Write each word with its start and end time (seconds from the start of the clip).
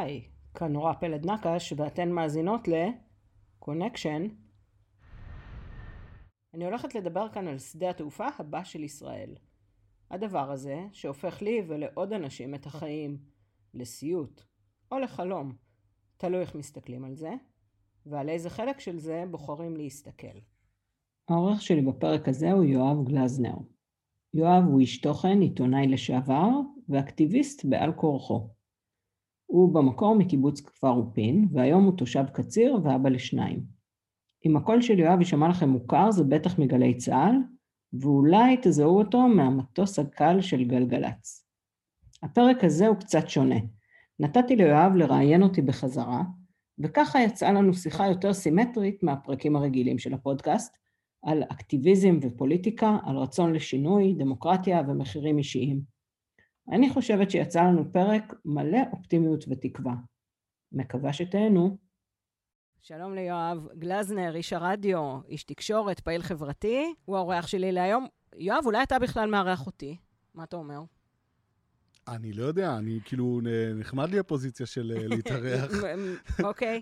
היי, 0.00 0.22
כאן 0.54 0.72
נורא 0.72 0.92
פלד 0.92 1.26
נקש 1.26 1.72
ואתן 1.76 2.10
מאזינות 2.10 2.68
ל-Connection. 2.68 4.32
אני 6.54 6.64
הולכת 6.64 6.94
לדבר 6.94 7.28
כאן 7.28 7.48
על 7.48 7.58
שדה 7.58 7.90
התעופה 7.90 8.26
הבא 8.38 8.64
של 8.64 8.84
ישראל. 8.84 9.34
הדבר 10.10 10.50
הזה, 10.50 10.86
שהופך 10.92 11.42
לי 11.42 11.62
ולעוד 11.68 12.12
אנשים 12.12 12.54
את 12.54 12.66
החיים 12.66 13.18
לסיוט 13.74 14.42
או 14.92 14.98
לחלום, 14.98 15.52
תלוי 16.16 16.40
איך 16.40 16.54
מסתכלים 16.54 17.04
על 17.04 17.14
זה, 17.14 17.32
ועל 18.06 18.28
איזה 18.28 18.50
חלק 18.50 18.80
של 18.80 18.98
זה 18.98 19.24
בוחרים 19.30 19.76
להסתכל. 19.76 20.38
העורך 21.28 21.62
שלי 21.62 21.82
בפרק 21.82 22.28
הזה 22.28 22.52
הוא 22.52 22.64
יואב 22.64 23.04
גלזנר. 23.04 23.56
יואב 24.34 24.64
הוא 24.64 24.80
איש 24.80 25.00
תוכן, 25.00 25.40
עיתונאי 25.40 25.86
לשעבר 25.88 26.48
ואקטיביסט 26.88 27.64
בעל 27.64 27.92
כורחו. 27.92 28.59
הוא 29.50 29.74
במקור 29.74 30.14
מקיבוץ 30.14 30.60
כפר 30.60 30.90
אופין, 30.90 31.48
והיום 31.52 31.84
הוא 31.84 31.96
תושב 31.96 32.24
קציר 32.32 32.78
ואבא 32.84 33.08
לשניים. 33.08 33.62
אם 34.46 34.56
הקול 34.56 34.80
של 34.80 34.98
יואב 34.98 35.18
יישמע 35.18 35.48
לכם 35.48 35.68
מוכר, 35.68 36.10
זה 36.10 36.24
בטח 36.24 36.58
מגלי 36.58 36.96
צה"ל, 36.96 37.36
ואולי 38.00 38.56
תזהו 38.62 38.98
אותו 38.98 39.28
מהמטוס 39.28 39.98
הקל 39.98 40.40
של 40.40 40.64
גלגלצ. 40.64 41.46
הפרק 42.22 42.64
הזה 42.64 42.86
הוא 42.86 42.96
קצת 42.96 43.28
שונה. 43.28 43.58
נתתי 44.20 44.56
ליואב 44.56 44.94
לראיין 44.94 45.42
אותי 45.42 45.62
בחזרה, 45.62 46.22
וככה 46.78 47.20
יצאה 47.20 47.52
לנו 47.52 47.74
שיחה 47.74 48.08
יותר 48.08 48.32
סימטרית 48.32 49.02
מהפרקים 49.02 49.56
הרגילים 49.56 49.98
של 49.98 50.14
הפודקאסט, 50.14 50.76
על 51.22 51.42
אקטיביזם 51.42 52.18
ופוליטיקה, 52.22 52.98
על 53.04 53.16
רצון 53.16 53.52
לשינוי, 53.52 54.14
דמוקרטיה 54.18 54.82
ומחירים 54.88 55.38
אישיים. 55.38 55.80
אני 56.68 56.90
חושבת 56.90 57.30
שיצא 57.30 57.60
לנו 57.62 57.92
פרק 57.92 58.34
מלא 58.44 58.78
אופטימיות 58.92 59.44
ותקווה. 59.48 59.94
מקווה 60.72 61.12
שתהנו. 61.12 61.76
שלום 62.80 63.14
ליואב 63.14 63.68
גלזנר, 63.78 64.36
איש 64.36 64.52
הרדיו, 64.52 65.20
איש 65.28 65.44
תקשורת, 65.44 66.00
פעיל 66.00 66.22
חברתי, 66.22 66.94
הוא 67.04 67.16
האורח 67.16 67.46
שלי 67.46 67.72
להיום. 67.72 68.06
יואב, 68.36 68.62
אולי 68.66 68.82
אתה 68.82 68.98
בכלל 68.98 69.30
מארח 69.30 69.66
אותי? 69.66 69.96
מה 70.34 70.44
אתה 70.44 70.56
אומר? 70.56 70.82
אני 72.08 72.32
לא 72.32 72.44
יודע, 72.44 72.76
אני 72.76 73.00
כאילו, 73.04 73.40
נחמד 73.74 74.10
לי 74.10 74.18
הפוזיציה 74.18 74.66
של 74.66 74.92
אה, 74.96 75.06
להתארח. 75.08 75.70
אוקיי, 76.48 76.80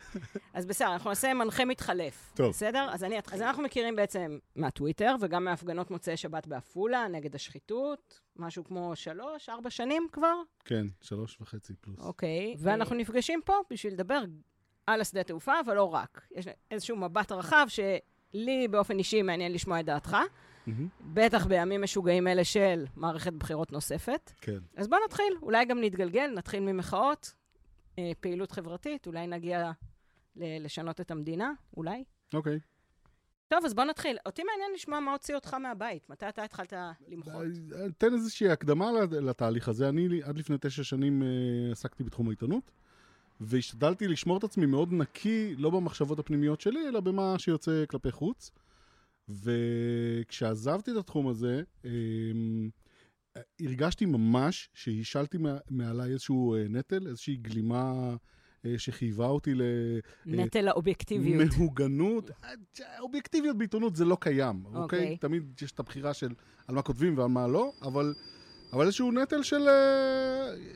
אז 0.54 0.66
בסדר, 0.66 0.92
אנחנו 0.92 1.10
נעשה 1.10 1.34
מנחה 1.34 1.64
מתחלף. 1.64 2.32
טוב. 2.36 2.50
בסדר? 2.50 2.88
אז, 2.90 3.04
אני, 3.04 3.18
אז 3.32 3.42
אנחנו 3.42 3.62
מכירים 3.62 3.96
בעצם 3.96 4.38
מהטוויטר, 4.56 5.14
וגם 5.20 5.44
מהפגנות 5.44 5.90
מוצאי 5.90 6.16
שבת 6.16 6.46
בעפולה, 6.46 7.08
נגד 7.08 7.34
השחיתות, 7.34 8.20
משהו 8.36 8.64
כמו 8.64 8.96
שלוש, 8.96 9.48
ארבע 9.48 9.70
שנים 9.70 10.06
כבר? 10.12 10.34
כן, 10.64 10.86
שלוש 11.00 11.40
וחצי 11.40 11.74
פלוס. 11.80 12.00
אוקיי, 12.00 12.54
ואנחנו 12.58 12.96
נפגשים 12.96 13.40
פה 13.44 13.54
בשביל 13.70 13.92
לדבר 13.92 14.22
על 14.86 15.00
השדה 15.00 15.22
תעופה, 15.22 15.52
אבל 15.64 15.74
לא 15.74 15.94
רק. 15.94 16.26
יש 16.34 16.46
איזשהו 16.70 16.96
מבט 16.96 17.32
רחב 17.32 17.66
שלי 17.68 18.68
באופן 18.68 18.98
אישי 18.98 19.22
מעניין 19.22 19.52
לשמוע 19.52 19.80
את 19.80 19.84
דעתך. 19.84 20.16
Mm-hmm. 20.68 21.02
בטח 21.14 21.46
בימים 21.46 21.82
משוגעים 21.82 22.26
אלה 22.28 22.44
של 22.44 22.84
מערכת 22.96 23.32
בחירות 23.32 23.72
נוספת. 23.72 24.32
כן. 24.40 24.58
אז 24.76 24.88
בואו 24.88 25.00
נתחיל, 25.04 25.34
אולי 25.42 25.64
גם 25.64 25.80
נתגלגל, 25.80 26.30
נתחיל 26.36 26.60
ממחאות, 26.60 27.32
אה, 27.98 28.10
פעילות 28.20 28.52
חברתית, 28.52 29.06
אולי 29.06 29.26
נגיע 29.26 29.70
ל- 30.36 30.64
לשנות 30.64 31.00
את 31.00 31.10
המדינה, 31.10 31.52
אולי. 31.76 32.04
אוקיי. 32.34 32.56
Okay. 32.56 32.78
טוב, 33.48 33.64
אז 33.64 33.74
בוא 33.74 33.84
נתחיל. 33.84 34.16
אותי 34.26 34.42
מעניין 34.42 34.70
לשמוע 34.74 35.00
מה 35.00 35.12
הוציא 35.12 35.34
אותך 35.34 35.54
מהבית. 35.54 36.10
מתי 36.10 36.28
אתה 36.28 36.44
התחלת 36.44 36.72
למחות? 37.08 37.34
אה, 37.34 37.86
תן 37.98 38.14
איזושהי 38.14 38.48
הקדמה 38.48 38.90
לתהליך 39.10 39.68
הזה. 39.68 39.88
אני 39.88 40.22
עד 40.22 40.38
לפני 40.38 40.56
תשע 40.60 40.84
שנים 40.84 41.22
אה, 41.22 41.28
עסקתי 41.72 42.04
בתחום 42.04 42.28
העיתונות, 42.28 42.70
והשתדלתי 43.40 44.08
לשמור 44.08 44.38
את 44.38 44.44
עצמי 44.44 44.66
מאוד 44.66 44.92
נקי, 44.92 45.54
לא 45.58 45.70
במחשבות 45.70 46.18
הפנימיות 46.18 46.60
שלי, 46.60 46.88
אלא 46.88 47.00
במה 47.00 47.34
שיוצא 47.38 47.84
כלפי 47.88 48.12
חוץ. 48.12 48.50
וכשעזבתי 49.28 50.90
את 50.90 50.96
התחום 50.96 51.28
הזה, 51.28 51.62
אמ, 51.84 52.70
הרגשתי 53.60 54.06
ממש 54.06 54.68
שהשלתי 54.74 55.38
מעליי 55.70 56.12
איזשהו 56.12 56.54
אה, 56.54 56.64
נטל, 56.68 57.06
איזושהי 57.06 57.36
גלימה 57.36 58.16
אה, 58.66 58.74
שחייבה 58.78 59.26
אותי 59.26 59.54
ל... 59.54 59.62
אה, 59.62 59.98
נטל 60.26 60.68
האובייקטיביות. 60.68 61.50
מהוגנות. 61.58 62.30
אובייקטיביות 63.00 63.58
בעיתונות 63.58 63.96
זה 63.96 64.04
לא 64.04 64.16
קיים, 64.20 64.64
אוקיי? 64.64 64.78
Okay. 64.78 64.82
אוקיי? 64.82 65.16
תמיד 65.16 65.60
יש 65.62 65.72
את 65.72 65.80
הבחירה 65.80 66.14
של 66.14 66.34
על 66.68 66.74
מה 66.74 66.82
כותבים 66.82 67.18
ועל 67.18 67.28
מה 67.28 67.46
לא, 67.46 67.72
אבל, 67.82 68.14
אבל 68.72 68.86
איזשהו 68.86 69.12
נטל 69.12 69.42
של 69.42 69.68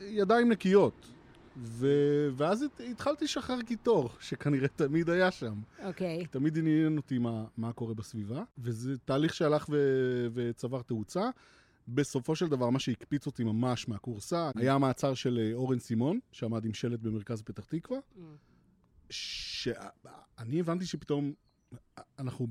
ידיים 0.09 0.51
נקיות. 0.51 1.12
ו... 1.57 1.87
ואז 2.35 2.65
התחלתי 2.91 3.25
לשחרר 3.25 3.61
קיטור, 3.61 4.09
שכנראה 4.19 4.67
תמיד 4.67 5.09
היה 5.09 5.31
שם. 5.31 5.61
אוקיי. 5.83 6.23
Okay. 6.23 6.27
תמיד 6.27 6.57
עניין 6.57 6.97
אותי 6.97 7.17
מה, 7.17 7.45
מה 7.57 7.73
קורה 7.73 7.93
בסביבה, 7.93 8.43
וזה 8.57 8.97
תהליך 8.97 9.33
שהלך 9.33 9.65
ו... 9.69 9.77
וצבר 10.33 10.81
תאוצה. 10.81 11.29
בסופו 11.87 12.35
של 12.35 12.47
דבר, 12.47 12.69
מה 12.69 12.79
שהקפיץ 12.79 13.25
אותי 13.25 13.43
ממש 13.43 13.87
מהקורסה, 13.87 14.49
mm. 14.49 14.59
היה 14.59 14.73
המעצר 14.73 15.13
של 15.13 15.39
אה, 15.39 15.53
אורן 15.53 15.79
סימון, 15.79 16.19
שעמד 16.31 16.65
עם 16.65 16.73
שלט 16.73 16.99
במרכז 16.99 17.41
פתח 17.41 17.65
תקווה, 17.65 17.99
mm. 17.99 18.19
שאני 19.09 20.59
הבנתי 20.59 20.85
שפתאום 20.85 21.33
אנחנו 22.19 22.47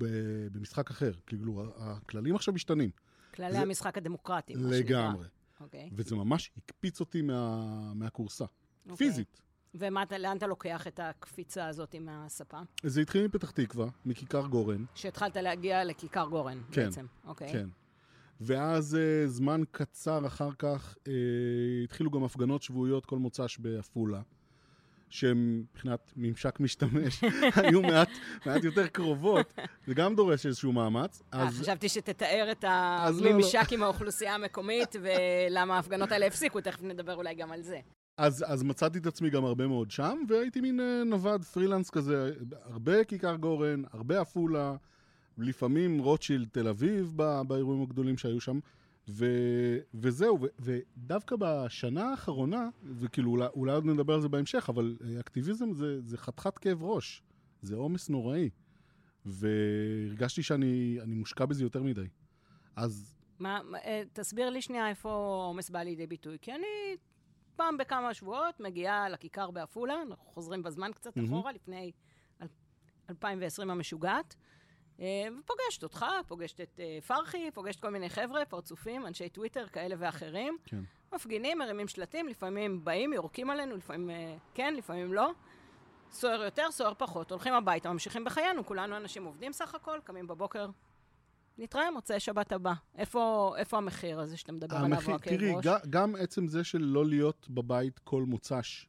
במשחק 0.52 0.90
אחר. 0.90 1.12
כאילו, 1.26 1.64
הכללים 1.76 2.34
עכשיו 2.34 2.54
משתנים. 2.54 2.90
כללי 3.34 3.52
זה... 3.52 3.60
המשחק 3.60 3.98
הדמוקרטי, 3.98 4.54
מה 4.54 4.60
שנקרא. 4.60 4.78
לגמרי. 4.78 5.26
אוקיי. 5.60 5.88
Okay. 5.90 5.94
וזה 5.96 6.16
ממש 6.16 6.50
הקפיץ 6.56 7.00
אותי 7.00 7.22
מה... 7.22 7.94
מהקורסה. 7.94 8.44
Okay. 8.86 8.90
אוקיי. 8.90 9.06
פיזית. 9.06 9.42
ולאן 9.74 10.36
אתה 10.36 10.46
לוקח 10.46 10.86
את 10.86 11.00
הקפיצה 11.02 11.66
הזאת 11.66 11.94
עם 11.94 12.08
הספה? 12.10 12.58
זה 12.82 13.00
התחיל 13.00 13.26
מפתח 13.26 13.50
תקווה, 13.50 13.86
מכיכר 14.04 14.46
גורן. 14.46 14.84
שהתחלת 14.94 15.36
להגיע 15.36 15.84
לכיכר 15.84 16.26
גורן 16.26 16.60
כן, 16.72 16.84
בעצם. 16.84 17.06
אוקיי. 17.24 17.52
כן. 17.52 17.68
ואז 18.40 18.94
uh, 18.94 19.28
זמן 19.28 19.62
קצר 19.70 20.26
אחר 20.26 20.50
כך 20.58 20.94
uh, 20.98 21.08
התחילו 21.84 22.10
גם 22.10 22.24
הפגנות 22.24 22.62
שבועיות 22.62 23.06
כל 23.06 23.18
מוצ"ש 23.18 23.58
בעפולה. 23.58 24.20
שהן 25.08 25.64
מבחינת 25.72 26.12
ממשק 26.16 26.60
משתמש, 26.60 27.24
היו 27.56 27.82
מעט, 27.82 28.08
מעט 28.46 28.64
יותר 28.64 28.86
קרובות, 28.86 29.54
זה 29.86 29.94
גם 29.94 30.16
דורש 30.16 30.46
איזשהו 30.46 30.72
מאמץ. 30.72 31.22
אה, 31.34 31.48
אז... 31.48 31.60
חשבתי 31.60 31.88
שתתאר 31.88 32.48
את 32.52 32.64
הממשק 32.68 33.54
לא, 33.54 33.60
לא. 33.60 33.66
עם 33.72 33.82
האוכלוסייה 33.82 34.34
המקומית 34.34 34.96
ולמה 35.02 35.76
ההפגנות 35.76 36.12
האלה 36.12 36.26
הפסיקו, 36.26 36.60
תכף 36.60 36.82
נדבר 36.82 37.14
אולי 37.14 37.34
גם 37.34 37.52
על 37.52 37.62
זה. 37.62 37.80
אז, 38.16 38.44
אז 38.48 38.62
מצאתי 38.62 38.98
את 38.98 39.06
עצמי 39.06 39.30
גם 39.30 39.44
הרבה 39.44 39.66
מאוד 39.66 39.90
שם, 39.90 40.18
והייתי 40.28 40.60
מין 40.60 40.80
uh, 40.80 41.04
נווד 41.04 41.44
פרילנס 41.44 41.90
כזה, 41.90 42.32
הרבה 42.64 43.04
כיכר 43.04 43.36
גורן, 43.36 43.82
הרבה 43.92 44.20
עפולה, 44.20 44.76
לפעמים 45.38 45.98
רוטשילד 45.98 46.48
תל 46.52 46.68
אביב 46.68 47.12
באירועים 47.46 47.82
הגדולים 47.82 48.18
שהיו 48.18 48.40
שם, 48.40 48.58
ו, 49.08 49.26
וזהו, 49.94 50.38
ו, 50.40 50.46
ודווקא 50.58 51.36
בשנה 51.38 52.10
האחרונה, 52.10 52.68
וכאילו 52.82 53.30
אולי, 53.30 53.46
אולי 53.54 53.72
עוד 53.72 53.84
נדבר 53.86 54.14
על 54.14 54.20
זה 54.20 54.28
בהמשך, 54.28 54.66
אבל 54.68 54.96
אה, 55.04 55.20
אקטיביזם 55.20 55.72
זה, 55.72 56.00
זה 56.00 56.18
חתיכת 56.18 56.58
כאב 56.58 56.82
ראש, 56.82 57.22
זה 57.62 57.76
עומס 57.76 58.08
נוראי, 58.08 58.50
והרגשתי 59.26 60.42
שאני 60.42 60.98
מושקע 61.06 61.44
בזה 61.44 61.64
יותר 61.64 61.82
מדי. 61.82 62.06
אז... 62.76 63.14
מה, 63.38 63.60
אה, 63.84 64.02
תסביר 64.12 64.50
לי 64.50 64.62
שנייה 64.62 64.88
איפה 64.88 65.10
עומס 65.48 65.70
בא 65.70 65.82
לידי 65.82 66.06
ביטוי, 66.06 66.38
כי 66.42 66.52
אני 66.52 66.96
פעם 67.56 67.76
בכמה 67.76 68.14
שבועות 68.14 68.60
מגיעה 68.60 69.08
לכיכר 69.08 69.50
בעפולה, 69.50 70.02
אנחנו 70.02 70.30
חוזרים 70.30 70.62
בזמן 70.62 70.92
קצת 70.92 71.16
mm-hmm. 71.16 71.24
אחורה, 71.26 71.52
לפני 71.52 71.92
2020 73.10 73.70
המשוגעת, 73.70 74.34
אה, 75.00 75.28
ופוגשת 75.40 75.82
אותך, 75.82 76.06
פוגשת 76.26 76.60
את 76.60 76.80
אה, 76.80 76.98
פרחי, 77.06 77.50
פוגשת 77.54 77.80
כל 77.80 77.90
מיני 77.90 78.08
חבר'ה, 78.08 78.44
פרצופים, 78.44 79.06
אנשי 79.06 79.28
טוויטר 79.28 79.66
כאלה 79.66 79.94
ואחרים. 79.98 80.56
כן. 80.64 80.80
מפגינים, 81.14 81.58
מרימים 81.58 81.88
שלטים, 81.88 82.28
לפעמים 82.28 82.84
באים, 82.84 83.12
יורקים 83.12 83.50
עלינו, 83.50 83.76
לפעמים 83.76 84.10
אה, 84.10 84.36
כן, 84.54 84.74
לפעמים 84.74 85.12
לא. 85.12 85.30
סוער 86.10 86.42
יותר, 86.42 86.70
סוער 86.70 86.94
פחות, 86.94 87.30
הולכים 87.30 87.54
הביתה, 87.54 87.92
ממשיכים 87.92 88.24
בחיינו, 88.24 88.66
כולנו 88.66 88.96
אנשים 88.96 89.24
עובדים 89.24 89.52
סך 89.52 89.74
הכל, 89.74 89.98
קמים 90.04 90.26
בבוקר, 90.26 90.66
נתראה 91.58 91.90
מוצאי 91.90 92.20
שבת 92.20 92.52
הבא. 92.52 92.72
איפה, 92.98 93.54
איפה 93.56 93.76
המחיר 93.76 94.20
הזה 94.20 94.36
שאתה 94.36 94.52
מדבר 94.52 94.76
עליו, 94.76 94.98
ראש? 95.08 95.20
תראי, 95.22 95.52
גם, 95.62 95.78
גם 95.90 96.14
עצם 96.18 96.46
זה 96.46 96.64
של 96.64 96.82
לא 96.82 97.06
להיות 97.06 97.46
בבית 97.50 97.98
כל 97.98 98.22
מוצ"ש 98.22 98.88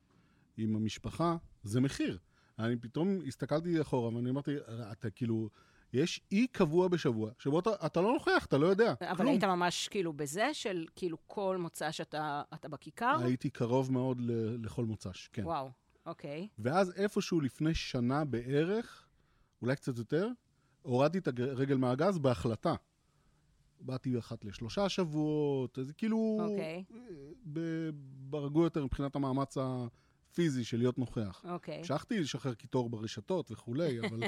עם 0.57 0.75
המשפחה, 0.75 1.35
זה 1.63 1.81
מחיר. 1.81 2.17
אני 2.59 2.75
פתאום 2.75 3.19
הסתכלתי 3.27 3.81
אחורה 3.81 4.15
ואני 4.15 4.29
אמרתי, 4.29 4.51
אתה 4.91 5.09
כאילו, 5.09 5.49
יש 5.93 6.21
אי 6.31 6.47
קבוע 6.47 6.87
בשבוע, 6.87 7.31
שבו 7.39 7.59
אתה, 7.59 7.69
אתה 7.85 8.01
לא 8.01 8.13
נוכח, 8.13 8.45
אתה 8.45 8.57
לא 8.57 8.67
יודע. 8.67 8.93
אבל 9.01 9.15
כלום. 9.15 9.27
היית 9.27 9.43
ממש 9.43 9.87
כאילו 9.87 10.13
בזה, 10.13 10.53
של 10.53 10.85
כאילו 10.95 11.17
כל 11.27 11.57
מוצ"ש 11.59 12.01
אתה, 12.01 12.41
אתה 12.53 12.67
בכיכר? 12.67 13.17
הייתי 13.23 13.49
קרוב 13.49 13.91
מאוד 13.91 14.21
ל, 14.21 14.57
לכל 14.65 14.85
מוצ"ש, 14.85 15.29
כן. 15.33 15.45
וואו, 15.45 15.71
אוקיי. 16.05 16.47
ואז 16.59 16.91
איפשהו 16.95 17.41
לפני 17.41 17.73
שנה 17.73 18.25
בערך, 18.25 19.07
אולי 19.61 19.75
קצת 19.75 19.97
יותר, 19.97 20.27
הורדתי 20.83 21.17
את 21.17 21.27
הרגל 21.39 21.77
מהגז 21.77 22.19
בהחלטה. 22.19 22.75
באתי 23.81 24.19
אחת 24.19 24.45
לשלושה 24.45 24.89
שבועות, 24.89 25.79
זה 25.81 25.93
כאילו... 25.93 26.37
אוקיי. 26.41 26.83
ברגוע 28.29 28.63
יותר 28.63 28.85
מבחינת 28.85 29.15
המאמץ 29.15 29.57
פיזי 30.33 30.63
של 30.63 30.77
להיות 30.77 30.97
נוכח. 30.97 31.45
אוקיי. 31.49 31.77
המשכתי 31.77 32.19
לשחרר 32.19 32.53
קיטור 32.53 32.89
ברשתות 32.89 33.51
וכולי, 33.51 33.99
אבל 34.07 34.23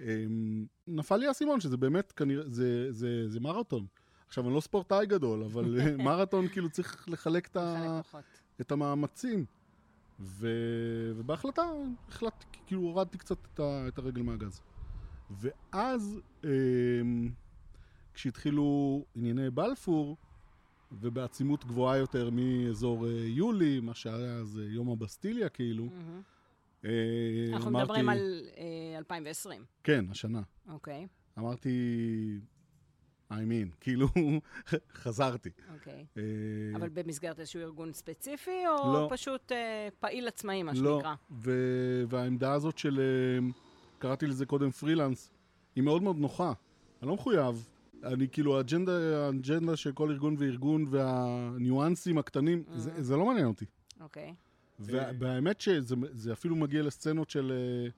אמ, 0.00 0.66
נפל 0.86 1.16
לי 1.16 1.26
האסימון 1.26 1.60
שזה 1.60 1.76
באמת 1.76 2.12
כנראה, 2.12 2.48
זה, 2.48 2.92
זה, 2.92 3.28
זה 3.28 3.40
מרתון. 3.40 3.86
עכשיו, 4.26 4.46
אני 4.46 4.54
לא 4.54 4.60
ספורטאי 4.60 5.06
גדול, 5.06 5.44
אבל 5.44 5.80
אה, 5.80 5.96
מרתון 6.04 6.48
כאילו 6.48 6.70
צריך 6.70 7.08
לחלק 7.08 7.46
את, 7.46 7.56
ה. 7.56 8.00
את 8.60 8.72
המאמצים. 8.72 9.44
ו... 10.20 10.48
ובהחלטה 11.16 11.62
החלטתי, 12.08 12.58
כאילו 12.66 12.82
הורדתי 12.82 13.18
קצת 13.18 13.38
את, 13.54 13.60
ה... 13.60 13.88
את 13.88 13.98
הרגל 13.98 14.22
מהגז. 14.22 14.60
ואז, 15.30 16.20
אמ, 16.44 17.30
כשהתחילו 18.14 18.64
ענייני 19.14 19.50
בלפור, 19.50 20.16
ובעצימות 20.92 21.64
גבוהה 21.64 21.96
יותר 21.98 22.30
מאזור 22.32 23.06
אה, 23.06 23.12
יולי, 23.12 23.80
מה 23.80 23.94
שהיה 23.94 24.36
אז 24.36 24.58
אה, 24.58 24.72
יום 24.72 24.88
הבסטיליה 24.90 25.48
כאילו, 25.48 25.84
מהמם. 25.84 26.22
אה, 26.84 26.90
אנחנו 27.52 27.70
אמרתי- 27.70 27.84
מדברים 27.84 28.08
על 28.08 28.42
אה, 28.56 28.98
2020, 28.98 29.64
כן, 29.84 30.04
השנה. 30.10 30.42
אוקיי, 30.68 31.06
אמרתי, 31.38 31.70
I 33.30 33.34
mean, 33.34 33.74
כאילו, 33.80 34.08
חזרתי. 34.92 35.50
אוקיי. 35.74 36.06
אה, 36.16 36.22
אבל 36.76 36.88
במסגרת 36.88 37.40
איזשהו 37.40 37.60
ארגון 37.62 37.92
ספציפי, 37.92 38.66
או 38.66 38.92
לא. 38.92 39.08
פשוט 39.10 39.52
אה, 39.52 39.88
פעיל 40.00 40.28
עצמאי, 40.28 40.62
מה 40.62 40.72
לא, 40.74 40.94
שנקרא? 40.96 41.14
ו- 41.30 42.02
והעמדה 42.08 42.52
הזאת 42.52 42.78
של, 42.78 43.00
אה, 43.00 43.48
קראתי 43.98 44.26
לזה 44.26 44.46
קודם 44.46 44.70
פרילנס, 44.70 45.30
היא 45.76 45.84
מאוד 45.84 46.02
מאוד 46.02 46.16
נוחה. 46.16 46.52
אני 47.02 47.08
לא 47.08 47.14
מחויב. 47.14 47.68
אני 48.04 48.28
כאילו, 48.28 48.56
האג'נדה, 48.56 48.92
האג'נדה 49.26 49.76
של 49.76 49.92
כל 49.92 50.10
ארגון 50.10 50.34
וארגון 50.38 50.84
והניואנסים 50.90 52.18
הקטנים, 52.18 52.62
זה, 52.74 53.02
זה 53.02 53.16
לא 53.16 53.26
מעניין 53.26 53.46
אותי. 53.46 53.64
אוקיי. 54.00 54.34
וה- 54.80 55.10
והאמת 55.18 55.60
שזה 55.60 55.94
זה 56.12 56.32
אפילו 56.32 56.56
מגיע 56.56 56.82
לסצנות 56.82 57.30
של 57.30 57.52
אה, 57.52 57.88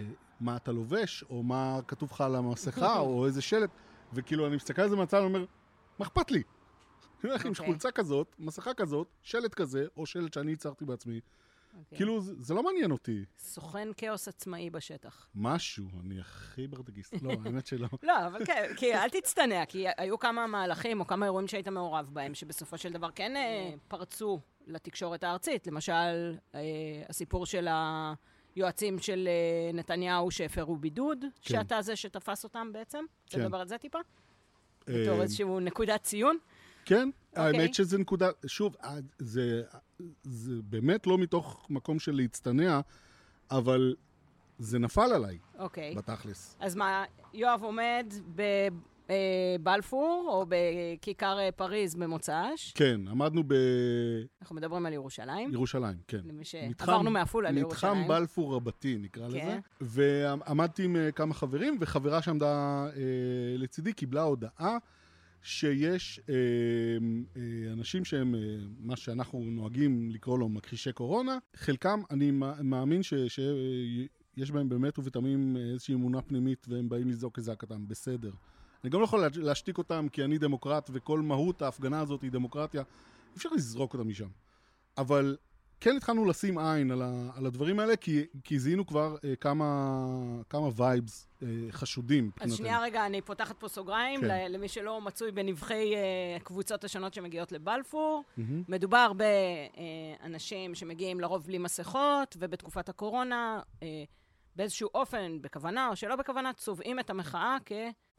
אה, 0.00 0.08
מה 0.40 0.56
אתה 0.56 0.72
לובש, 0.72 1.24
או 1.30 1.42
מה 1.42 1.80
כתוב 1.88 2.10
לך 2.12 2.20
על 2.20 2.34
המסכה, 2.36 2.98
או 3.06 3.26
איזה 3.26 3.42
שלט, 3.42 3.70
וכאילו, 4.12 4.46
אני 4.46 4.56
מסתכל 4.56 4.82
על 4.82 4.88
זה 4.88 4.96
מהצד 4.96 5.20
ואומר, 5.20 5.44
מה 5.98 6.06
אכפת 6.06 6.30
לי? 6.30 6.42
אני 7.24 7.30
הולך 7.30 7.46
עם. 7.46 7.54
חולצה 7.54 7.90
כזאת, 7.90 8.34
מסכה 8.38 8.74
כזאת, 8.74 9.06
שלט 9.22 9.54
כזה, 9.54 9.86
או 9.96 10.06
שלט 10.06 10.32
שאני 10.34 10.50
ייצרתי 10.50 10.84
בעצמי. 10.84 11.20
אוקיי. 11.78 11.98
כאילו, 11.98 12.20
זה, 12.20 12.32
זה 12.38 12.54
לא 12.54 12.62
מעניין 12.62 12.90
אותי. 12.90 13.24
סוכן 13.38 13.88
כאוס 13.96 14.28
עצמאי 14.28 14.70
בשטח. 14.70 15.28
משהו, 15.34 15.84
אני 16.00 16.20
הכי 16.20 16.66
ברדגיסט. 16.66 17.14
לא, 17.22 17.32
האמת 17.44 17.66
שלא. 17.66 17.88
לא, 18.02 18.26
אבל 18.26 18.44
כן, 18.44 18.72
כי 18.76 18.94
אל 18.94 19.08
תצטנע, 19.08 19.64
כי 19.64 19.84
היו 19.96 20.18
כמה 20.18 20.46
מהלכים 20.46 21.00
או 21.00 21.06
כמה 21.06 21.26
אירועים 21.26 21.48
שהיית 21.48 21.68
מעורב 21.68 22.10
בהם, 22.12 22.34
שבסופו 22.34 22.78
של 22.78 22.92
דבר 22.92 23.10
כן 23.10 23.36
אה, 23.36 23.74
פרצו 23.88 24.40
לתקשורת 24.66 25.24
הארצית. 25.24 25.66
למשל, 25.66 26.36
אה, 26.54 26.60
הסיפור 27.08 27.46
של 27.46 27.68
היועצים 28.56 28.98
של 28.98 29.28
אה, 29.28 29.72
נתניהו 29.72 30.30
שהפרו 30.30 30.76
בידוד, 30.76 31.24
שאתה 31.40 31.82
זה 31.82 31.96
שתפס 31.96 32.44
אותם 32.44 32.72
בעצם. 32.72 33.04
כן. 33.26 33.40
לדבר 33.40 33.60
על 33.60 33.68
זה 33.68 33.78
טיפה? 33.78 33.98
בתור 34.86 35.22
איזשהו 35.22 35.60
נקודת 35.60 36.02
ציון? 36.02 36.38
כן, 36.84 37.10
אוקיי. 37.30 37.44
האמת 37.44 37.74
שזה 37.74 37.98
נקודה, 37.98 38.30
שוב, 38.46 38.76
זה, 39.18 39.62
זה 40.22 40.52
באמת 40.64 41.06
לא 41.06 41.18
מתוך 41.18 41.66
מקום 41.70 41.98
של 41.98 42.16
להצטנע, 42.16 42.80
אבל 43.50 43.94
זה 44.58 44.78
נפל 44.78 45.12
עליי, 45.14 45.38
אוקיי. 45.58 45.94
בתכלס. 45.94 46.56
אז 46.60 46.74
מה, 46.74 47.04
יואב 47.34 47.62
עומד 47.62 48.12
בבלפור, 49.08 50.28
או 50.32 50.46
בכיכר 50.48 51.38
אה, 51.38 51.52
פריז 51.52 51.94
במוצ"ש. 51.94 52.72
כן, 52.72 53.00
עמדנו 53.08 53.42
אנחנו 54.42 54.56
מדברים 54.56 54.86
על 54.86 54.92
ירושלים. 54.92 55.50
בירושלים, 55.50 55.96
כן. 56.08 56.20
למי 56.24 56.44
שעברנו 56.44 57.10
מעפולה 57.10 57.50
לירושלים. 57.50 57.92
מתחם 57.92 58.08
בלפור 58.08 58.54
רבתי, 58.54 58.98
נקרא 58.98 59.28
כן. 59.30 59.36
לזה. 59.36 59.58
ועמדתי 59.80 60.84
עם 60.84 60.96
אה, 60.96 61.12
כמה 61.12 61.34
חברים, 61.34 61.76
וחברה 61.80 62.22
שעמדה 62.22 62.86
אה, 62.96 63.56
לצידי 63.56 63.92
קיבלה 63.92 64.22
הודעה 64.22 64.78
שיש 65.42 66.20
אה, 66.28 66.34
אה, 67.36 67.72
אנשים 67.72 68.04
שהם, 68.04 68.34
אה, 68.34 68.40
מה 68.80 68.96
שאנחנו 68.96 69.40
נוהגים 69.44 70.10
לקרוא 70.10 70.38
לו 70.38 70.48
מכחישי 70.48 70.92
קורונה. 70.92 71.38
חלקם, 71.56 72.00
אני 72.10 72.30
מא- 72.30 72.62
מאמין 72.62 73.02
ש... 73.02 73.14
ש 73.14 73.40
בהם 74.50 74.68
באמת 74.68 74.98
ובתמים 74.98 75.56
איזושהי 75.56 75.94
אמונה 75.94 76.22
פנימית 76.22 76.66
והם 76.68 76.88
באים 76.88 77.08
לזעוק 77.08 77.38
את 77.38 77.44
זעקתם, 77.44 77.88
בסדר. 77.88 78.30
אני 78.84 78.90
גם 78.90 79.00
לא 79.00 79.04
יכול 79.04 79.20
לה- 79.20 79.28
להשתיק 79.36 79.78
אותם 79.78 80.06
כי 80.12 80.24
אני 80.24 80.38
דמוקרט 80.38 80.90
וכל 80.92 81.20
מהות 81.20 81.62
ההפגנה 81.62 82.00
הזאת 82.00 82.22
היא 82.22 82.30
דמוקרטיה. 82.30 82.82
אי 82.82 83.36
אפשר 83.36 83.48
לזרוק 83.56 83.94
אותם 83.94 84.04
משם. 84.04 84.28
אבל 84.98 85.36
כן 85.80 85.96
התחלנו 85.96 86.24
לשים 86.24 86.58
עין 86.58 86.90
על, 86.90 87.02
ה, 87.02 87.30
על 87.36 87.46
הדברים 87.46 87.80
האלה, 87.80 87.96
כי, 87.96 88.24
כי 88.44 88.58
זיהינו 88.58 88.86
כבר 88.86 89.16
אה, 89.24 89.36
כמה, 89.36 89.96
כמה 90.48 90.68
וייבס 90.76 91.28
אה, 91.42 91.48
חשודים 91.70 92.24
אז 92.24 92.28
מבחינתנו. 92.28 92.56
שנייה 92.56 92.80
רגע, 92.80 93.06
אני 93.06 93.22
פותחת 93.22 93.60
פה 93.60 93.68
סוגריים, 93.68 94.20
כן. 94.20 94.52
למי 94.52 94.68
שלא 94.68 95.00
מצוי 95.00 95.32
בנבחי 95.32 95.96
אה, 95.96 96.36
הקבוצות 96.36 96.84
השונות 96.84 97.14
שמגיעות 97.14 97.52
לבלפור. 97.52 98.24
מהמם. 98.36 98.62
מדובר 98.68 99.12
באנשים 100.22 100.74
שמגיעים 100.74 101.20
לרוב 101.20 101.46
בלי 101.46 101.58
מסכות, 101.58 102.36
ובתקופת 102.40 102.88
הקורונה, 102.88 103.60
אה, 103.82 104.04
באיזשהו 104.56 104.88
אופן, 104.94 105.38
בכוונה 105.40 105.88
או 105.88 105.96
שלא 105.96 106.16
בכוונה, 106.16 106.52
צובעים 106.52 107.00
את 107.00 107.10
המחאה 107.10 107.56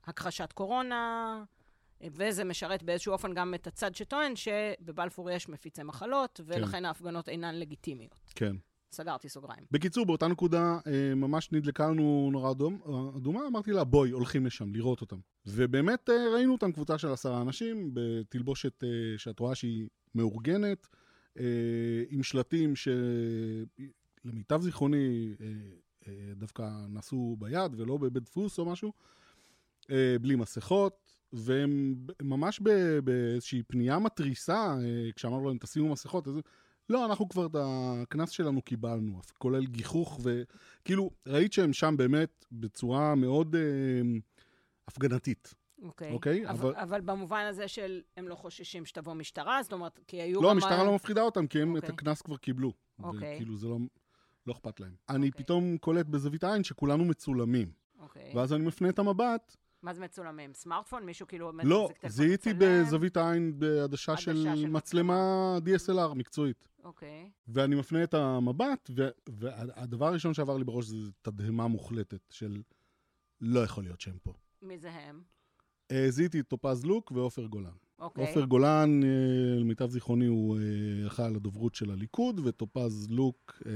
כהכחשת 0.05 0.51
קורונה, 0.51 1.35
אה, 1.39 1.58
וזה 2.03 2.43
משרת 2.43 2.83
באיזשהו 2.83 3.13
אופן 3.13 3.33
גם 3.33 3.53
את 3.53 3.67
הצד 3.67 3.95
שטוען 3.95 4.35
שבבלפור 4.35 5.31
יש 5.31 5.49
מפיצי 5.49 5.83
מחלות, 5.83 6.41
ולכן 6.45 6.85
ההפגנות 6.85 7.29
אינן 7.29 7.59
לגיטימיות. 7.59 8.19
כן. 8.35 8.55
סגרתי 8.91 9.29
סוגריים. 9.29 9.63
בקיצור, 9.71 10.05
באותה 10.05 10.27
נקודה 10.27 10.79
אה, 10.87 11.15
ממש 11.15 11.51
נדלקה 11.51 11.87
לנו 11.87 12.29
נורא 12.31 12.51
אדום, 12.51 12.79
אדומה, 13.17 13.47
אמרתי 13.47 13.71
לה, 13.71 13.83
בואי, 13.83 14.11
הולכים 14.11 14.45
לשם, 14.45 14.73
לראות 14.73 15.01
אותם. 15.01 15.17
ובאמת 15.45 16.09
אה, 16.09 16.33
ראינו 16.33 16.51
אותם, 16.51 16.71
קבוצה 16.71 16.97
של 16.97 17.11
עשרה 17.11 17.41
אנשים, 17.41 17.91
בתלבושת 17.93 18.83
אה, 18.83 18.89
שאת 19.17 19.39
רואה 19.39 19.55
שהיא 19.55 19.87
מאורגנת, 20.15 20.87
עם 22.09 22.23
שלטים 22.23 22.73
שלמיטב 24.25 24.61
זיכרוני 24.61 25.35
דווקא 26.35 26.69
נעשו 26.89 27.35
ביד 27.39 27.75
ולא 27.77 27.97
בבית 27.97 28.23
דפוס 28.23 28.59
או 28.59 28.65
משהו, 28.65 28.93
בלי 30.21 30.35
מסכות, 30.35 31.15
והם 31.33 31.95
ממש 32.21 32.59
באיזושהי 33.03 33.63
פנייה 33.63 33.99
מתריסה, 33.99 34.75
אה, 34.83 35.09
כשאמרנו 35.15 35.47
להם, 35.47 35.57
תשימו 35.57 35.91
מסכות, 35.91 36.27
אז 36.27 36.33
לא, 36.89 37.05
אנחנו 37.05 37.29
כבר 37.29 37.45
את 37.45 37.55
הקנס 37.59 38.29
שלנו 38.29 38.61
קיבלנו, 38.61 39.19
כולל 39.37 39.65
גיחוך, 39.65 40.19
וכאילו, 40.23 41.09
ראית 41.27 41.53
שהם 41.53 41.73
שם 41.73 41.95
באמת 41.97 42.45
בצורה 42.51 43.15
מאוד 43.15 43.55
אה, 43.55 43.61
הפגנתית. 44.87 45.53
אוקיי. 45.81 46.11
אוקיי, 46.11 46.49
אבל, 46.49 46.69
אבל- 46.69 46.75
אבל 46.75 47.01
במובן 47.01 47.45
הזה 47.49 47.67
של 47.67 48.01
הם 48.17 48.27
לא 48.27 48.35
חוששים 48.35 48.85
שתבוא 48.85 49.13
משטרה, 49.13 49.63
זאת 49.63 49.73
אומרת, 49.73 49.99
כי 50.07 50.21
היו 50.21 50.41
לא. 50.41 50.51
המשטרה 50.51 50.83
לא 50.83 50.95
מפחידה 50.95 51.21
אותם, 51.21 51.47
כי 51.47 51.61
הם 51.61 51.77
את 51.77 51.83
אוקיי. 51.83 51.93
הקנס 51.93 52.21
כבר 52.21 52.37
קיבלו. 52.37 52.73
אוקיי. 53.03 53.35
וכאילו, 53.35 53.57
זה 53.57 53.67
לא, 53.67 53.77
לא 54.47 54.53
אכפת 54.53 54.79
להם. 54.79 54.95
אני 55.09 55.27
אוקיי. 55.29 55.43
פתאום 55.43 55.77
קולט 55.77 56.05
בזווית 56.05 56.43
העין 56.43 56.63
שכולנו 56.63 57.05
מצולמים. 57.05 57.71
אוקיי. 57.99 58.31
ואז 58.35 58.53
אני 58.53 58.65
מפנה 58.65 58.89
את 58.89 58.99
המבט, 58.99 59.55
מה 59.83 59.93
זה 59.93 60.01
מצולמים? 60.01 60.53
סמארטפון? 60.53 61.03
מישהו 61.03 61.27
כאילו 61.27 61.51
לא, 61.63 61.89
זיהיתי? 62.07 62.49
בזווית 62.57 63.17
העין 63.17 63.59
בעדשה 63.59 64.11
עדשה 64.11 64.21
של 64.21 64.47
של 64.55 64.69
מצלמה 64.69 65.57
DSLR 65.65 66.13
מקצועית. 66.13 66.67
אוקיי. 66.83 67.29
ואני 67.47 67.75
מפנה 67.75 68.03
את 68.03 68.13
המבט, 68.13 68.89
ו- 68.95 69.09
והדבר 69.29 70.05
הראשון 70.07 70.33
שעבר 70.33 70.57
לי 70.57 70.63
בראש 70.63 70.85
זה 70.85 71.11
תדהמה 71.21 71.67
מוחלטת 71.67 72.21
של 72.29 72.61
לא 73.41 73.59
יכול 73.59 73.83
להיות 73.83 74.01
שהם 74.01 74.17
פה. 74.23 74.33
מי 74.61 74.77
זה 74.77 74.91
הם? 74.91 75.21
אה, 75.91 76.05
זיהיתי 76.09 76.39
את 76.39 76.47
טופז 76.47 76.85
לוק 76.85 77.11
ועופר 77.11 77.45
גולן. 77.45 77.71
אוקיי. 77.99 78.27
עופר 78.27 78.45
גולן, 78.45 79.03
אה, 79.03 79.59
למיטב 79.59 79.89
זיכרוני, 79.89 80.25
הוא 80.25 80.57
אה, 80.57 81.07
אחראי 81.07 81.27
על 81.27 81.35
הדוברות 81.35 81.75
של 81.75 81.91
הליכוד, 81.91 82.39
וטופז 82.43 83.07
לוק 83.09 83.61
אה, 83.65 83.71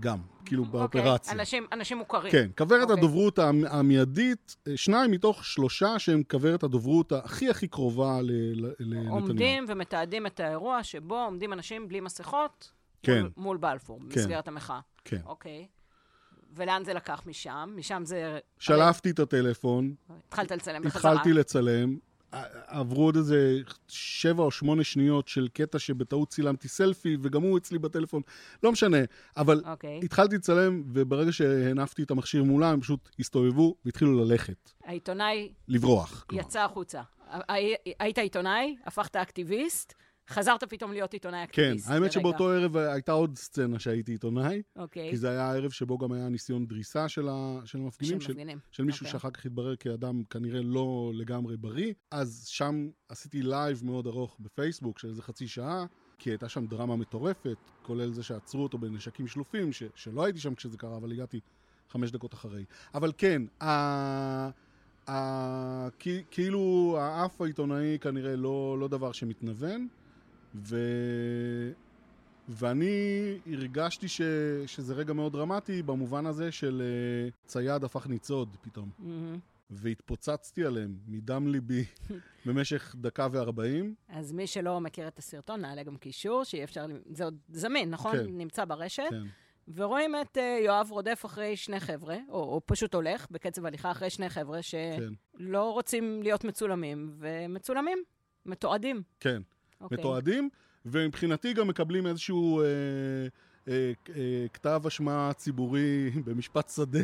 גם, 0.00 0.18
כאילו 0.44 0.64
אוקיי. 0.72 1.00
באופרציה. 1.02 1.32
אנשים, 1.32 1.66
אנשים 1.72 1.98
מוכרים. 1.98 2.32
כן, 2.32 2.50
כוורת 2.58 2.82
אוקיי. 2.82 2.96
הדוברות 2.98 3.38
המ- 3.38 3.64
המיידית, 3.64 4.56
אה, 4.68 4.76
שניים 4.76 5.10
מתוך 5.10 5.44
שלושה 5.44 5.98
שהם 5.98 6.22
כוורת 6.30 6.62
הדוברות 6.62 7.12
הכי 7.12 7.50
הכי 7.50 7.68
קרובה 7.68 8.18
לנתניהו. 8.22 9.14
עומדים 9.14 9.64
ומתעדים 9.68 10.26
את 10.26 10.40
האירוע 10.40 10.82
שבו 10.82 11.18
עומדים 11.24 11.52
אנשים 11.52 11.88
בלי 11.88 12.00
מסכות 12.00 12.72
כן. 13.02 13.20
מול, 13.22 13.30
מול 13.36 13.56
בלפור, 13.56 14.00
במסגרת 14.00 14.48
המחאה. 14.48 14.80
כן. 15.04 15.20
אוקיי. 15.26 15.66
ולאן 16.56 16.82
זה 16.84 16.94
לקח 16.94 17.22
משם? 17.26 17.72
משם 17.76 18.02
זה... 18.04 18.38
שלפתי 18.58 19.10
את 19.10 19.18
הטלפון, 19.18 19.94
התחלת 20.28 20.50
לצלם 20.52 20.82
בחזרה. 20.82 21.12
התחלתי 21.12 21.32
לצלם, 21.32 21.96
עברו 22.66 23.04
עוד 23.04 23.16
איזה 23.16 23.58
שבע 23.88 24.42
או 24.42 24.50
שמונה 24.50 24.84
שניות 24.84 25.28
של 25.28 25.48
קטע 25.52 25.78
שבטעות 25.78 26.28
צילמתי 26.28 26.68
סלפי, 26.68 27.16
וגם 27.22 27.42
הוא 27.42 27.58
אצלי 27.58 27.78
בטלפון, 27.78 28.22
לא 28.62 28.72
משנה, 28.72 28.98
אבל 29.36 29.62
אוקיי. 29.66 30.00
התחלתי 30.02 30.36
לצלם, 30.36 30.82
וברגע 30.92 31.32
שהנפתי 31.32 32.02
את 32.02 32.10
המכשיר 32.10 32.44
מולם, 32.44 32.72
הם 32.72 32.80
פשוט 32.80 33.08
הסתובבו 33.18 33.74
והתחילו 33.84 34.24
ללכת, 34.24 34.70
העיתונאי 34.84 35.52
לברוח. 35.68 36.24
כלומר. 36.28 36.42
יצא 36.44 36.60
החוצה. 36.64 37.02
הי- 37.48 37.74
היית 38.00 38.18
עיתונאי, 38.18 38.76
הפכת 38.86 39.16
אקטיביסט, 39.16 39.94
חזרת 40.30 40.64
פתאום 40.64 40.92
להיות 40.92 41.12
עיתונאי 41.12 41.38
כן, 41.38 41.62
אקטיביסט. 41.62 41.88
האמת 41.90 42.00
לרגע. 42.00 42.12
שבאותו 42.12 42.48
ערב 42.50 42.76
הייתה 42.76 43.12
עוד 43.12 43.36
סצנה 43.36 43.78
שהייתי 43.78 44.12
עיתונאי, 44.12 44.62
אוקיי. 44.76 45.10
כי 45.10 45.16
זה 45.16 45.30
היה 45.30 45.50
הערב 45.50 45.70
שבו 45.70 45.98
גם 45.98 46.12
היה 46.12 46.28
ניסיון 46.28 46.66
דריסה 46.66 47.08
של 47.08 47.28
המפגינים, 47.28 48.20
של 48.20 48.26
של- 48.26 48.32
מפגינים. 48.32 48.58
של 48.70 48.84
מישהו 48.84 49.04
אוקיי. 49.04 49.12
שאחר 49.12 49.30
כך 49.30 49.46
התברר 49.46 49.76
כאדם 49.76 50.22
כנראה 50.30 50.60
לא 50.62 51.12
לגמרי 51.14 51.56
בריא. 51.56 51.92
אז 52.10 52.44
שם 52.46 52.88
עשיתי 53.08 53.42
live 53.42 53.80
מאוד 53.84 54.06
ארוך 54.06 54.36
בפייסבוק 54.40 54.98
של 54.98 55.08
איזה 55.08 55.22
חצי 55.22 55.48
שעה, 55.48 55.86
כי 56.18 56.30
הייתה 56.30 56.48
שם 56.48 56.66
דרמה 56.66 56.96
מטורפת, 56.96 57.56
כולל 57.82 58.12
זה 58.12 58.22
שעצרו 58.22 58.62
אותו 58.62 58.78
בנשקים 58.78 59.26
שלופים, 59.26 59.72
ש- 59.72 59.82
שלא 59.94 60.24
הייתי 60.24 60.40
שם 60.40 60.54
כשזה 60.54 60.78
קרה, 60.78 60.96
אבל 60.96 61.12
הגעתי 61.12 61.40
חמש 61.90 62.10
דקות 62.10 62.34
אחרי. 62.34 62.64
אבל 62.94 63.12
כן, 63.18 63.42
ה... 63.62 63.66
ה... 65.10 65.88
כאילו 66.30 66.96
האף 67.00 67.40
העיתונאי 67.40 67.98
כנראה 68.00 68.36
לא, 68.36 68.76
לא 68.80 68.88
דבר 68.88 69.12
שמתנוון, 69.12 69.88
ו... 70.54 70.76
ואני 72.48 73.38
הרגשתי 73.52 74.08
ש... 74.08 74.20
שזה 74.66 74.94
רגע 74.94 75.12
מאוד 75.12 75.32
דרמטי 75.32 75.82
במובן 75.82 76.26
הזה 76.26 76.52
של 76.52 76.82
אה, 76.82 77.30
צייד 77.46 77.84
הפך 77.84 78.06
ניצוד 78.06 78.56
פתאום. 78.60 78.90
מהמם. 78.98 79.38
והתפוצצתי 79.70 80.64
עליהם 80.64 80.96
מדם 81.08 81.48
ליבי 81.48 81.84
במשך 82.46 82.94
דקה 82.98 83.28
וארבעים. 83.32 83.94
אז 84.08 84.32
מי 84.32 84.46
שלא 84.46 84.80
מכיר 84.80 85.08
את 85.08 85.18
הסרטון, 85.18 85.60
נעלה 85.60 85.82
גם 85.82 85.96
קישור, 85.96 86.44
שיהיה 86.44 86.64
אפשר... 86.64 86.86
זה 87.10 87.24
עוד 87.24 87.38
זמין, 87.48 87.90
נכון? 87.90 88.16
כן. 88.16 88.26
נמצא 88.28 88.64
ברשת. 88.64 89.02
כן, 89.10 89.22
ורואים 89.74 90.14
את 90.20 90.36
uh, 90.36 90.64
יואב 90.64 90.90
רודף 90.90 91.22
אחרי 91.26 91.56
שני 91.56 91.80
חבר'ה, 91.80 92.16
או, 92.28 92.34
או 92.34 92.60
פשוט 92.66 92.94
הולך 92.94 93.26
בקצב 93.30 93.66
הליכה 93.66 93.90
אחרי 93.90 94.10
שני 94.10 94.28
חבר'ה 94.28 94.62
שלא 94.62 94.98
כן, 95.38 95.54
רוצים 95.54 96.22
להיות 96.22 96.44
מצולמים, 96.44 97.16
ומצולמים, 97.18 97.98
מתועדים. 98.46 99.02
כן. 99.20 99.42
אוקיי. 99.80 99.98
מתועדים, 99.98 100.48
ומבחינתי 100.86 101.52
גם 101.52 101.68
מקבלים 101.68 102.06
איזשהו 102.06 102.60
אה, 102.60 102.66
אה, 103.68 103.92
אה, 104.16 104.46
כתב 104.52 104.82
אשמה 104.86 105.30
ציבורי 105.36 106.10
במשפט 106.26 106.68
שדה 106.68 106.98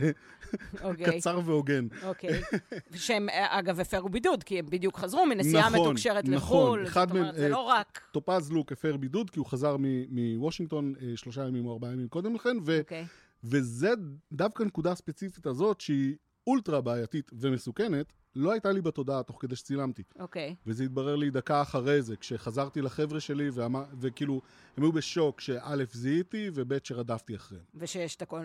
אוקיי, 0.82 1.20
קצר 1.20 1.40
והוגן. 1.44 1.86
אוקיי. 2.02 2.40
שהם, 2.94 3.28
אה, 3.28 3.58
אגב, 3.58 3.80
הפרו 3.80 4.08
בידוד, 4.08 4.42
כי 4.42 4.58
הם 4.58 4.66
בדיוק 4.66 4.98
חזרו 4.98 5.26
מנסיעה 5.26 5.70
נכון, 5.70 5.80
מתוקשרת 5.80 6.24
נכון. 6.24 6.80
לחו"ל. 6.80 6.88
זאת 6.88 7.10
אומרת, 7.10 7.34
זה 7.34 7.44
אה, 7.44 7.48
לא 7.48 7.60
רק... 7.60 8.00
טופז 8.12 8.52
לוק 8.52 8.72
הפר 8.72 8.96
בידוד 8.96 9.30
כי 9.30 9.38
הוא 9.38 9.46
חזר 9.46 9.76
מוושינגטון 10.10 10.94
אה, 11.00 11.16
שלושה 11.16 11.46
ימים 11.46 11.66
או 11.66 11.72
ארבעה 11.72 11.92
ימים 11.92 12.08
קודם 12.08 12.34
לכן, 12.34 12.56
ו- 12.66 12.78
אוקיי. 12.78 13.06
וזה 13.44 13.90
דווקא 14.32 14.62
נקודה 14.62 14.94
ספציפית 14.94 15.46
הזאת 15.46 15.80
שהיא 15.80 16.16
אולטרה 16.46 16.80
בעייתית 16.80 17.30
ומסוכנת, 17.40 18.12
לא 18.36 18.52
הייתה 18.52 18.72
לי 18.72 18.80
בתודעה 18.80 19.22
תוך 19.22 19.42
כדי 19.42 19.56
שצילמתי. 19.56 20.02
אוקיי. 20.18 20.54
וזה 20.66 20.84
התברר 20.84 21.16
לי 21.16 21.30
דקה 21.30 21.62
אחרי 21.62 22.02
זה, 22.02 22.16
כשחזרתי 22.16 22.82
לחבר'ה 22.82 23.20
שלי, 23.20 23.50
ואמר, 23.50 23.84
וכאילו, 24.00 24.40
הם 24.76 24.82
היו 24.82 24.92
בשוק 24.92 25.40
שא' 25.40 25.76
זיהיתי, 25.92 26.50
וב' 26.54 26.72
שרדפתי 26.84 27.36
אחריהם. 27.36 27.64
ושיש 27.74 28.16
את 28.16 28.22
הכל 28.22 28.40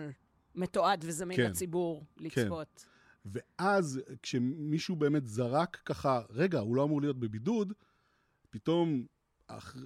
מתועד 0.54 1.04
וזמין 1.06 1.36
כן. 1.36 1.50
לציבור 1.50 2.04
לצפות. 2.16 2.86
ואז 3.24 4.00
כשמישהו 4.22 4.96
באמת 4.96 5.26
זרק 5.26 5.82
ככה, 5.84 6.20
רגע, 6.30 6.58
הוא 6.58 6.76
לא 6.76 6.84
אמור 6.84 7.00
להיות 7.00 7.18
בבידוד, 7.18 7.72
פתאום 8.50 9.06
אח... 9.46 9.76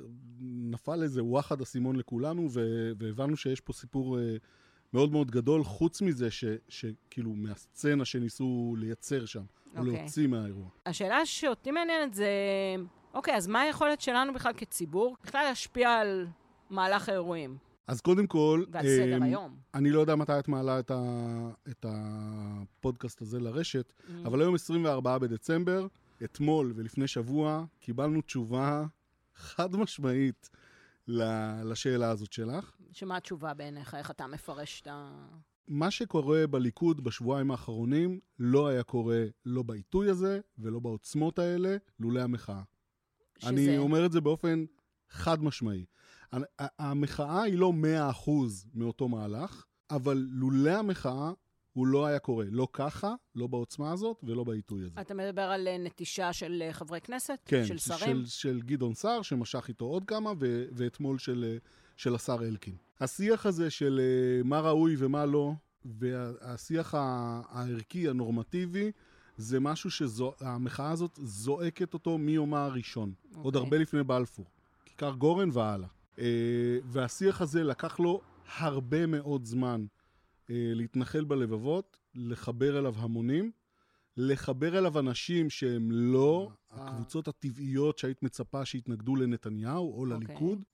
נפל 0.40 1.02
איזה 1.02 1.24
וואחד 1.24 1.60
אסימון 1.60 1.96
לכולנו, 1.96 2.48
ו... 2.52 2.60
והבנו 2.98 3.36
שיש 3.36 3.60
פה 3.60 3.72
סיפור 3.72 4.18
אה, 4.18 4.36
מאוד 4.92 5.12
מאוד 5.12 5.30
גדול, 5.30 5.64
חוץ 5.64 6.02
מזה 6.02 6.30
ש... 6.30 6.44
שכאילו 6.68 7.32
מהסצנה 7.34 8.04
שניסו 8.04 8.74
לייצר 8.78 9.24
שם, 9.24 9.42
או 9.74 9.80
אוקיי. 9.80 9.92
להוציא 9.92 10.26
מהאירוע. 10.26 10.68
השאלה 10.86 11.26
שאותי 11.26 11.70
מעניינת 11.70 12.14
זה, 12.14 12.28
אוקיי, 13.14 13.36
אז 13.36 13.46
מה 13.46 13.60
היכולת 13.60 14.00
שלנו 14.00 14.34
בכלל 14.34 14.52
כציבור, 14.56 15.16
בכלל 15.22 15.44
להשפיע 15.44 15.90
על 15.90 16.26
מהלך 16.70 17.08
האירועים 17.08 17.56
אז 17.86 18.00
קודם 18.00 18.26
כל, 18.26 18.64
ועל 18.70 18.86
סדר 18.86 19.22
היום? 19.22 19.56
אני 19.74 19.90
לא 19.90 20.00
יודע 20.00 20.14
מתי 20.14 20.38
את 20.38 20.48
מעלה 20.48 20.78
את, 20.78 20.90
ה... 20.90 21.00
את 21.68 21.86
הפודקאסט 21.88 23.22
הזה 23.22 23.40
לרשת, 23.40 23.92
Mm. 23.98 24.12
אבל 24.24 24.40
היום 24.40 24.54
24 24.54 25.18
בדצמבר, 25.18 25.86
אתמול 26.24 26.72
ולפני 26.76 27.08
שבוע, 27.08 27.64
קיבלנו 27.80 28.20
תשובה 28.20 28.84
חד 29.34 29.76
משמעית 29.76 30.50
לשאלה 31.64 32.10
הזאת 32.10 32.32
שלך. 32.32 32.75
שמה 32.92 33.16
התשובה 33.16 33.54
בעיניך? 33.54 33.94
איך 33.94 34.10
אתה 34.10 34.26
מפרש 34.26 34.80
את 34.80 34.86
ה... 34.86 35.26
מה 35.68 35.90
שקורה 35.90 36.46
בליכוד 36.46 37.04
בשבועיים 37.04 37.50
האחרונים 37.50 38.20
לא 38.38 38.68
היה 38.68 38.82
קורה 38.82 39.24
לא 39.44 39.62
בעיתוי 39.62 40.10
הזה 40.10 40.40
ולא 40.58 40.80
בעוצמות 40.80 41.38
האלה, 41.38 41.76
לולא 42.00 42.20
המחאה. 42.20 42.62
שזה... 43.38 43.50
אני 43.50 43.78
אומר 43.78 44.06
את 44.06 44.12
זה 44.12 44.20
באופן 44.20 44.64
חד 45.08 45.42
משמעי. 45.42 45.84
המחאה 46.58 47.42
היא 47.42 47.58
לא 47.58 47.72
100% 48.26 48.30
מאותו 48.74 49.08
מהלך, 49.08 49.64
אבל 49.90 50.26
לולא 50.30 50.70
המחאה 50.70 51.30
הוא 51.72 51.86
לא 51.86 52.06
היה 52.06 52.18
קורה. 52.18 52.44
לא 52.50 52.68
ככה, 52.72 53.14
לא 53.34 53.46
בעוצמה 53.46 53.92
הזאת 53.92 54.16
ולא 54.22 54.44
בעיתוי 54.44 54.84
הזה. 54.84 55.00
אתה 55.00 55.14
מדבר 55.14 55.42
על 55.42 55.68
אה, 55.68 55.78
נטישה 55.78 56.32
של 56.32 56.62
אה, 56.66 56.72
חברי 56.72 57.00
כנסת? 57.00 57.38
כן, 57.44 57.64
של 57.64 57.78
שרים? 57.78 58.16
של, 58.16 58.26
של 58.26 58.60
גדעון 58.62 58.94
סער, 58.94 59.22
שמשך 59.22 59.68
איתו 59.68 59.84
עוד 59.84 60.04
כמה, 60.04 60.32
ו, 60.40 60.64
ואתמול 60.72 61.18
של, 61.18 61.44
אה, 61.44 61.56
של 61.96 62.14
השר 62.14 62.38
אלקין. 62.42 62.74
השיח 63.00 63.46
הזה 63.46 63.70
של 63.70 64.00
אה, 64.02 64.42
מה 64.42 64.60
ראוי 64.60 64.96
ומה 64.98 65.26
לא, 65.26 65.52
והשיח 65.84 66.94
הערכי, 66.94 68.08
הנורמטיבי, 68.08 68.92
זה 69.36 69.60
משהו 69.60 69.90
שהמחאה 69.90 70.90
הזאת 70.90 71.18
זועקת 71.22 71.94
אותו 71.94 72.18
מיומה 72.18 72.64
הראשון. 72.64 73.12
Okay. 73.22 73.36
עוד 73.36 73.56
אוקיי. 73.56 73.66
הרבה 73.66 73.78
לפני 73.78 74.02
בלפור. 74.02 74.44
כיכר 74.84 75.14
גורן 75.14 75.48
והלאה. 75.52 75.88
אה, 76.18 76.78
והשיח 76.84 77.40
הזה 77.40 77.64
לקח 77.64 78.00
לו 78.00 78.20
הרבה 78.56 79.06
מאוד 79.06 79.44
זמן 79.44 79.86
אה, 80.50 80.54
להתנחל 80.74 81.24
בלבבות, 81.24 81.96
לחבר 82.14 82.78
אליו 82.78 82.94
המונים, 82.98 83.50
לחבר 84.16 84.78
אליו 84.78 84.98
אנשים 84.98 85.50
שהם 85.50 85.90
לא 85.92 86.50
הקבוצות 86.70 87.28
הטבעיות 87.28 87.98
שהיית 87.98 88.22
מצפה 88.22 88.64
שיתנגדו 88.64 89.16
לנתניהו 89.16 89.92
או 89.92 90.04
אוקיי. 90.04 90.16
לליכוד, 90.16 90.64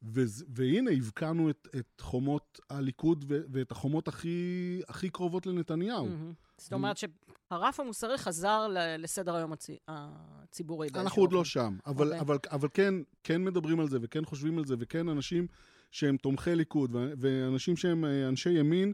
והנה 0.48 0.90
הבקענו 0.90 1.50
את, 1.50 1.68
את 1.78 2.00
חומות 2.00 2.60
הליכוד 2.70 3.24
ו- 3.28 3.40
ואת 3.52 3.72
החומות 3.72 4.08
הכי, 4.08 4.80
הכי 4.88 5.10
קרובות 5.10 5.46
לנתניהו. 5.46 6.08
זאת 6.58 6.72
אומרת 6.72 6.96
שהרף 6.96 7.80
המוסרי 7.80 8.18
חזר 8.18 8.68
לסדר 8.98 9.34
היום 9.34 9.52
הצי... 9.52 9.76
הציבורי. 9.88 10.88
אנחנו 10.94 11.22
עוד 11.22 11.32
לא. 11.32 11.44
שם, 11.44 11.76
אבל, 11.86 12.06
אוקיי. 12.06 12.20
אבל, 12.20 12.38
אבל 12.50 12.68
כן, 12.74 12.94
כן 13.24 13.44
מדברים 13.44 13.80
על 13.80 13.88
זה 13.88 13.98
וכן 14.02 14.24
חושבים 14.24 14.58
על 14.58 14.64
זה, 14.64 14.74
וכן 14.78 15.08
אנשים 15.08 15.46
שהם 15.90 16.16
תומכי 16.16 16.54
ליכוד 16.54 16.90
ואנשים 16.94 17.76
שהם 17.76 18.04
אה, 18.04 18.28
אנשי 18.28 18.50
ימין 18.50 18.92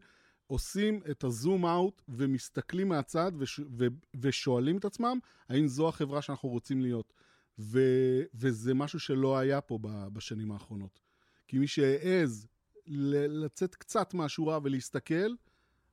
עושים 0.49 1.01
את 1.11 1.25
הזום 1.25 1.67
אאוט 1.67 2.03
ומסתכלים 2.09 2.89
מהצד 2.89 3.33
וש- 3.39 3.61
ו- 3.71 3.87
ושואלים 4.21 4.79
את 4.79 4.85
עצמם 4.85 5.19
האם 5.49 5.69
זו 5.69 5.89
החברה 5.89 6.23
שאנחנו 6.23 6.49
רוצים 6.49 6.81
להיות. 6.81 7.13
ו- 7.59 8.23
וזה 8.35 8.75
משהו 8.75 9.01
שלא 9.01 9.39
היה 9.39 9.61
פה 9.61 9.79
בשנים 10.13 10.53
האחרונות. 10.53 11.01
כי 11.49 11.59
מי 11.59 11.67
שהעז 11.67 12.47
לצאת 12.87 13.75
קצת 13.75 14.15
מהשורה 14.15 14.59
ולהסתכל, 14.63 15.35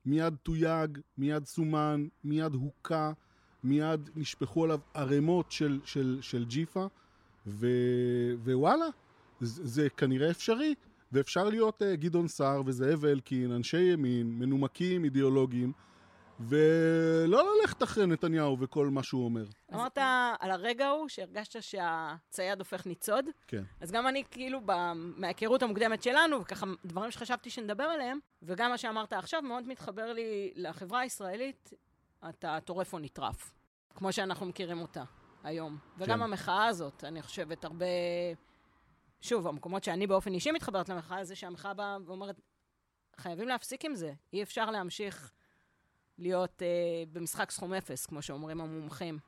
מיד 0.06 0.36
תויג, 0.44 1.00
מיד 1.18 1.46
סומן, 1.46 2.08
מיד 2.24 2.54
הוכה, 2.54 3.12
מיד 3.64 4.10
נשפכו 4.16 4.64
עליו 4.64 4.80
ערימות 4.94 5.52
של, 5.52 5.80
של, 5.86 6.20
של 6.22 6.46
ג'יפה, 6.46 6.88
ו, 7.48 7.68
ווואלה, 8.44 8.86
זה, 9.40 9.68
זה 9.68 9.90
כנראה 9.90 10.32
אפשרי. 10.32 10.76
ואפשר 11.16 11.50
להיות 11.50 11.82
uh, 11.82 11.86
גדעון 11.96 12.28
סער 12.28 12.62
וזאב 12.66 13.06
אלקין, 13.06 13.52
אנשי 13.52 13.82
ימין, 13.82 14.40
מנומקים, 14.40 15.04
אידיאולוגיים, 15.04 15.72
ולא 16.40 17.44
ללכת 17.62 17.84
אחרי 17.84 18.06
נתניהו 18.06 18.58
וכל 18.60 18.88
מה 18.88 19.04
שהוא 19.04 19.26
אומר. 19.26 19.46
אמרת 19.74 19.98
על 20.40 20.52
הרגע 20.52 20.88
ההוא 20.88 21.08
שהרגשת 21.10 21.64
שהצייד 21.64 22.60
הופך 22.60 22.86
ניצוד, 22.86 23.26
כן. 23.48 23.64
אז 23.82 23.92
גם 23.92 24.08
אני 24.08 24.24
כאילו, 24.32 24.60
מההיכרות 25.18 25.64
המוקדמת 25.64 26.04
שלנו, 26.04 26.42
וככה 26.42 26.66
דברים 26.86 27.12
שחשבתי 27.12 27.50
שנדבר 27.50 27.84
עליהם, 27.84 28.20
וגם 28.44 28.72
מה 28.72 28.78
שאמרת 28.78 29.14
עכשיו 29.14 29.42
מאוד 29.42 29.68
מתחבר 29.68 30.14
לי 30.14 30.54
לחברה 30.56 31.00
הישראלית, 31.00 31.74
אתה 32.30 32.58
טורף 32.66 32.94
או 32.94 33.00
נטרף, 33.00 33.52
כמו 33.96 34.12
שאנחנו 34.12 34.46
מכירים 34.46 34.82
אותה 34.82 35.04
היום. 35.44 35.78
וגם 35.98 36.18
כן. 36.18 36.24
המחאה 36.24 36.66
הזאת, 36.66 37.04
אני 37.04 37.22
חושבת, 37.22 37.66
הרבה... 37.66 37.86
שוב, 39.22 39.48
המקומות 39.48 39.84
שאני 39.84 40.08
באופן 40.08 40.34
אישי 40.34 40.52
מתחברת 40.52 40.90
למחאה, 40.90 41.26
זה 41.26 41.36
שהמחאה 41.36 41.74
באה 41.74 41.98
ואומרת, 42.06 42.42
חייבים 43.18 43.48
להפסיק 43.48 43.86
עם 43.86 43.96
זה. 43.96 44.14
אי 44.34 44.44
אפשר 44.44 44.72
להמשיך 44.72 45.32
להיות 46.18 46.62
אה, 46.62 46.68
במשחק 47.14 47.52
סכום 47.52 47.74
אפס, 47.74 48.06
כמו 48.06 48.22
שאומרים 48.22 48.62
המומחים. 48.62 49.20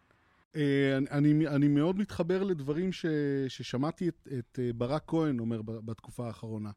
אה, 0.56 0.98
אני, 1.12 1.48
אני, 1.48 1.68
מאוד 1.68 1.98
מתחבר 1.98 2.44
לדברים 2.44 2.92
ש, 2.92 3.06
ששמעתי 3.48 4.10
את, 4.10 4.28
את 4.40 4.60
אה, 4.60 4.70
ברק 4.74 5.04
כהן 5.08 5.40
אומר 5.40 5.62
בתקופה 5.62 6.28
האחרונה. 6.28 6.72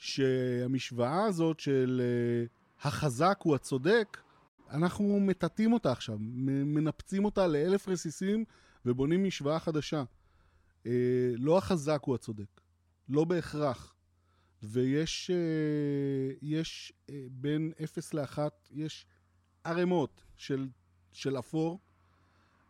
שהמשוואה 0.00 1.24
הזאת 1.24 1.60
של 1.60 2.02
אה, 2.04 2.46
החזק 2.88 3.38
הוא 3.42 3.54
הצודק, 3.54 4.18
אנחנו 4.70 5.20
מטאטאים 5.20 5.72
אותה 5.72 5.92
עכשיו, 5.92 6.16
מנפצים 6.20 7.24
אותה 7.24 7.46
לאלף 7.46 7.88
רסיסים 7.88 8.44
ובונים 8.86 9.24
משוואה 9.24 9.58
חדשה. 9.58 10.02
אה, 10.86 10.92
לא 11.38 11.58
החזק 11.58 12.00
הוא 12.04 12.14
הצודק, 12.14 12.60
לא 13.08 13.24
בהכרח. 13.24 13.94
ויש 14.62 15.30
אה, 15.30 16.36
יש, 16.42 16.92
אה, 17.10 17.24
בין 17.30 17.72
0 17.84 18.14
ל-1, 18.14 18.38
יש 18.70 19.06
ערימות 19.64 20.24
של, 20.36 20.68
של 21.12 21.38
אפור, 21.38 21.80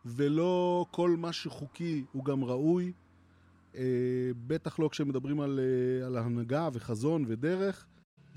ולא 0.05 0.85
כל 0.91 1.15
מה 1.17 1.33
שחוקי 1.33 2.05
הוא 2.11 2.25
גם 2.25 2.43
ראוי. 2.43 2.93
אה, 3.75 3.81
בטח 4.47 4.79
לא 4.79 4.89
כשמדברים 4.89 5.41
על, 5.41 5.59
אה, 5.59 6.05
על 6.05 6.17
הנהגה 6.17 6.69
וחזון 6.73 7.25
ודרך. 7.27 7.87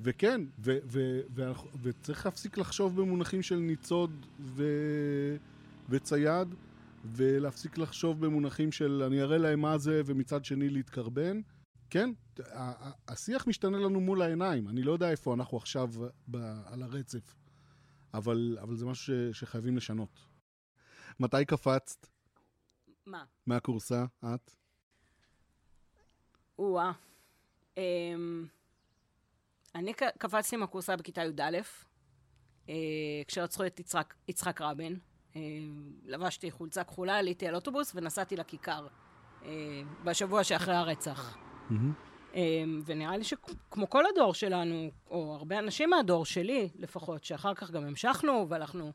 וכן, 0.01 0.41
ו, 0.59 0.79
ו, 0.85 1.21
ו, 1.35 1.53
וצריך 1.83 2.27
להפסיק 2.27 2.59
לחשוב 2.59 3.01
במונחים 3.01 3.43
של 3.43 3.57
ניצוד 3.57 4.27
ו, 4.41 4.65
וצייד, 5.89 6.55
ולהפסיק 7.05 7.79
לחשוב 7.79 8.27
במונחים 8.27 8.73
של 8.73 9.03
אני 9.07 9.23
אראה 9.23 9.39
להם 9.39 9.61
מה 9.61 9.79
זה, 9.79 10.03
ומצד 10.07 10.45
שני 10.45 10.71
להתקרבן. 10.71 11.41
כן, 11.91 12.11
השיח 13.09 13.47
משתנה 13.47 13.79
לנו 13.79 14.01
מול 14.01 14.23
העיניים. 14.23 14.69
אני 14.69 14.83
לא 14.83 14.93
יודע 14.93 15.11
איפה 15.11 15.35
אנחנו 15.35 15.59
עכשיו 15.59 15.89
ב- 16.29 16.37
על 16.67 16.83
הרצף, 16.83 17.35
אבל, 18.15 18.59
אבל 18.63 18.77
זה 18.77 18.87
משהו 18.87 19.05
ש- 19.33 19.39
שחייבים 19.41 19.77
לשנות. 19.77 20.21
מתי 21.21 21.45
קפצת 21.45 22.07
מה? 23.07 23.25
מהכורסה, 23.47 24.05
את? 24.25 24.51
או-אה. 26.59 26.93
אמ, 27.77 28.47
אני 29.75 29.93
קפצתי 30.19 30.57
מהכורסה 30.57 30.97
בכיתה 30.97 31.23
י"א, 31.23 31.59
אה, 32.69 32.75
כשרצחו 33.29 33.67
את 33.67 33.81
יצחק, 33.81 34.15
יצחק 34.29 34.61
רבין. 34.61 34.99
אה, 35.37 35.41
לבשתי 36.05 36.51
חולצה 36.51 36.85
כחולה, 36.85 37.19
עליתי 37.19 37.47
על 37.47 37.55
אוטובוס 37.55 37.93
ונסעתי 37.95 38.37
לכיכר 38.37 38.87
אה, 39.45 39.51
בשבוע 40.05 40.45
שאחרי 40.45 40.75
הרצח. 40.75 41.37
אה, 42.35 42.41
ונראה 42.85 43.17
לי 43.17 43.25
שכמו 43.25 43.91
כל 43.91 44.05
הדור 44.07 44.35
שלנו, 44.35 44.91
או 45.11 45.35
הרבה 45.35 45.59
אנשים 45.59 45.91
מהדור 45.91 46.25
שלי 46.25 46.69
לפחות, 46.77 47.25
שאחר 47.25 47.55
כך 47.55 47.71
גם 47.71 47.85
המשכנו 47.85 48.47
והלכנו 48.49 48.93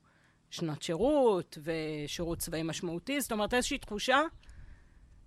שנת 0.49 0.81
שירות 0.81 1.57
ושירות 1.63 2.37
צבאי 2.37 2.63
משמעותי, 2.63 3.21
זאת 3.21 3.31
אומרת 3.31 3.53
איזושהי 3.53 3.77
תחושה 3.77 4.21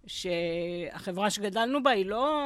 שהחברה 0.06 1.30
שגדלנו 1.30 1.82
בה 1.82 1.90
היא 1.90 2.06
לא... 2.06 2.40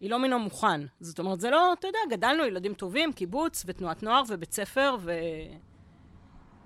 היא 0.00 0.10
לא 0.10 0.18
מן 0.18 0.32
המוכן. 0.32 0.80
זאת 1.00 1.18
אומרת, 1.18 1.40
זה 1.40 1.50
לא, 1.50 1.72
אתה 1.72 1.86
יודע, 1.88 1.98
גדלנו 2.10 2.44
ילדים 2.44 2.74
טובים, 2.74 3.12
קיבוץ 3.12 3.64
ותנועת 3.66 4.02
נוער 4.02 4.22
ובית 4.28 4.52
ספר 4.52 4.96
ו... 5.00 5.12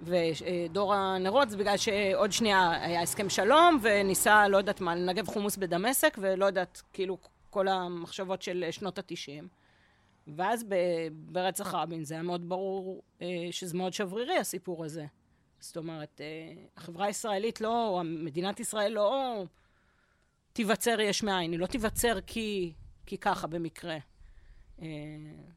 ודור 0.02 0.94
הנרות, 0.94 1.50
זה 1.50 1.56
בגלל 1.56 1.76
שעוד 1.76 2.32
שנייה 2.32 2.71
היה 2.71 3.02
הסכם 3.02 3.28
שלום, 3.28 3.78
וניסה, 3.82 4.49
לא 4.49 4.56
יודעת 4.56 4.80
מה, 4.80 4.94
לנגב 4.94 5.26
חומוס 5.26 5.56
בדמשק, 5.56 6.16
ולא 6.21 6.44
יודעת, 6.44 6.82
כאילו, 6.92 7.18
כל 7.50 7.68
המחשבות 7.68 8.42
של 8.42 8.64
שנות 8.71 8.99
התשעים. 8.99 9.49
ואז 10.26 10.64
ברצח 11.12 11.75
רבין 11.75 12.04
זה 12.04 12.14
היה 12.14 12.23
מאוד 12.23 12.49
ברור 12.49 13.02
אה, 13.23 13.26
שזה 13.50 13.76
מאוד 13.76 13.92
שברירי, 13.92 14.37
הסיפור 14.37 14.85
הזה. 14.85 15.06
זאת 15.61 15.76
אומרת, 15.76 16.21
אה, 16.21 16.62
החברה 16.76 17.06
הישראלית 17.06 17.61
לא, 17.61 17.88
או 17.88 18.00
מדינת 18.04 18.61
ישראל 18.61 18.92
לא 18.92 19.44
תיווצר 20.52 21.00
יש 21.00 21.23
מאין, 21.23 21.52
היא 21.52 21.61
לא 21.61 21.66
תיווצר 21.66 22.21
כי, 22.21 22.73
כי 23.06 23.18
ככה 23.18 23.47
במקרה. 23.47 23.99
אה, 24.82 24.88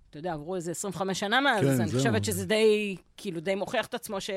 אתה 0.09 0.19
יודע, 0.19 0.33
עברו 0.33 0.55
איזה 0.55 0.71
25 0.71 1.19
שנה 1.19 1.41
מאז, 1.41 1.61
כן, 1.61 1.67
אז 1.67 1.81
אני. 1.81 1.91
חושבת 1.91 2.25
שזה 2.25 2.45
די, 2.45 2.95
כאילו, 3.17 3.39
די 3.39 3.55
מוכיח 3.55 3.85
את 3.85 3.93
עצמו 3.93 4.21
ש... 4.21 4.29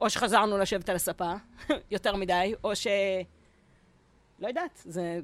או 0.00 0.10
שחזרנו 0.10 0.58
לשבת 0.58 0.88
על 0.88 0.96
הספה, 0.96 1.32
יותר 1.90 2.16
מדי, 2.16 2.54
או 2.64 2.76
ש... 2.76 2.86
לא 4.38 4.48
יודעת, 4.48 4.82
זה 4.84 5.20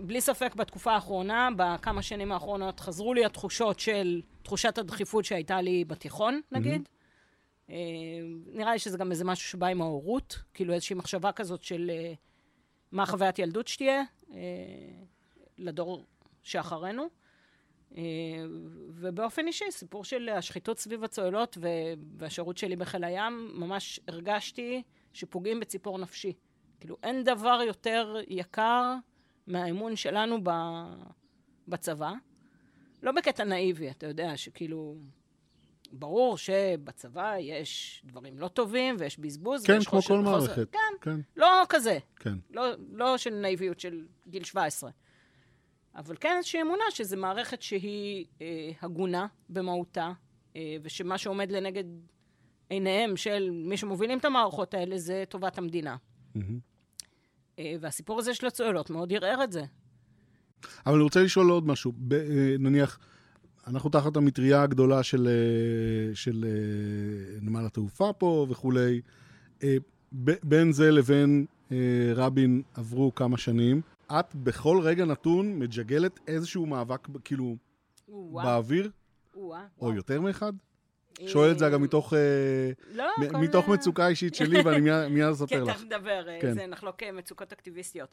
בלי 0.00 0.20
ספק 0.20 0.54
בתקופה 0.54 0.92
האחרונה, 0.92 1.48
בכמה 1.56 2.02
שנים 2.02 2.32
האחרונות, 2.32 2.80
חזרו 2.80 3.14
לי 3.14 3.24
התחושות 3.24 3.80
של 3.80 4.22
תחושת 4.42 4.78
הדחיפות 4.78 5.24
שהייתה 5.24 5.60
לי 5.60 5.84
בתיכון, 5.84 6.40
נגיד. 6.52 6.88
אה, 7.70 7.76
נראה 8.46 8.72
לי 8.72 8.78
שזה 8.78 8.98
גם 8.98 9.10
איזה 9.10 9.24
משהו 9.24 9.48
שבא 9.48 9.66
עם 9.66 9.82
ההורות, 9.82 10.38
כאילו 10.54 10.74
איזושהי 10.74 10.96
מחשבה 10.96 11.32
כזאת 11.32 11.62
של 11.62 11.90
אה, 11.94 12.12
מה 12.92 13.06
חוויית 13.06 13.38
ילדות 13.38 13.68
שתהיה 13.68 14.02
אה, 14.32 14.38
לדור 15.58 16.04
שאחרינו. 16.42 17.08
אה, 17.96 18.02
ובאופן 18.88 19.46
אישי, 19.46 19.70
סיפור 19.70 20.04
של 20.04 20.28
השחיתות 20.28 20.78
סביב 20.78 21.04
הצוללות 21.04 21.58
והשירות 22.18 22.58
שלי 22.58 22.76
בחיל 22.76 23.04
הים, 23.04 23.50
ממש 23.54 24.00
הרגשתי 24.08 24.82
שפוגעים 25.12 25.60
בציפור 25.60 25.98
נפשי. 25.98 26.32
כאילו, 26.80 26.96
אין 27.02 27.24
דבר 27.24 27.60
יותר 27.66 28.16
יקר 28.28 28.94
מהאמון 29.46 29.96
שלנו 29.96 30.38
ב- 30.42 30.94
בצבא. 31.68 32.12
לא 33.02 33.12
בקטע 33.12 33.44
נאיבי, 33.44 33.90
אתה 33.90 34.06
יודע, 34.06 34.36
שכאילו... 34.36 34.96
ברור 35.92 36.38
שבצבא 36.38 37.34
יש 37.38 38.02
דברים 38.04 38.38
לא 38.38 38.48
טובים 38.48 38.96
ויש 38.98 39.18
בזבוז. 39.18 39.64
כן, 39.64 39.72
ויש 39.72 39.86
כמו 39.86 40.02
כל 40.02 40.18
מערכת. 40.18 40.72
כן, 40.72 40.78
כן, 41.00 41.20
לא 41.36 41.46
כזה. 41.68 41.98
כן. 42.16 42.34
לא, 42.50 42.64
לא 42.92 43.18
של 43.18 43.34
נאיביות 43.34 43.80
של 43.80 44.06
גיל 44.28 44.44
17. 44.44 44.90
אבל 45.96 46.16
כן 46.20 46.34
איזושהי 46.36 46.62
אמונה 46.62 46.84
שזו 46.90 47.16
מערכת 47.16 47.62
שהיא 47.62 48.24
אה, 48.40 48.70
הגונה 48.82 49.26
במהותה, 49.48 50.12
אה, 50.56 50.76
ושמה 50.82 51.18
שעומד 51.18 51.52
לנגד 51.52 51.84
עיניהם 52.68 53.16
של 53.16 53.50
מי 53.50 53.76
שמובילים 53.76 54.18
את 54.18 54.24
המערכות 54.24 54.74
האלה 54.74 54.98
זה 54.98 55.24
טובת 55.28 55.58
המדינה. 55.58 55.96
מהמם. 56.34 56.58
אה, 57.58 57.74
והסיפור 57.80 58.18
הזה 58.18 58.34
של 58.34 58.46
הצוללות 58.46 58.90
מאוד 58.90 59.12
ערער 59.12 59.44
את 59.44 59.52
זה. 59.52 59.64
אבל 60.86 60.94
אני 60.94 61.02
רוצה 61.02 61.22
לשאול 61.22 61.50
עוד 61.50 61.66
משהו. 61.66 61.92
ב, 61.96 62.12
אה, 62.12 62.54
נניח, 62.58 62.98
אנחנו 63.66 63.90
תחת 63.90 64.16
המטריה 64.16 64.62
הגדולה 64.62 65.02
של, 65.02 65.28
אה, 65.28 66.14
של 66.14 66.44
אה, 66.44 67.38
נמל 67.42 67.66
התעופה 67.66 68.12
פה 68.12 68.46
וכולי. 68.50 69.00
אה, 69.62 69.76
ב- 70.24 70.40
בין 70.42 70.72
זה 70.72 70.90
לבין 70.90 71.46
רבין 72.14 72.62
עברו 72.74 73.14
כמה 73.14 73.38
שנים. 73.38 73.80
את 74.12 74.34
בכל 74.34 74.80
רגע 74.82 75.04
נתון 75.04 75.58
מג'גלת 75.58 76.20
איזשהו 76.28 76.66
מאבק, 76.66 77.08
כאילו, 77.24 77.56
וואו, 78.08 78.46
באוויר, 78.46 78.90
וואו, 79.34 79.60
או 79.78 79.84
וואו. 79.86 79.96
יותר 79.96 80.20
מאחד? 80.20 80.52
שואל 81.26 81.50
את 81.50 81.58
זה 81.58 81.66
אגב 81.66 81.80
מתוך, 81.80 82.14
אה, 82.14 82.18
לא, 82.94 83.04
מ- 83.18 83.28
כל- 83.28 83.36
מתוך 83.36 83.68
מצוקה 83.68 84.08
אישית 84.08 84.34
שלי, 84.34 84.60
ואני 84.64 84.80
מיד- 84.80 85.08
מיד 85.10 85.24
כן, 85.26 85.30
אספר 85.32 85.64
לך. 85.64 85.70
תכף 85.76 85.84
נדבר, 85.84 86.28
אה, 86.28 86.38
כן. 86.40 86.54
זה 86.54 86.66
נחלוק 86.66 87.02
אה, 87.02 87.12
מצוקות 87.12 87.52
אקטיביסטיות. 87.52 88.08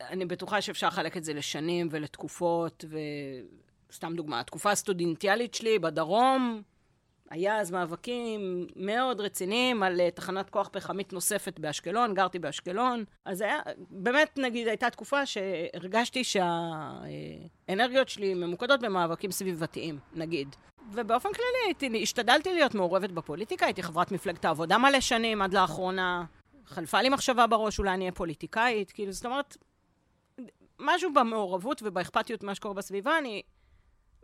אני 0.00 0.26
בטוחה 0.26 0.60
שאפשר 0.60 0.86
לחלק 0.88 1.16
את 1.16 1.24
זה 1.24 1.34
לשנים 1.34 1.88
ולתקופות, 1.90 2.84
וסתם 3.90 4.12
דוגמה, 4.16 4.40
התקופה 4.40 4.70
הסטודנטיאלית 4.70 5.54
שלי 5.54 5.78
בדרום, 5.78 6.62
היה 7.32 7.60
אז 7.60 7.70
מאבקים 7.70 8.66
מאוד 8.76 9.20
רציניים 9.20 9.82
על 9.82 10.00
אה, 10.00 10.10
תחנת 10.10 10.50
כוח 10.50 10.68
פחמית 10.72 11.12
נוספת 11.12 11.58
באשקלון, 11.58 12.14
גרתי 12.14 12.38
באשקלון. 12.38 13.04
אז 13.24 13.40
היה, 13.40 13.58
באמת, 13.90 14.38
נגיד, 14.38 14.68
הייתה 14.68 14.90
תקופה 14.90 15.26
שהרגשתי 15.26 16.24
שהאנרגיות 16.24 18.08
שלי 18.08 18.34
ממוקדות 18.34 18.80
במאבקים 18.80 19.30
סביבתיים, 19.30 19.98
נגיד. 20.14 20.56
ובאופן 20.92 21.28
כללי 21.32 21.66
הייתי, 21.66 22.02
השתדלתי 22.02 22.54
להיות 22.54 22.74
מעורבת 22.74 23.10
בפוליטיקה, 23.10 23.66
הייתי 23.66 23.82
חברת 23.82 24.12
מפלגת 24.12 24.44
העבודה 24.44 24.78
מלא 24.78 25.00
שנים 25.00 25.42
עד 25.42 25.54
לאחרונה. 25.54 26.24
חלפה 26.66 27.02
לי 27.02 27.08
מחשבה 27.08 27.46
בראש, 27.46 27.78
אולי 27.78 27.90
אני 27.90 28.04
אהיה 28.04 28.12
פוליטיקאית, 28.12 28.90
כאילו, 28.90 29.12
זאת 29.12 29.26
אומרת, 29.26 29.56
משהו 30.78 31.14
במעורבות 31.14 31.82
ובאכפתיות 31.84 32.42
ממה 32.42 32.54
שקורה 32.54 32.74
בסביבה, 32.74 33.18
אני 33.18 33.42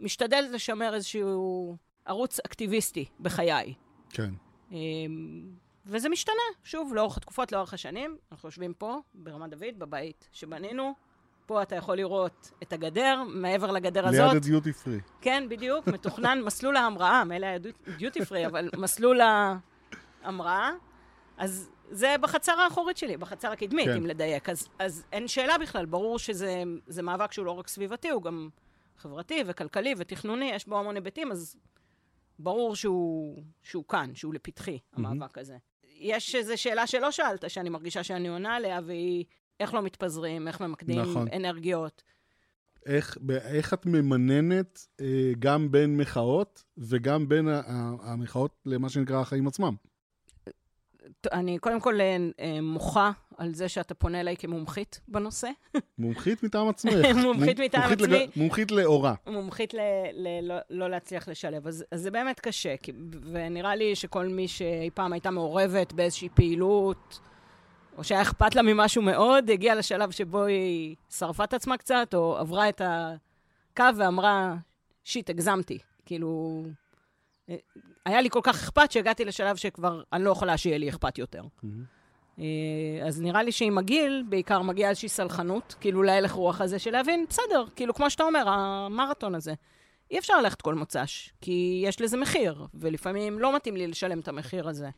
משתדלת 0.01 0.51
לשמר 0.51 0.95
איזשהו 0.95 1.77
ערוץ 2.09 2.41
אקטיביסטי 2.41 3.05
בחיי. 3.21 3.75
כן. 4.11 4.31
אמ, 4.71 4.77
וזה 5.87 6.09
משתנה, 6.09 6.35
שוב, 6.65 6.95
לאורך 6.95 7.17
התקופות, 7.17 7.53
לאורך 7.53 7.75
השנים. 7.75 8.17
אנחנו 8.33 8.47
יושבים 8.47 8.75
פה, 8.75 8.99
ברמת 9.15 9.51
דוד, 9.51 9.79
בבית 9.79 10.29
שבנינו. 10.33 10.95
פה 11.47 11.63
אתה 11.63 11.77
יכול 11.77 11.97
לראות 11.97 12.51
את 12.63 12.73
הגדר, 12.73 13.23
מעבר 13.29 13.71
לגדר 13.71 14.09
הזאת. 14.09 14.33
ליד 14.33 14.37
הדיוטי 14.37 14.73
פרי. 14.73 15.01
כן, 15.21 15.45
בדיוק, 15.49 15.87
מתוכנן 15.95 16.43
מסלול 16.45 16.77
ההמראה, 16.77 17.25
מילא 17.25 17.47
היה 17.47 17.59
דיוטי 17.97 18.25
פרי, 18.25 18.47
אבל 18.47 18.71
מסלול 18.83 19.21
ההמראה. 20.23 20.71
אז 21.39 21.71
זה 21.91 22.15
בחצר 22.21 22.61
האחורית 22.61 22.97
שלי, 22.97 23.17
בחצר 23.17 23.53
הקדמית, 23.53 23.87
כן. 23.87 23.97
אם 23.97 24.07
לדייק. 24.07 24.49
אז, 24.49 24.69
אז 24.79 25.05
אין 25.13 25.29
שאלה 25.29 25.59
בכלל, 25.59 25.87
ברור 25.87 26.19
שזה 26.19 26.63
זה 26.87 27.03
מאבק 27.03 27.33
שהוא 27.33 27.47
לא 27.47 27.51
רק 27.51 27.69
סביבתי, 27.69 28.09
הוא 28.09 28.23
גם 28.23 28.49
חברתי 28.99 29.45
וכלכלי 29.47 29.95
ותכנוני, 29.97 30.51
יש 30.51 30.67
בו 30.67 30.79
המון 30.79 30.95
היבטים, 30.95 31.33
אז 31.33 31.57
ברור 32.39 32.77
שהוא, 32.77 33.43
שהוא 33.63 33.85
כאן, 33.89 34.11
שהוא 34.15 34.35
לפתחי, 34.35 34.79
המאבק 34.93 35.39
הזה. 35.39 35.57
יש 36.01 36.35
איזו 36.35 36.63
שאלה 36.63 36.87
שלא 36.87 37.11
שאלת, 37.11 37.51
שאני 37.51 37.69
מרגישה 37.69 38.03
שאני 38.03 38.29
עונה 38.29 38.57
עליה, 38.57 38.81
והיא 38.85 39.25
איך 39.61 39.75
לא 39.75 39.83
מתפזרים, 39.83 40.49
איך 40.49 40.61
ממקדים 40.61 40.99
נכון. 41.01 41.29
אנרגיות. 41.33 42.03
איך, 42.87 43.19
איך 43.31 43.75
את 43.75 43.87
ממננת 43.87 44.87
אה, 45.01 45.33
גם 45.39 45.71
בין 45.71 45.97
מחאות 45.97 46.65
וגם 46.79 47.29
בין 47.29 47.49
המחאות 48.03 48.51
למה 48.67 48.89
שנקרא 48.89 49.21
החיים 49.21 49.47
עצמם? 49.47 49.75
ט- 51.21 51.27
אני 51.27 51.59
קודם 51.59 51.81
כל 51.81 52.01
אה, 52.01 52.17
אה, 52.41 52.61
מוחה 52.61 53.11
על 53.39 53.55
זה 53.55 53.69
שאתה 53.69 53.95
פונה 53.95 54.21
אליי 54.21 54.37
כמומחית 54.37 55.01
בנושא. 55.09 55.49
מומחית 55.99 56.43
מטעם 56.43 56.69
עצמך. 56.73 56.93
מומחית 57.23 57.61
מטעם 57.61 57.93
עצמי. 57.93 58.27
מומחית 58.37 58.71
לאורה. 58.71 59.15
מומחית 59.27 59.75
ל- 59.75 59.79
ל- 60.13 60.49
לא, 60.49 60.55
לא 60.71 60.91
להצליח 60.91 61.29
לשלב. 61.29 61.67
אז, 61.67 61.85
זה 61.95 62.11
באמת 62.11 62.41
קשה, 62.41 62.75
ונראה 63.33 63.75
לי 63.77 63.95
שכל 63.97 64.27
מי 64.27 64.49
שאי 64.49 64.91
פעם 64.95 65.13
הייתה 65.13 65.31
מעורבת 65.31 65.93
באיזושהי 65.93 66.29
פעילות, 66.35 67.21
או 67.99 68.05
שהיה 68.05 68.23
אכפת 68.23 68.55
לה 68.55 68.63
ממשהו 68.63 69.03
מאוד, 69.03 69.51
הגיעה 69.51 69.75
לשלב 69.75 70.11
שבו 70.11 70.45
היא 70.45 70.97
שרפה 71.11 71.45
את 71.45 71.55
עצמה 71.55 71.77
קצת, 71.77 72.15
או 72.15 72.37
עברה 72.39 72.69
את 72.69 72.83
הקו 72.85 73.85
ואמרה, 73.97 74.55
שיט, 75.05 75.31
הגזמתי. 75.31 75.79
כאילו, 76.07 76.63
אה, 77.49 77.57
היה 78.07 78.21
לי 78.21 78.31
כל 78.31 78.41
כך 78.43 78.55
אכפת 78.63 78.93
שהגעתי 78.93 79.25
לשלב 79.25 79.57
שכבר 79.57 80.03
אני 80.13 80.25
לא 80.25 80.31
יכולה 80.31 80.57
שיהיה 80.57 80.79
לי 80.79 80.89
אכפת 80.89 81.19
יותר. 81.19 81.43
אה, 81.65 81.69
אז 83.07 83.21
נראה 83.21 83.43
לי 83.43 83.53
שעם 83.53 83.79
הגיל, 83.79 84.25
בעיקר 84.29 84.63
מגיעה 84.63 84.91
איזושהי 84.91 85.09
סלחנות, 85.09 85.75
כאילו 85.81 86.03
להלך 86.03 86.33
רוח 86.33 86.61
הזה 86.61 86.79
של 86.79 86.91
להבין, 86.91 87.25
בסדר, 87.29 87.65
כאילו 87.77 87.95
כמו 87.95 88.11
שאתה 88.11 88.25
אומר, 88.25 88.45
המרתון 88.49 89.35
הזה. 89.35 89.55
אי 90.11 90.19
אפשר 90.19 90.41
ללכת 90.41 90.63
כל 90.63 90.75
מוצ"ש, 90.75 91.33
כי 91.41 91.83
יש 91.85 92.01
לזה 92.01 92.17
מחיר, 92.17 92.67
ולפעמים 92.75 93.39
לא 93.39 93.57
מתאים 93.57 93.77
לי 93.77 93.87
לשלם 93.87 94.21
את 94.21 94.29
המחיר 94.29 94.69
הזה. 94.69 94.89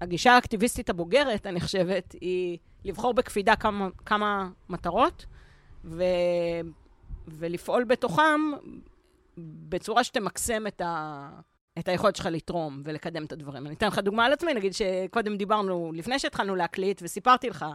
והגישה 0.00 0.32
האקטיביסטית 0.32 0.90
הבוגרת, 0.90 1.46
אני 1.46 1.60
חושבת, 1.60 2.14
היא 2.20 2.58
לבחור 2.84 3.14
בקפידה 3.14 3.56
כמה, 3.56 3.88
כמה 4.06 4.48
מטרות, 4.68 5.26
ו... 5.84 6.04
ולפעול 7.28 7.84
בתוכם 7.84 8.40
בצורה 9.68 10.04
שתמקסם 10.04 10.66
את, 10.66 10.80
ה... 10.80 11.28
את 11.78 11.88
היכולת 11.88 12.16
שלך 12.16 12.26
לתרום 12.26 12.82
ולקדם 12.84 13.24
את 13.24 13.32
הדברים. 13.32 13.66
אני 13.66 13.74
אתן 13.74 13.86
לך 13.86 13.98
דוגמה 13.98 14.24
על 14.24 14.32
עצמי, 14.32 14.54
נגיד 14.54 14.72
שקודם 14.72 15.36
דיברנו, 15.36 15.92
לפני 15.94 16.18
שהתחלנו 16.18 16.56
להקליט, 16.56 17.00
וסיפרתי 17.04 17.50
לך 17.50 17.66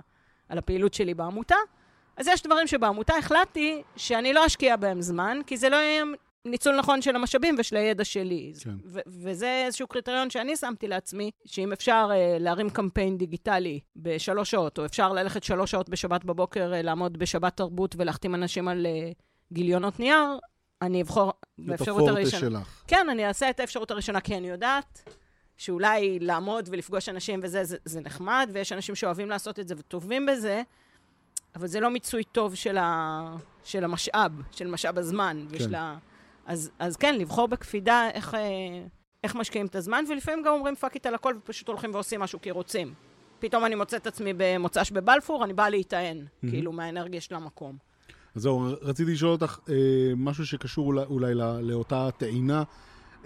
על 0.50 0.58
הפעילות 0.58 0.94
שלי 0.94 1.14
בעמותה, 1.14 1.56
אז 2.18 2.28
יש 2.28 2.44
דברים 2.44 2.68
שבעמותה 2.68 3.14
החלטתי 3.18 3.82
שאני 3.96 4.34
לא 4.34 4.46
אשקיע 4.46 4.76
בהם 4.76 5.02
זמן, 5.02 5.38
כי 5.48 5.58
זה 5.58 5.70
לא 5.70 5.76
יהיה 5.76 6.04
ניצול 6.46 6.76
נכון 6.76 7.02
של 7.02 7.16
המשאבים 7.16 7.56
ושל 7.60 7.76
הידע 7.76 8.04
שלי. 8.04 8.54
כן. 8.64 8.76
ו- 8.86 9.00
וזה 9.08 9.64
איזשהו 9.66 9.88
קריטריון 9.88 10.30
שאני 10.30 10.56
שמתי 10.56 10.88
לעצמי, 10.88 11.32
שאם 11.46 11.72
אפשר 11.72 12.10
uh, 12.12 12.40
להרים 12.40 12.70
קמפיין 12.70 13.18
דיגיטלי 13.18 13.80
בשלוש 13.96 14.52
שעות, 14.52 14.80
או 14.80 14.86
אפשר 14.86 15.14
ללכת 15.14 15.44
שלוש 15.44 15.72
שעות 15.72 15.90
בשבת 15.90 16.24
בבוקר, 16.24 16.72
uh, 16.74 16.84
לעמוד 16.84 17.18
בשבת 17.18 17.58
תרבות 17.58 17.96
ולהחתים 17.98 18.36
אנשים 18.36 18.68
על 18.68 18.86
uh, 18.86 19.14
גיליונות 19.54 20.00
נייר, 20.00 20.40
אני 20.82 21.02
אבחור 21.02 21.34
באפשרות 21.58 21.98
את 21.98 22.08
הפורטה 22.08 22.20
הראשונה. 22.20 22.40
שלך. 22.60 22.84
כן, 22.88 23.08
אני 23.12 23.28
אעשה 23.28 23.50
את 23.50 23.60
האפשרות 23.60 23.92
הראשונה, 23.92 24.22
כי 24.22 24.38
אני 24.38 24.50
יודעת 24.50 25.10
שאולי 25.58 26.20
לעמוד 26.20 26.70
ולפגוש 26.72 27.10
אנשים 27.10 27.40
וזה, 27.44 27.64
זה, 27.64 27.78
זה 27.86 28.02
נחמד, 28.02 28.50
ויש 28.54 28.72
אנשים 28.72 28.96
שאוהבים 28.96 29.30
לעשות 29.30 29.60
את 29.60 29.68
זה 29.68 29.76
וטובים 29.78 30.26
בזה, 30.26 30.62
אבל 31.56 31.68
זה 31.68 31.80
לא 31.80 31.90
מיצוי 31.90 32.24
טוב 32.24 32.56
של, 32.56 32.78
ה, 32.78 33.36
של 33.64 33.84
המשאב, 33.84 34.32
של 34.52 34.68
משאב 34.68 34.98
הזמן. 34.98 35.46
כן. 35.50 35.56
ושל 35.56 35.76
ה, 35.76 35.98
אז, 36.46 36.72
אז 36.80 36.98
כן, 36.98 37.16
לבחור 37.16 37.48
בקפידה 37.48 38.10
איך, 38.14 38.36
אה, 38.36 38.40
איך 39.24 39.36
משקיעים 39.36 39.66
את 39.66 39.76
הזמן, 39.76 40.06
ולפעמים 40.10 40.44
גם 40.44 40.54
אומרים 40.54 40.76
fuck 40.76 40.96
it 40.96 41.06
על 41.06 41.16
הכל, 41.16 41.34
ופשוט 41.38 41.68
הולכים 41.68 41.94
ועושים 41.94 42.20
משהו 42.20 42.42
כי 42.42 42.52
רוצים. 42.52 42.94
פתאום 43.40 43.66
אני 43.66 43.76
מוצאת 43.76 44.02
את 44.02 44.08
עצמי 44.08 44.34
במוצ"ש 44.38 44.92
בבלפור, 44.92 45.44
אני 45.44 45.54
באה 45.54 45.70
להיטען, 45.70 46.26
כאילו, 46.50 46.72
מהאנרגיה 46.72 47.22
של 47.22 47.36
המקום. 47.36 47.78
אז 48.36 48.42
זהו, 48.42 48.70
רציתי 48.82 49.12
לשאול 49.12 49.32
אותך 49.32 49.60
אה, 49.70 50.14
משהו 50.18 50.46
שקשור 50.46 50.86
אולי, 50.88 51.06
אולי 51.06 51.36
לא, 51.36 51.62
לאותה 51.62 52.10
טעינה. 52.18 52.64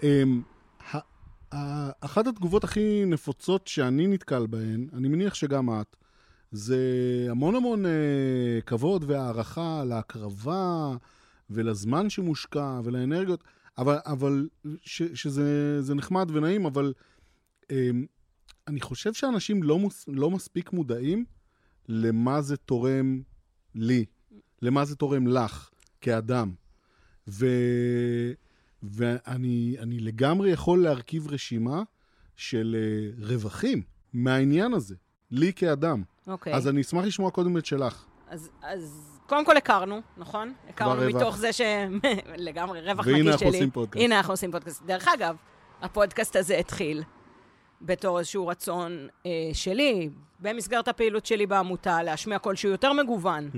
אה, 0.03 0.23
אחת 2.01 2.27
התגובות 2.27 2.63
הכי 2.63 3.05
נפוצות 3.05 3.67
שאני 3.67 4.07
נתקל 4.07 4.47
בהן, 4.47 4.87
אני 4.93 5.07
מניח 5.07 5.33
שגם 5.33 5.69
את, 5.69 5.95
זה 6.51 6.77
המון 7.29 7.55
המון 7.55 7.85
אה, 7.85 8.61
כבוד 8.65 9.03
והערכה 9.07 9.83
להקרבה 9.83 10.95
ולזמן 11.49 12.09
שמושקע 12.09 12.79
ולאנרגיות, 12.83 13.43
אבל, 13.77 13.97
אבל 14.05 14.47
ש, 14.81 15.03
שזה 15.03 15.81
זה 15.81 15.95
נחמד 15.95 16.31
ונעים, 16.33 16.65
אבל 16.65 16.93
אה, 17.71 17.89
אני 18.67 18.81
חושב 18.81 19.13
שאנשים 19.13 19.63
לא, 19.63 19.79
מוס, 19.79 20.05
לא 20.07 20.31
מספיק 20.31 20.73
מודעים 20.73 21.25
למה 21.87 22.41
זה 22.41 22.57
תורם 22.57 23.21
לי, 23.75 24.05
למה 24.61 24.85
זה 24.85 24.95
תורם 24.95 25.27
לך 25.27 25.69
כאדם. 26.01 26.51
ו... 27.27 27.45
ואני 28.83 29.75
אני 29.79 29.99
לגמרי 29.99 30.51
יכול 30.51 30.83
להרכיב 30.83 31.27
רשימה 31.31 31.81
של 32.35 32.75
uh, 32.75 33.25
רווחים 33.25 33.81
מהעניין 34.13 34.73
הזה, 34.73 34.95
לי 35.31 35.53
כאדם. 35.53 36.03
אוקיי. 36.27 36.53
אז 36.53 36.67
אני 36.67 36.81
אשמח 36.81 37.05
לשמוע 37.05 37.31
קודם 37.31 37.57
את 37.57 37.65
שלך. 37.65 38.05
אז, 38.27 38.49
אז 38.61 39.09
קודם 39.27 39.45
כל 39.45 39.57
הכרנו, 39.57 40.01
נכון? 40.17 40.53
הכרנו 40.69 41.01
רווח. 41.01 41.21
מתוך 41.21 41.37
זה 41.37 41.53
ש... 41.53 41.61
לגמרי, 42.47 42.81
רווח 42.81 43.07
נקי 43.07 43.11
שלי. 43.11 43.21
והנה 43.21 43.31
אנחנו 43.31 43.47
עושים 43.47 43.71
פודקאסט. 43.71 44.03
הנה 44.03 44.17
אנחנו 44.17 44.33
עושים 44.33 44.51
פודקאסט. 44.51 44.83
דרך 44.85 45.07
אגב, 45.07 45.35
הפודקאסט 45.81 46.35
הזה 46.35 46.57
התחיל 46.57 47.03
בתור 47.81 48.19
איזשהו 48.19 48.47
רצון 48.47 49.07
אה, 49.25 49.31
שלי, 49.53 50.09
במסגרת 50.39 50.87
הפעילות 50.87 51.25
שלי 51.25 51.45
בעמותה, 51.45 52.03
להשמיע 52.03 52.39
קול 52.39 52.55
שהוא 52.55 52.71
יותר 52.71 52.93
מגוון, 52.93 53.49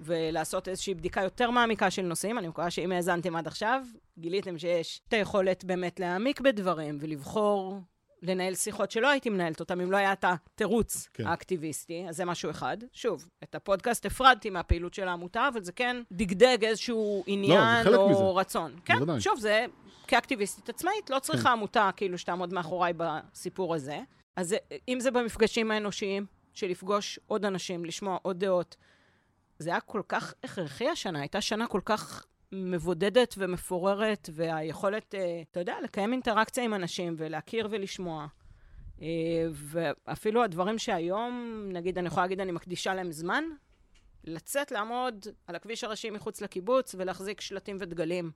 ולעשות 0.00 0.68
איזושהי 0.68 0.94
בדיקה 0.94 1.22
יותר 1.22 1.50
מעמיקה 1.50 1.90
של 1.90 2.02
נושאים. 2.02 2.38
אני 2.38 2.48
מקווה 2.48 2.70
שאם 2.70 2.92
האזנתם 2.92 3.36
עד 3.36 3.46
עכשיו, 3.46 3.82
גיליתם 4.18 4.58
שיש 4.58 5.00
את 5.08 5.12
היכולת 5.12 5.64
באמת 5.64 6.00
להעמיק 6.00 6.40
בדברים 6.40 6.98
ולבחור 7.00 7.80
לנהל 8.22 8.54
שיחות 8.54 8.90
שלא 8.90 9.08
הייתי 9.08 9.30
מנהלת 9.30 9.60
אותם, 9.60 9.80
אם 9.80 9.90
לא 9.90 9.96
היה 9.96 10.12
את 10.12 10.24
התירוץ 10.24 11.08
כן. 11.14 11.26
האקטיביסטי, 11.26 12.04
אז 12.08 12.16
זה 12.16 12.24
משהו 12.24 12.50
אחד. 12.50 12.76
שוב, 12.92 13.28
את 13.42 13.54
הפודקאסט 13.54 14.06
הפרדתי 14.06 14.50
מהפעילות 14.50 14.94
של 14.94 15.08
העמותה, 15.08 15.48
אבל 15.52 15.62
זה 15.62 15.72
כן 15.72 15.96
דגדג 16.12 16.64
איזשהו 16.64 17.24
עניין 17.26 17.84
חלק 17.84 17.96
או 17.96 18.10
מזה. 18.10 18.40
רצון. 18.40 18.72
כן, 18.84 18.98
בוודאי. 18.98 19.20
שוב, 19.20 19.38
זה 19.38 19.66
כאקטיביסטית 20.08 20.68
עצמאית, 20.68 21.10
לא 21.10 21.18
צריכה 21.18 21.42
כן. 21.42 21.48
עמותה 21.48 21.90
כאילו 21.96 22.18
שתעמוד 22.18 22.52
מאחוריי 22.52 22.92
בסיפור 22.96 23.74
הזה. 23.74 24.00
אז 24.36 24.48
זה- 24.48 24.56
אם 24.88 25.00
זה 25.00 25.10
במפגשים 25.10 25.70
האנושיים, 25.70 26.26
של 26.54 26.66
לפגוש 26.66 27.18
עוד 27.26 27.44
אנשים, 27.44 27.84
לשמוע 27.84 28.18
עוד 28.22 28.38
דעות, 28.40 28.76
זה 29.58 29.70
היה 29.70 29.80
כל 29.80 30.02
כך 30.08 30.34
הכרחי 30.44 30.88
השנה, 30.88 31.20
הייתה 31.20 31.40
שנה 31.40 31.66
כל 31.66 31.80
כך 31.84 32.26
מבודדת 32.52 33.34
ומפוררת, 33.38 34.30
והיכולת, 34.32 35.14
אה, 35.14 35.42
אתה 35.50 35.60
יודע, 35.60 35.74
לקיים 35.82 36.12
אינטראקציה 36.12 36.64
עם 36.64 36.74
אנשים 36.74 37.14
ולהכיר 37.18 37.68
ולשמוע. 37.70 38.26
אה, 39.02 39.06
ואפילו 39.52 40.42
הדברים 40.44 40.78
שהיום, 40.78 41.62
נגיד, 41.72 41.98
אני 41.98 42.06
יכולה 42.06 42.26
להגיד, 42.26 42.40
אני 42.40 42.52
מקדישה 42.52 42.94
להם 42.94 43.12
זמן, 43.12 43.44
לצאת, 44.24 44.70
לעמוד 44.72 45.26
על 45.46 45.56
הכביש 45.56 45.84
הראשי 45.84 46.10
מחוץ 46.10 46.40
לקיבוץ 46.40 46.94
ולהחזיק 46.98 47.40
שלטים 47.40 47.76
ודגלים. 47.80 48.30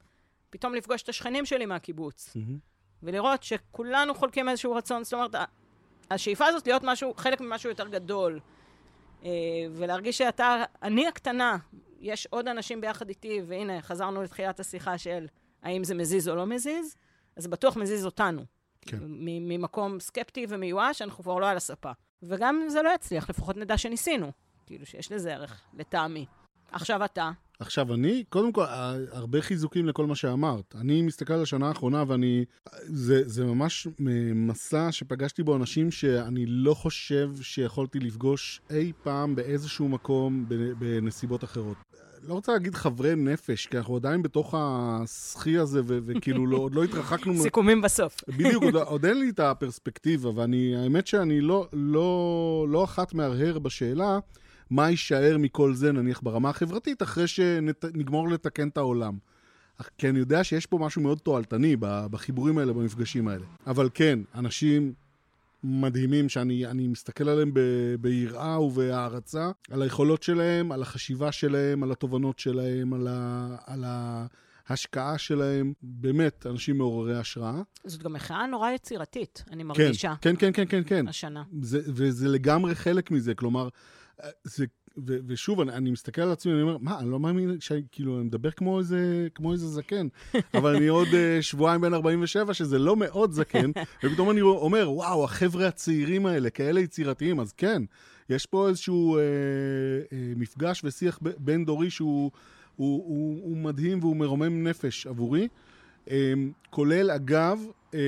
פתאום 0.53 0.75
לפגוש 0.75 1.03
את 1.03 1.09
השכנים 1.09 1.47
שלי 1.47 1.67
מהקיבוץ, 1.67 2.37
ולראות 3.03 3.43
שכולנו 3.43 4.15
חולקים 4.15 4.49
איזשהו 4.49 4.73
רצון. 4.73 5.05
זאת 5.05 5.13
אומרת, 5.15 5.35
השאיפה 6.11 6.47
הזאת 6.47 6.67
להיות 6.67 6.83
משהו, 6.85 7.15
חלק 7.17 7.41
ממשהו 7.41 7.71
יותר 7.71 7.89
גדול, 7.89 8.41
אה, 9.25 9.31
ולהרגיש 9.73 10.19
שאתה, 10.19 10.65
אני 10.83 11.09
הקטנה, 11.09 11.57
יש 12.01 12.27
עוד 12.27 12.49
אנשים 12.49 12.81
ביחד 12.81 13.09
איתי, 13.09 13.41
והנה, 13.47 13.83
חזרנו 13.83 14.23
לתחילת 14.23 14.61
השיחה 14.61 14.99
של 14.99 15.27
האם 15.63 15.85
זה 15.85 15.95
מזיז 15.95 16.29
או 16.29 16.35
לא 16.35 16.47
מזיז, 16.47 16.97
אז 17.37 17.43
זה 17.43 17.49
בטוח 17.49 17.77
מזיז 17.77 18.07
אותנו. 18.07 18.45
כן. 18.83 18.99
ממקום 19.21 20.01
סקפטי 20.01 20.47
ומיואש, 20.49 21.03
אנחנו 21.03 21.25
כבר 21.25 21.39
לא 21.39 21.49
על 21.49 21.57
הספה. 21.57 21.91
וגם 22.23 22.61
אם 22.63 22.69
זה 22.69 22.83
לא 22.83 22.91
יצליח, 22.95 23.31
לפחות 23.31 23.57
נדע 23.57 23.79
שניסינו. 23.79 24.33
כאילו 24.67 24.87
שיש 24.87 25.13
לזה 25.13 25.35
ערך, 25.35 25.61
לטעמי. 25.75 26.27
עכשיו 26.73 27.05
אתה. 27.05 27.31
עכשיו, 27.63 27.95
אני, 27.95 28.25
קודם 28.29 28.53
כל, 28.53 28.65
הרבה 29.13 29.43
חיזוקים 29.43 29.87
לכל 29.87 30.07
מה 30.07 30.15
שאמרת. 30.15 30.75
אני 30.81 31.03
מסתכל 31.03 31.33
על 31.33 31.43
השנה 31.43 31.69
האחרונה 31.69 32.05
ואני... 32.07 32.45
זה, 32.83 33.29
זה 33.29 33.45
ממש 33.45 33.89
מ- 33.99 34.47
מסע 34.49 34.93
שפגשתי 34.93 35.43
בו 35.43 35.57
אנשים 35.57 35.91
שאני 35.91 36.47
לא 36.47 36.75
חושב 36.75 37.31
שיכולתי 37.43 37.99
לפגוש 37.99 38.61
אי 38.71 38.93
פעם 39.03 39.35
באיזשהו 39.35 39.89
מקום 39.89 40.47
בנ- 40.49 40.75
בנסיבות 40.79 41.45
אחרות. 41.45 41.77
לא 42.29 42.35
רוצה 42.35 42.53
להגיד 42.53 42.75
חברי 42.75 43.17
נפש, 43.17 43.67
כי 43.67 43.79
אנחנו 43.79 43.97
עדיין 43.97 44.23
בתוך 44.23 44.55
הסחי 44.59 45.59
הזה, 45.59 45.81
ו- 45.85 45.99
וכאילו 46.07 46.47
לא, 46.47 46.57
עוד 46.57 46.75
לא 46.75 46.85
התרחקנו... 46.85 47.43
סיכומים 47.43 47.83
בסוף. 47.83 48.17
בדיוק, 48.29 48.63
עוד, 48.63 48.75
עוד 48.77 49.07
אין 49.07 49.19
לי 49.21 49.31
את 49.31 49.41
הפרספקטיבה, 49.41 50.31
ואני, 50.35 50.77
האמת 50.77 51.07
שאני 51.07 51.41
לא, 51.41 51.69
לא, 51.73 52.67
לא 52.69 52.85
אחת 52.85 53.15
מהרהר 53.15 53.59
בשאלה 53.59 54.19
מה 54.73 54.91
יישאר 54.91 55.37
מכל 55.39 55.75
זה, 55.75 55.93
נניח 55.93 56.21
ברמה 56.23 56.51
החברתית, 56.51 57.03
אחרי 57.03 57.27
שנגמור 57.27 58.29
לתקן 58.29 58.69
את 58.69 58.77
העולם. 58.77 59.19
כי 59.99 60.09
אני 60.09 60.19
יודע 60.19 60.45
שיש 60.45 60.67
פה 60.67 60.79
משהו 60.79 61.03
מאוד 61.03 61.19
תועלתני 61.19 61.77
בחיבורים 61.81 62.59
האלה, 62.59 62.73
במפגשים 62.73 63.29
האלה. 63.29 63.45
אבל 63.67 63.89
כן, 63.95 64.19
אנשים 64.35 64.93
מדהימים 65.65 66.29
שאני 66.29 66.67
אני 66.67 66.89
מסתכל 66.89 67.29
עליהם 67.29 67.51
ב- 67.55 67.95
ביראה 68.01 68.61
ובהערצה, 68.61 69.51
על 69.71 69.83
היכולות 69.83 70.23
שלהם, 70.23 70.73
על 70.73 70.83
החשיבה 70.83 71.33
שלהם, 71.33 71.83
על 71.83 71.93
התובנות 71.93 72.39
שלהם, 72.39 72.95
על, 72.95 73.07
ה, 73.11 73.57
על, 73.67 73.85
ה, 73.87 74.27
ההשקעה 74.69 75.19
שלהם, 75.19 75.73
באמת, 75.83 76.47
אנשים 76.47 76.79
מעוררי 76.79 77.19
השראה. 77.19 77.63
זאת 77.85 78.03
גם 78.03 78.13
מחאה 78.13 78.47
נורא 78.47 78.71
יצירתית, 78.71 79.45
אני 79.51 79.63
מרגישה. 79.63 80.15
כן, 80.21 80.35
כן, 80.39 80.51
כן, 80.53 80.65
כן, 80.69 80.83
כן. 80.87 81.09
השנה. 81.09 81.43
זה, 81.63 81.81
וזה 81.87 82.29
לגמרי 82.29 82.75
חלק 82.75 83.11
מזה, 83.11 83.35
כלומר, 83.35 83.69
זה, 84.45 84.67
ו, 85.07 85.17
ושוב, 85.27 85.61
אני, 85.61 85.73
אני 85.73 85.91
מסתכל 85.91 86.23
על 86.23 86.33
עצמי, 86.33 86.53
אני 86.53 86.63
אומר, 86.63 86.79
מה, 86.79 86.99
אני 86.99 87.11
לא 87.11 87.21
מאמין 87.21 87.57
שכאילו, 87.61 88.17
אני 88.17 88.25
מדבר 88.25 88.51
כמו 88.51 88.79
איזה, 88.79 89.29
כמו 89.35 89.53
איזה 89.53 89.67
זקן, 89.67 90.07
אבל 90.55 90.77
אני 90.77 90.87
עוד 90.87 91.09
uh, 91.09 91.43
שבועיים 91.43 91.81
בן 91.81 91.95
47, 91.95 92.55
שזה 92.55 92.79
לא 92.79 92.97
מאוד 92.97 93.33
זקן, 93.33 93.71
ופתאום 94.05 94.31
אני 94.31 94.41
אומר, 94.41 94.91
וואו, 94.91 95.25
החבר'ה 95.25 95.69
הצעירים 95.69 96.27
האלה, 96.27 96.51
כאלה 96.51 96.81
יצירתיים, 96.81 97.41
אז 97.41 97.53
כן, 97.53 97.83
יש 98.29 98.47
פה 98.47 98.69
איזשהו 98.69 99.17
אה, 99.17 99.23
אה, 100.13 100.33
מפגש 100.37 100.85
ושיח 100.85 101.19
בין-דורי 101.39 101.91
שהוא 101.91 102.31
הוא, 102.77 103.05
הוא, 103.07 103.41
הוא 103.43 103.57
מדהים 103.57 103.99
והוא 104.01 104.17
מרומם 104.17 104.69
נפש 104.69 105.07
עבורי, 105.07 105.49
אה, 106.11 106.33
כולל, 106.71 107.11
אגב, 107.11 107.61
אה, 107.95 108.01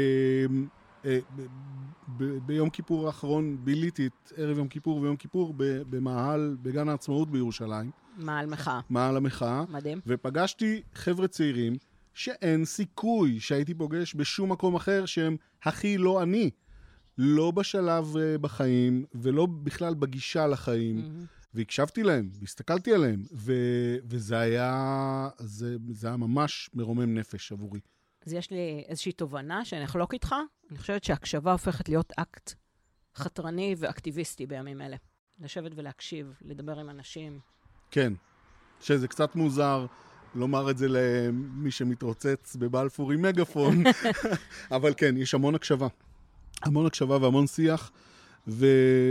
ביום 2.47 2.71
כיפור 2.71 3.07
האחרון 3.07 3.65
ביליתי 3.65 4.07
את 4.07 4.33
ערב 4.37 4.59
יום 4.59 4.69
כיפור 4.69 5.01
ויום 5.01 5.17
כיפור 5.17 5.55
במאהל, 5.57 6.57
בגן 6.63 6.89
העצמאות 6.89 7.31
בירושלים. 7.31 7.91
מאהל 8.19 8.47
מחאה. 8.47 8.81
מאהל 8.91 9.17
המחאה. 9.17 9.65
מדהים. 9.69 10.01
ופגשתי 10.07 10.83
חבר'ה 10.95 11.29
צעירים 11.29 11.77
שאין 12.15 12.65
סיכוי 12.65 13.41
שהייתי 13.41 13.75
פוגש 13.75 14.15
בשום 14.15 14.53
מקום 14.53 14.75
אחר 14.75 15.07
שהם 15.07 15.37
הכי 15.63 15.99
לא 15.99 16.23
אני. 16.23 16.51
לא 17.19 17.51
בשלב 17.51 18.15
uh, 18.15 18.39
בחיים, 18.39 19.05
ולא 19.15 19.47
בכלל 19.47 19.95
בגישה 19.95 20.47
לחיים. 20.47 20.99
Mm-hmm. 20.99 21.45
והקשבתי 21.55 22.03
להם, 22.03 22.31
והסתכלתי 22.41 22.95
עליהם, 22.95 23.23
ו- 23.33 23.97
וזה 24.05 24.39
היה, 24.39 25.29
זה, 25.39 25.77
זה 25.93 26.07
היה 26.07 26.17
ממש 26.17 26.71
מרומם 26.75 27.15
נפש 27.15 27.53
עבורי. 27.53 27.81
אז 28.27 28.33
יש 28.33 28.51
לי 28.51 28.85
איזושהי 28.89 29.13
תובנה 29.13 29.65
שאני 29.65 29.85
אחלוק 29.85 30.15
איתך. 30.15 30.35
אני 30.71 30.79
חושבת 30.79 31.05
שהקשבה 31.05 31.53
הופכת 31.53 31.89
להיות 31.89 32.13
אקט 32.17 32.53
חתרני 33.17 33.75
ואקטיביסטי 33.79 34.47
בימים 34.47 34.81
אלה. 34.81 34.97
לשבת 35.41 35.73
ולהקשיב, 35.77 36.35
לדבר 36.43 36.79
עם 36.79 36.91
אנשים. 36.91 37.39
כן, 37.91 38.13
שזה 38.81 39.09
קצת 39.09 39.37
מוזר 39.37 39.87
לומר 40.35 40.71
את 40.71 40.79
זה 40.79 40.87
למי 40.89 41.71
שמתרוצץ 41.71 42.57
בבלפור 42.57 43.13
עם 43.13 43.23
מגפון, 43.23 43.83
אבל 44.77 44.95
כן, 44.97 45.17
יש 45.17 45.35
המון 45.35 45.55
הקשבה. 45.55 45.89
המון 46.63 46.87
הקשבה 46.87 47.17
והמון 47.17 47.47
שיח. 47.47 47.91
ו... 48.49 48.67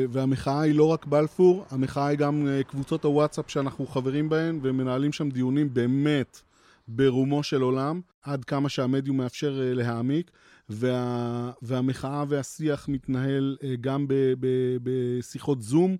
והמחאה 0.09 0.61
היא 0.61 0.75
לא 0.75 0.87
רק 0.87 1.05
בלפור, 1.05 1.65
המחאה 1.71 2.07
היא 2.07 2.17
גם 2.17 2.47
אה, 2.47 2.63
קבוצות 2.63 3.05
הוואטסאפ 3.05 3.51
שאנחנו 3.51 3.87
חברים 3.87 4.29
בהן 4.29 4.59
ומנהלים 4.63 5.11
שם 5.11 5.29
דיונים 5.29 5.73
באמת 5.73 6.41
ברומו 6.87 7.43
של 7.43 7.61
עולם, 7.61 8.01
עד 8.21 8.45
כמה 8.45 8.69
שהמדיום 8.69 9.17
מאפשר 9.17 9.61
אה, 9.61 9.73
להעמיק, 9.73 10.31
וה... 10.69 11.51
והמחאה 11.61 12.23
והשיח 12.27 12.89
מתנהל 12.89 13.57
אה, 13.63 13.75
גם 13.81 14.07
ב... 14.07 14.13
ב... 14.39 14.47
בשיחות 14.83 15.61
זום 15.61 15.97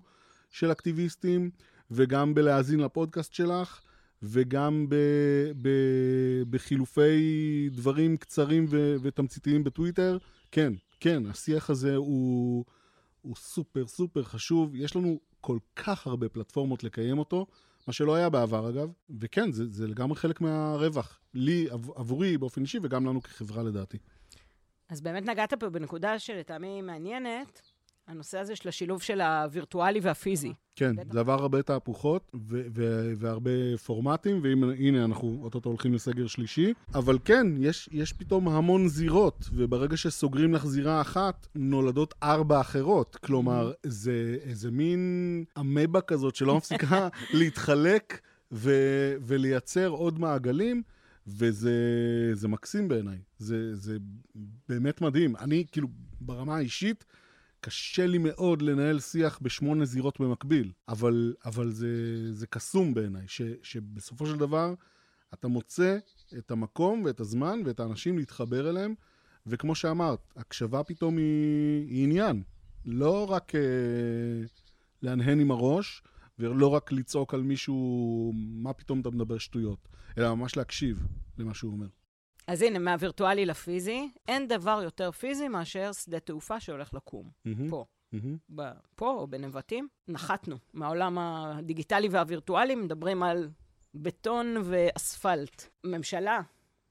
של 0.50 0.72
אקטיביסטים, 0.72 1.50
וגם 1.90 2.34
בלהאזין 2.34 2.80
לפודקאסט 2.80 3.34
שלך. 3.34 3.80
וגם 4.26 4.86
ב, 4.88 4.94
ב, 5.62 5.68
בחילופי 6.50 7.68
דברים 7.72 8.16
קצרים 8.16 8.66
ו, 8.68 8.96
ותמציתיים 9.02 9.64
בטוויטר. 9.64 10.18
כן, 10.50 10.72
כן, 11.00 11.26
השיח 11.26 11.70
הזה 11.70 11.96
הוא, 11.96 12.64
הוא 13.22 13.36
סופר 13.36 13.86
סופר 13.86 14.22
חשוב. 14.22 14.74
יש 14.74 14.96
לנו 14.96 15.20
כל 15.40 15.58
כך 15.76 16.06
הרבה 16.06 16.28
פלטפורמות 16.28 16.84
לקיים 16.84 17.18
אותו, 17.18 17.46
מה 17.86 17.92
שלא 17.92 18.14
היה 18.14 18.28
בעבר 18.30 18.70
אגב, 18.70 18.92
וכן, 19.20 19.52
זה, 19.52 19.66
זה 19.66 19.88
לגמרי 19.88 20.16
חלק 20.16 20.40
מהרווח. 20.40 21.20
לי, 21.34 21.66
עבורי 21.70 22.38
באופן 22.38 22.62
אישי, 22.62 22.78
וגם 22.82 23.06
לנו 23.06 23.22
כחברה 23.22 23.62
לדעתי. 23.62 23.98
אז 24.88 25.00
באמת 25.00 25.26
נגעת 25.26 25.54
פה 25.54 25.70
בנקודה 25.70 26.18
שלטעמי 26.18 26.82
מעניינת, 26.82 27.60
הנושא 28.08 28.38
הזה 28.38 28.56
של 28.56 28.68
השילוב 28.68 29.02
של 29.02 29.20
הווירטואלי 29.20 30.00
והפיזי. 30.00 30.52
כן, 30.76 30.94
זה 31.12 31.20
עבר 31.20 31.32
הרבה 31.32 31.62
תהפוכות 31.62 32.30
ו- 32.34 32.62
ו- 32.74 33.12
והרבה 33.16 33.50
פורמטים, 33.84 34.40
והנה 34.42 35.04
אנחנו 35.04 35.40
אוטוטו 35.42 35.68
הולכים 35.68 35.94
לסגר 35.94 36.26
שלישי. 36.26 36.72
אבל 36.94 37.18
כן, 37.24 37.46
יש, 37.58 37.88
יש 37.92 38.12
פתאום 38.12 38.48
המון 38.48 38.88
זירות, 38.88 39.48
וברגע 39.52 39.96
שסוגרים 39.96 40.54
לך 40.54 40.66
זירה 40.66 41.00
אחת, 41.00 41.46
נולדות 41.54 42.14
ארבע 42.22 42.60
אחרות. 42.60 43.16
כלומר, 43.16 43.72
זה 43.86 44.36
איזה 44.42 44.70
מין 44.70 45.44
אמבה 45.58 46.00
כזאת 46.00 46.34
שלא 46.36 46.56
מפסיקה 46.56 47.08
להתחלק 47.38 48.20
ו- 48.52 49.14
ולייצר 49.20 49.88
עוד 49.88 50.18
מעגלים. 50.18 50.82
וזה 51.26 52.48
מקסים 52.48 52.88
בעיניי, 52.88 53.18
זה, 53.38 53.76
זה 53.76 53.96
באמת 54.68 55.00
מדהים. 55.00 55.36
אני, 55.36 55.64
כאילו, 55.72 55.88
ברמה 56.20 56.56
האישית, 56.56 57.04
קשה 57.64 58.06
לי 58.06 58.18
מאוד 58.18 58.62
לנהל 58.62 59.00
שיח 59.00 59.38
בשמונה 59.42 59.84
זירות 59.84 60.20
במקביל, 60.20 60.72
אבל, 60.88 61.34
אבל 61.44 61.70
זה, 61.70 61.88
זה 62.32 62.46
קסום 62.46 62.94
בעיניי, 62.94 63.24
ש, 63.26 63.42
שבסופו 63.62 64.26
של 64.26 64.36
דבר 64.36 64.74
אתה 65.34 65.48
מוצא 65.48 65.98
את 66.38 66.50
המקום 66.50 67.02
ואת 67.04 67.20
הזמן 67.20 67.60
ואת 67.64 67.80
האנשים 67.80 68.18
להתחבר 68.18 68.70
אליהם, 68.70 68.94
וכמו 69.46 69.74
שאמרת, 69.74 70.32
הקשבה 70.36 70.82
פתאום 70.82 71.16
היא, 71.16 71.88
היא 71.88 72.04
עניין. 72.04 72.42
לא 72.84 73.30
רק 73.30 73.54
אה, 73.54 73.60
להנהן 75.02 75.40
עם 75.40 75.50
הראש, 75.50 76.02
ולא 76.38 76.66
רק 76.66 76.92
לצעוק 76.92 77.34
על 77.34 77.42
מישהו, 77.42 78.32
מה 78.34 78.72
פתאום 78.72 79.00
אתה 79.00 79.10
מדבר 79.10 79.38
שטויות, 79.38 79.88
אלא 80.18 80.34
ממש 80.34 80.56
להקשיב 80.56 81.06
למה 81.38 81.54
שהוא 81.54 81.72
אומר. 81.72 81.88
אז 82.46 82.62
הנה, 82.62 82.78
מהווירטואלי 82.78 83.46
לפיזי, 83.46 84.08
אין 84.28 84.48
דבר 84.48 84.80
יותר 84.84 85.10
פיזי 85.10 85.48
מאשר 85.48 85.92
שדה 85.92 86.20
תעופה 86.20 86.60
שהולך 86.60 86.94
לקום. 86.94 87.30
Mm-hmm. 87.46 87.70
פה. 87.70 87.84
Mm-hmm. 88.14 88.62
פה 88.94 89.10
או 89.10 89.26
בנבטים, 89.26 89.88
נחתנו. 90.08 90.56
מהעולם 90.72 91.18
הדיגיטלי 91.18 92.08
והווירטואלי 92.08 92.74
מדברים 92.74 93.22
על 93.22 93.48
בטון 93.94 94.56
ואספלט. 94.64 95.62
ממשלה 95.84 96.40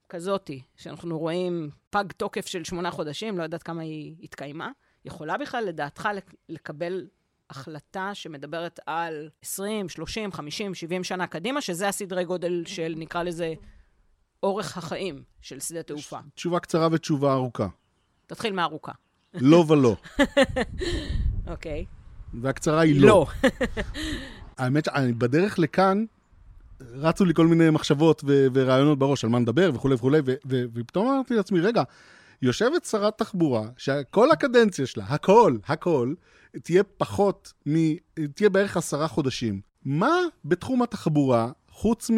כזאתי, 0.10 0.62
שאנחנו 0.76 1.20
רואים 1.20 1.70
פג 1.90 2.06
תוקף 2.18 2.46
של 2.46 2.64
שמונה 2.64 2.92
חודשים, 2.92 3.38
לא 3.38 3.44
יודעת 3.44 3.64
כמה 3.64 3.82
היא 3.82 4.16
התקיימה, 4.24 4.72
יכולה 5.06 5.38
בכלל, 5.38 5.64
לדעתך, 5.64 6.10
לקבל 6.50 7.08
החלטה 7.50 8.12
שמדברת 8.14 8.80
על 8.86 9.30
20, 9.42 9.90
30, 9.90 10.32
50, 10.32 10.76
70 10.76 11.04
שנה 11.04 11.28
קדימה, 11.28 11.62
שזה 11.62 11.88
הסדרי 11.88 12.26
גודל 12.26 12.64
של, 12.66 12.94
נקרא 12.98 13.24
לזה, 13.24 13.54
אורך 14.44 14.78
החיים 14.78 15.24
של 15.42 15.60
שדה 15.60 15.84
תעופה? 15.84 16.18
תשובה 16.36 16.60
קצרה 16.60 16.88
ותשובה 16.92 17.34
ארוכה. 17.34 17.68
תתחיל 18.28 18.54
מהארוכה. 18.54 18.92
לא 19.34 19.66
ולא. 19.68 19.96
אוקיי. 21.48 21.86
והקצרה 22.42 22.82
היא 22.82 23.02
לא. 23.02 23.08
לא. 23.08 23.26
האמת 24.58 24.88
בדרך 25.18 25.60
לכאן, 25.60 26.06
רצו 26.82 27.26
לי 27.26 27.34
כל 27.34 27.48
מיני 27.48 27.70
מחשבות 27.70 28.24
ו- 28.28 28.48
ורעיונות 28.54 29.00
בראש 29.00 29.24
על 29.24 29.30
מה 29.30 29.40
נדבר 29.40 29.72
וכולי 29.74 29.96
וכולי, 29.96 30.20
ו- 30.26 30.34
ו- 30.50 30.64
ופתאום 30.74 31.08
אמרתי 31.08 31.36
לעצמי, 31.36 31.60
רגע, 31.60 31.84
יושבת 32.42 32.86
שרת 32.86 33.18
תחבורה, 33.18 33.68
שכל 33.78 34.32
הקדנציה 34.32 34.86
שלה, 34.86 35.06
הכל, 35.08 35.58
הכל, 35.66 36.14
תהיה 36.64 36.84
פחות 36.84 37.54
מ... 37.70 37.74
תהיה 38.36 38.50
בערך 38.50 38.78
עשרה 38.78 39.08
חודשים. 39.08 39.62
מה 39.86 40.16
בתחום 40.46 40.82
התחבורה, 40.82 41.52
חוץ 41.70 42.10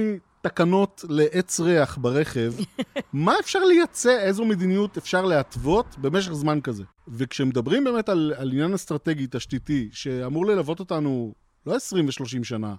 תקנות 0.46 1.06
לעץ 1.10 1.60
ריח 1.60 1.98
ברכב, 1.98 2.54
מה 3.14 3.34
אפשר 3.40 3.60
לייצא, 3.60 4.20
איזו 4.20 4.46
מדיניות 4.46 4.98
אפשר 4.98 5.26
להתוות 5.26 5.86
במשך 5.98 6.34
זמן 6.34 6.62
כזה? 6.62 6.84
וכשמדברים 7.08 7.84
באמת 7.84 8.10
על, 8.10 8.34
על 8.38 8.52
עניין 8.52 8.74
אסטרטגי, 8.74 9.28
תשתיתי, 9.32 9.90
שאמור 9.92 10.46
ללוות 10.46 10.80
אותנו 10.80 11.34
לא 11.66 11.76
20 11.76 12.06
ו-30 12.06 12.44
שנה, 12.44 12.76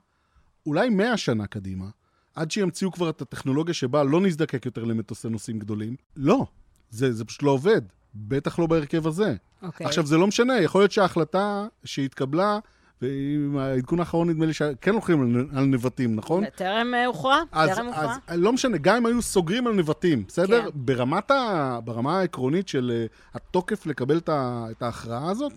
אולי 0.67 0.89
100 0.89 1.17
שנה 1.17 1.47
קדימה, 1.47 1.87
עד 2.35 2.51
שימציאו 2.51 2.93
כבר 2.93 3.11
את 3.11 3.23
הטכנולוגיה 3.23 3.75
שבה 3.75 4.05
לא 4.05 4.21
נזדקק 4.21 4.67
יותר 4.67 4.85
למטוסי 4.85 5.29
נוסעים 5.29 5.59
גדולים, 5.59 5.97
לא, 6.17 6.47
זה, 6.91 7.13
זה 7.13 7.25
פשוט 7.25 7.43
לא 7.43 7.51
עובד. 7.51 7.83
בטח 8.15 8.59
לא 8.59 8.67
בהרכב 8.67 9.07
הזה. 9.07 9.35
Okay. 9.63 9.67
אוקיי. 9.67 9.87
עכשיו, 9.87 10.07
זה 10.07 10.17
לא 10.17 10.27
משנה, 10.27 10.61
יכול 10.61 10.81
להיות 10.81 10.93
שההחלטה 10.93 11.67
שהתקבלה 11.85 12.59
ועם 13.03 13.57
העדכון 13.59 14.01
האחרון 14.01 14.31
נדמה 14.31 14.47
לי 14.47 14.53
שכן 14.53 14.93
הולכים 14.93 15.49
על 15.57 15.65
נבטים, 15.65 16.17
נכון? 16.17 16.45
טרם 16.45 16.95
אה, 16.95 17.07
הוכרע, 17.07 17.41
טרם 17.51 17.87
הוכרע. 17.87 18.15
אז 18.27 18.39
לא 18.39 18.53
משנה, 18.53 18.79
גם 18.79 18.97
אם 18.97 19.07
היו 19.07 19.23
סוגרים 19.23 19.67
על 19.67 19.73
נבטים, 19.73 20.25
בסדר? 20.29 20.63
כן. 20.63 20.69
ברמת 20.75 21.31
ה, 21.31 21.79
ברמה 21.85 22.19
העקרונית 22.19 22.69
של 22.69 22.93
אה, 22.95 23.07
התוקף 23.35 23.87
לקבל 23.87 24.21
את 24.29 24.83
ההכרעה 24.83 25.31
הזאת, 25.31 25.53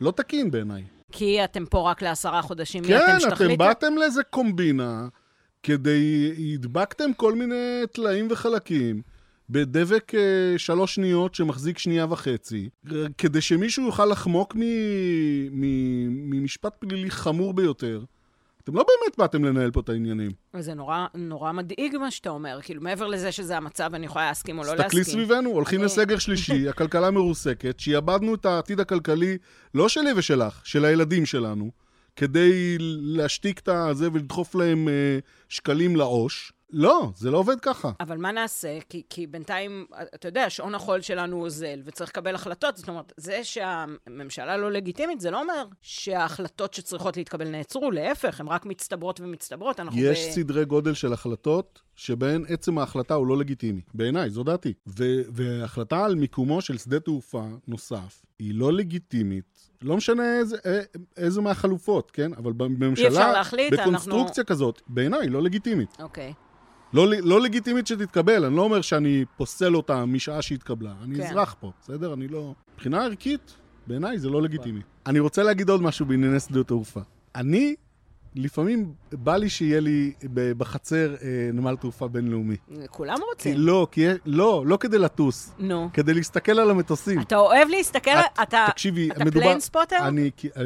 לא 0.00 0.10
תקין 0.10 0.50
בעיניי. 0.50 0.84
כי 1.12 1.44
אתם 1.44 1.66
פה 1.66 1.90
רק 1.90 2.02
לעשרה 2.02 2.42
חודשים, 2.42 2.84
כן, 2.84 2.96
אתם 2.96 3.20
שתחליטו? 3.20 3.36
כן, 3.36 3.44
אתם 3.44 3.58
באתם 3.58 3.94
לאיזה 3.98 4.22
קומבינה, 4.22 5.08
כדי, 5.62 6.32
הדבקתם 6.54 7.12
כל 7.16 7.34
מיני 7.34 7.82
טלאים 7.92 8.28
וחלקים. 8.30 9.13
בדבק 9.54 10.14
אה, 10.14 10.20
שלוש 10.58 10.94
שניות 10.94 11.34
שמחזיק 11.34 11.78
שנייה 11.78 12.06
וחצי, 12.10 12.68
כדי 13.18 13.40
שמישהו 13.40 13.86
יוכל 13.86 14.06
לחמוק 14.06 14.56
ממשפט 15.50 16.74
פלילי 16.78 17.10
חמור 17.10 17.54
ביותר. 17.54 18.04
אתם 18.64 18.74
לא 18.74 18.82
באמת 18.88 19.18
באתם 19.18 19.44
לנהל 19.44 19.70
פה 19.70 19.80
את 19.80 19.88
העניינים. 19.88 20.30
וזה 20.54 20.74
נורא, 20.74 21.06
נורא 21.14 21.52
מדאיג 21.52 21.96
מה 21.96 22.10
שאתה 22.10 22.30
אומר. 22.30 22.58
כאילו, 22.62 22.80
מעבר 22.82 23.06
לזה 23.06 23.32
שזה 23.32 23.56
המצב, 23.56 23.90
אני 23.94 24.06
יכולה 24.06 24.26
להסכים 24.28 24.58
או 24.58 24.64
לא 24.64 24.68
להסכים. 24.76 24.84
תסתכלי 24.86 25.04
סביבנו, 25.04 25.50
הולכים 25.50 25.78
אני- 25.80 25.86
לסגר 25.86 26.18
שלישי, 26.18 26.68
הכלכלה 26.70 27.10
מרוסקת, 27.10 27.80
שיעבדנו 27.80 28.34
את 28.34 28.46
העתיד 28.46 28.80
הכלכלי, 28.80 29.38
לא 29.74 29.88
שלי 29.88 30.10
ושלך, 30.16 30.60
של 30.64 30.84
הילדים 30.84 31.26
שלנו, 31.26 31.70
כדי 32.16 32.76
להשתיק 33.00 33.58
את 33.58 33.68
הזה 33.68 34.08
ולדחוף 34.12 34.54
להם 34.54 34.88
אה, 34.88 35.18
שקלים 35.48 35.96
לעו"ש. 35.96 36.52
לא, 36.70 37.10
זה 37.16 37.30
לא 37.30 37.38
עובד 37.38 37.60
ככה. 37.60 37.90
אבל 38.00 38.16
מה 38.16 38.32
נעשה? 38.32 38.78
כי, 38.88 39.02
כי 39.10 39.26
בינתיים, 39.26 39.86
אתה 40.14 40.28
יודע, 40.28 40.50
שעון 40.50 40.74
החול 40.74 41.00
שלנו 41.00 41.42
אוזל, 41.42 41.80
וצריך 41.84 42.10
לקבל 42.10 42.34
החלטות. 42.34 42.76
זאת 42.76 42.88
אומרת, 42.88 43.12
זה 43.16 43.44
שהממשלה 43.44 44.56
לא 44.56 44.72
לגיטימית, 44.72 45.20
זה 45.20 45.30
לא 45.30 45.40
אומר 45.40 45.66
שההחלטות 45.80 46.74
שצריכות 46.74 47.16
להתקבל 47.16 47.48
נעצרו, 47.48 47.90
להפך, 47.90 48.40
הן 48.40 48.48
רק 48.48 48.66
מצטברות 48.66 49.20
ומצטברות. 49.20 49.80
יש 49.94 50.18
ב... 50.28 50.30
סדרי 50.30 50.64
גודל 50.64 50.94
של 50.94 51.12
החלטות 51.12 51.83
שבהן 51.96 52.44
עצם 52.48 52.78
ההחלטה 52.78 53.14
הוא 53.14 53.26
לא 53.26 53.38
לגיטימי. 53.38 53.80
בעיניי, 53.94 54.30
זו 54.30 54.42
דעתי. 54.44 54.72
ו- 54.86 55.22
והחלטה 55.32 56.04
על 56.04 56.14
מיקומו 56.14 56.60
של 56.60 56.78
שדה 56.78 57.00
תעופה 57.00 57.44
נוסף 57.68 58.22
היא 58.38 58.54
לא 58.54 58.72
לגיטימית. 58.72 59.70
לא 59.82 59.96
משנה 59.96 60.38
איזה, 60.38 60.56
א- 60.56 60.80
איזה 61.16 61.40
מהחלופות, 61.40 62.10
כן? 62.10 62.30
אבל 62.34 62.52
בממשלה, 62.52 63.04
אי 63.04 63.08
אפשר 63.08 63.32
להחליט, 63.32 63.72
בקונסטרוקציה 63.72 64.42
אנחנו- 64.42 64.54
כזאת, 64.56 64.82
בעיניי 64.88 65.28
לא 65.28 65.42
לגיטימית. 65.42 65.96
אוקיי. 66.00 66.32
לא, 66.92 67.06
לא 67.22 67.40
לגיטימית 67.40 67.86
שתתקבל, 67.86 68.44
אני 68.44 68.56
לא 68.56 68.62
אומר 68.62 68.80
שאני 68.80 69.24
פוסל 69.36 69.76
אותה 69.76 70.04
משעה 70.04 70.42
שהתקבלה. 70.42 70.94
אני 71.02 71.14
כן. 71.16 71.22
אזרח 71.22 71.56
פה, 71.60 71.72
בסדר? 71.82 72.14
אני 72.14 72.28
לא... 72.28 72.54
מבחינה 72.74 73.04
ערכית, 73.04 73.54
בעיניי 73.86 74.18
זה 74.18 74.28
לא 74.30 74.42
לגיטימי. 74.42 74.80
אני 75.06 75.18
רוצה 75.20 75.42
להגיד 75.42 75.68
עוד 75.68 75.82
משהו 75.82 76.06
בענייני 76.06 76.40
שדות 76.40 76.68
תעופה. 76.68 77.00
אני, 77.34 77.74
לפעמים 78.34 78.92
בא 79.12 79.36
לי 79.36 79.48
שיהיה 79.48 79.80
לי 79.80 80.12
בחצר 80.34 81.14
אה, 81.14 81.18
נמל 81.52 81.76
תעופה 81.76 82.08
בינלאומי. 82.08 82.56
כולם 82.88 83.16
כי 83.16 83.22
רוצים. 83.30 83.54
לא, 83.58 83.86
כי... 83.90 84.06
לא, 84.26 84.64
לא 84.66 84.76
כדי 84.76 84.98
לטוס, 84.98 85.52
נו. 85.58 85.88
כדי 85.92 86.14
להסתכל 86.14 86.58
על 86.60 86.70
המטוסים. 86.70 87.20
אתה 87.20 87.36
אוהב 87.36 87.68
להסתכל, 87.68 88.10
את- 88.10 88.38
אתה 88.42 88.66
תקשיבי, 88.70 89.10
אתה 89.10 89.24
מדובר... 89.24 89.40
plane 89.40 89.62
spotter? 89.62 89.96
אני... 90.00 90.30
כי- 90.36 90.48
אה, 90.56 90.62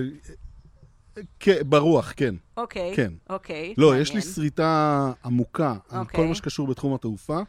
כן, 1.40 1.56
ברוח, 1.66 2.12
כן. 2.16 2.34
אוקיי. 2.56 2.92
כן. 2.96 3.12
אוקיי. 3.30 3.74
לא, 3.78 3.86
מעניין. 3.86 4.02
יש 4.02 4.14
לי 4.14 4.20
שריטה 4.22 5.12
עמוקה 5.24 5.74
על 5.88 6.00
אוקיי. 6.00 6.20
כל 6.20 6.26
מה 6.26 6.34
שקשור 6.34 6.66
בתחום 6.66 6.94
התעופה. 6.94 7.40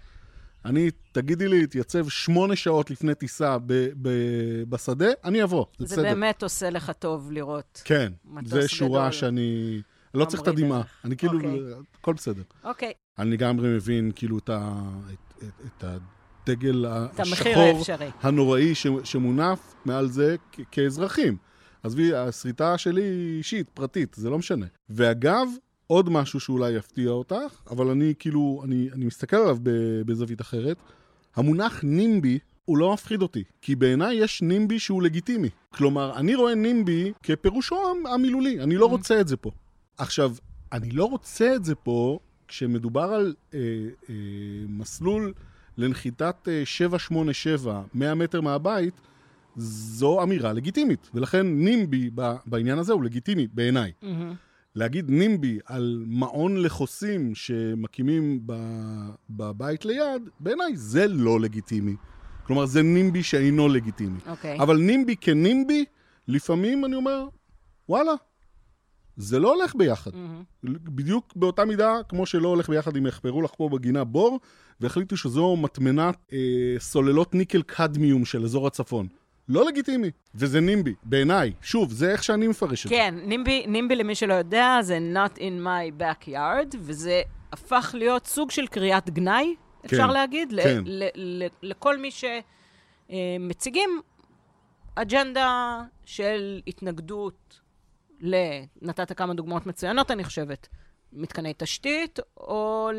אני, 0.65 0.89
תגידי 1.11 1.47
לי, 1.47 1.59
להתייצב 1.59 2.09
שמונה 2.09 2.55
שעות 2.55 2.91
לפני 2.91 3.15
טיסה 3.15 3.57
ב- 3.57 3.89
ב- 4.01 4.63
בשדה, 4.69 5.05
אני 5.23 5.43
אבוא, 5.43 5.65
זה 5.79 5.85
זה 5.85 5.95
בסדר. 5.95 6.03
באמת 6.09 6.43
עושה 6.43 6.69
לך 6.69 6.91
טוב 6.99 7.31
לראות. 7.31 7.81
כן, 7.85 8.11
מטוס 8.25 8.51
זה 8.51 8.67
שורה 8.67 8.99
גדול. 9.01 9.11
שאני... 9.11 9.81
לא 10.13 10.25
צריך 10.25 10.41
את 10.43 10.47
הדמעה. 10.47 10.81
אני 11.05 11.17
כאילו, 11.17 11.33
אוקיי. 11.37 11.59
הכל 12.01 12.13
בסדר. 12.13 12.41
אוקיי. 12.63 12.93
אני 13.19 13.31
לגמרי 13.31 13.69
מבין, 13.75 14.11
כאילו, 14.15 14.37
את 14.37 15.83
הדגל 15.83 16.85
השחור. 17.17 17.83
הנוראי 18.21 18.73
שמונף 19.03 19.73
מעל 19.85 20.07
זה 20.09 20.35
כאזרחים. 20.71 21.37
עזבי, 21.83 22.15
הסריטה 22.15 22.77
שלי 22.77 23.01
היא 23.03 23.37
אישית, 23.37 23.69
פרטית, 23.69 24.13
זה 24.19 24.29
לא 24.29 24.37
משנה. 24.37 24.65
ואגב, 24.89 25.47
עוד 25.87 26.09
משהו 26.09 26.39
שאולי 26.39 26.71
יפתיע 26.71 27.09
אותך, 27.09 27.35
אבל 27.71 27.87
אני 27.89 28.13
כאילו, 28.19 28.61
אני, 28.65 28.89
אני 28.93 29.05
מסתכל 29.05 29.35
עליו 29.35 29.57
בזווית 30.05 30.41
אחרת, 30.41 30.77
המונח 31.35 31.83
נימבי 31.83 32.39
הוא 32.65 32.77
לא 32.77 32.93
מפחיד 32.93 33.21
אותי, 33.21 33.43
כי 33.61 33.75
בעיניי 33.75 34.15
יש 34.15 34.41
נימבי 34.41 34.79
שהוא 34.79 35.03
לגיטימי. 35.03 35.49
כלומר, 35.73 36.15
אני 36.17 36.35
רואה 36.35 36.55
נימבי 36.55 37.11
כפירושו 37.23 37.75
המ- 37.91 38.05
המילולי, 38.07 38.59
אני 38.63 38.75
לא 38.75 38.85
רוצה 38.85 39.21
את 39.21 39.27
זה 39.27 39.37
פה. 39.37 39.51
עכשיו, 39.99 40.35
אני 40.71 40.91
לא 40.91 41.05
רוצה 41.05 41.55
את 41.55 41.65
זה 41.65 41.75
פה 41.75 42.19
כשמדובר 42.47 43.01
על 43.01 43.35
אה, 43.53 43.59
אה, 44.09 44.15
מסלול 44.69 45.33
לנחיתת 45.77 46.35
אה, 46.47 46.61
787, 46.65 47.81
100 47.93 48.15
מטר 48.15 48.41
מהבית, 48.41 48.93
זו 49.57 50.23
אמירה 50.23 50.53
לגיטימית. 50.53 51.09
ולכן 51.13 51.45
נימבי 51.47 52.09
ב- 52.15 52.35
בעניין 52.45 52.77
הזה 52.79 52.93
הוא 52.93 53.03
לגיטימי 53.03 53.47
בעיניי. 53.53 53.91
מהמם. 54.01 54.33
להגיד 54.75 55.09
נימבי 55.09 55.59
על 55.65 56.03
מעון 56.07 56.57
לחוסים 56.63 57.35
שמקימים 57.35 58.39
ב- 58.45 59.09
בבית 59.29 59.85
ליד, 59.85 60.29
בעיניי 60.39 60.75
זה 60.75 61.07
לא 61.07 61.39
לגיטימי. 61.39 61.95
כלומר, 62.43 62.65
זה 62.65 62.81
נימבי 62.83 63.23
שאינו 63.23 63.69
לגיטימי. 63.69 64.19
אוקיי. 64.27 64.59
אבל 64.59 64.77
נימבי 64.77 65.15
כנימבי, 65.21 65.85
לפעמים 66.27 66.85
אני 66.85 66.95
אומר, 66.95 67.27
וואלה, 67.89 68.11
זה 69.19 69.39
לא 69.39 69.53
הולך 69.55 69.75
ביחד. 69.75 70.11
מהמם. 70.15 70.43
בדיוק 70.63 71.33
באותה 71.35 71.65
מידה, 71.65 71.93
כמו 72.09 72.25
שלא 72.25 72.47
הולך 72.47 72.69
ביחד 72.69 72.97
אם 72.97 73.05
יחפרו 73.07 73.41
לך 73.41 73.51
פה 73.57 73.69
בגינה 73.69 74.03
בור, 74.03 74.39
והחליטו 74.79 75.17
שזו 75.17 75.55
מטמנת 75.55 76.15
אה, 76.33 76.37
סוללות 76.79 77.35
ניקל 77.35 77.61
קדמיום 77.61 78.25
של 78.25 78.43
אזור 78.43 78.67
הצפון. 78.67 79.07
לא 79.49 79.65
לגיטימי, 79.65 80.11
וזה 80.35 80.59
נימבי, 80.59 80.93
בעיניי. 81.03 81.53
שוב, 81.61 81.91
זה 81.91 82.11
איך 82.11 82.23
שאני 82.23 82.47
מפרש 82.47 82.85
את 82.85 82.89
זה. 82.89 82.95
כן, 82.95 83.15
נימבי, 83.23 83.67
נימבי 83.67 83.95
למי 83.95 84.15
שלא 84.15 84.33
יודע, 84.33 84.77
זה 84.81 84.99
not 85.13 85.37
in 85.37 85.65
my 85.65 86.01
backyard, 86.01 86.75
וזה 86.79 87.21
הפך 87.51 87.95
להיות 87.97 88.25
סוג 88.25 88.51
של 88.51 88.67
קריאת 88.67 89.09
גנאי, 89.09 89.55
אפשר 89.85 90.07
כן, 90.07 90.09
להגיד, 90.09 90.51
ל- 90.51 90.63
כן. 90.63 90.83
ל- 90.85 91.09
ל- 91.15 91.47
לכל 91.63 91.97
מי 91.97 92.09
שמציגים 93.09 93.89
אג'נדה 94.95 95.79
של 96.05 96.61
התנגדות 96.67 97.59
ל... 98.21 98.35
נתת 98.81 99.17
כמה 99.17 99.33
דוגמאות 99.33 99.65
מצוינות, 99.65 100.11
אני 100.11 100.23
חושבת. 100.23 100.67
מתקני 101.13 101.53
תשתית, 101.57 102.19
או 102.37 102.89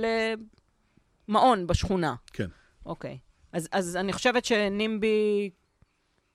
למעון 1.29 1.67
בשכונה. 1.67 2.15
כן. 2.33 2.49
אוקיי. 2.87 3.19
אז, 3.53 3.69
אז 3.73 3.97
אני 3.97 4.13
חושבת 4.13 4.45
שנימבי 4.45 5.51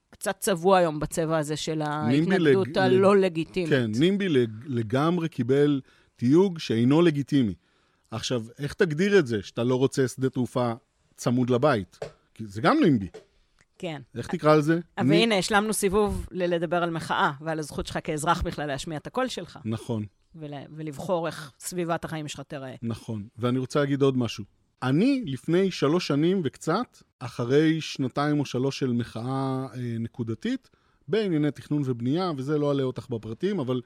קצת 0.10 0.36
צבוע 0.40 0.78
היום 0.78 1.00
בצבע 1.00 1.38
הזה 1.38 1.56
של 1.58 1.82
ההתנגדות 1.82 2.68
לג- 2.68 2.78
הלא 2.78 3.18
לגיטימית. 3.18 3.70
כן, 3.70 3.92
נימבי 4.00 4.30
לג- 4.30 4.64
לגמרי 4.66 5.30
קיבל 5.30 5.82
תיוג 6.16 6.60
שאינו 6.60 7.02
לגיטימי. 7.02 7.54
עכשיו, 8.12 8.44
איך 8.60 8.74
תגדיר 8.74 9.20
את 9.20 9.28
זה, 9.28 9.44
שאתה 9.44 9.64
לא 9.64 9.76
רוצה 9.76 10.08
שדה 10.08 10.30
תעופה 10.30 10.74
צמוד 11.16 11.50
לבית? 11.50 12.00
כי 12.34 12.46
זה 12.46 12.62
גם 12.62 12.78
נימבי. 12.84 13.08
כן. 13.78 14.02
איך 14.16 14.28
תקרא 14.28 14.56
לזה? 14.56 14.80
אבל 14.98 15.14
הנה, 15.14 15.38
השלמנו 15.38 15.74
סיבוב 15.74 16.28
ללדבר 16.32 16.84
על 16.84 16.90
מחאה, 16.90 17.32
ועל 17.42 17.60
הזכות 17.60 17.88
שלך 17.88 18.00
כאזרח 18.04 18.42
בכלל 18.42 18.66
להשמיע 18.68 18.98
את 18.98 19.08
הקול 19.08 19.28
שלך, 19.28 19.60
נכון. 19.66 20.06
ול, 20.36 20.54
ולבחור 20.76 21.28
איך 21.28 21.52
סביבת 21.60 22.06
החיים 22.06 22.28
שלך 22.28 22.40
תיראה. 22.40 22.76
נכון. 22.82 23.28
ואני 23.38 23.60
רוצה 23.60 23.80
להגיד 23.80 24.02
עוד 24.02 24.18
משהו. 24.18 24.44
אני, 24.84 25.24
לפני 25.26 25.72
שלוש 25.72 26.08
שנים 26.08 26.42
וקצת, 26.44 26.98
אחרי 27.20 27.82
שנתיים 27.82 28.40
או 28.40 28.46
שלוש 28.46 28.80
של 28.80 28.92
מחאה 28.92 29.66
אה, 29.74 29.96
נקודתית, 30.00 30.70
בענייני 31.08 31.52
תכנון 31.52 31.82
ובנייה, 31.86 32.32
וזה 32.38 32.58
לא 32.58 32.72
אלאה 32.72 32.86
אותך 32.86 33.10
בפרטים, 33.10 33.60
אבל 33.60 33.82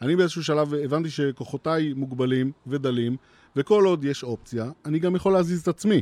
אני 0.00 0.16
באיזשהו 0.16 0.44
שלב 0.44 0.74
הבנתי 0.74 1.10
שכוחותיי 1.10 1.92
מוגבלים 1.92 2.52
ודלים, 2.66 3.16
וכל 3.56 3.84
עוד 3.84 4.04
יש 4.04 4.22
אופציה, 4.22 4.70
אני 4.84 4.98
גם 4.98 5.16
יכול 5.16 5.32
להזיז 5.32 5.60
את 5.60 5.68
עצמי. 5.68 6.00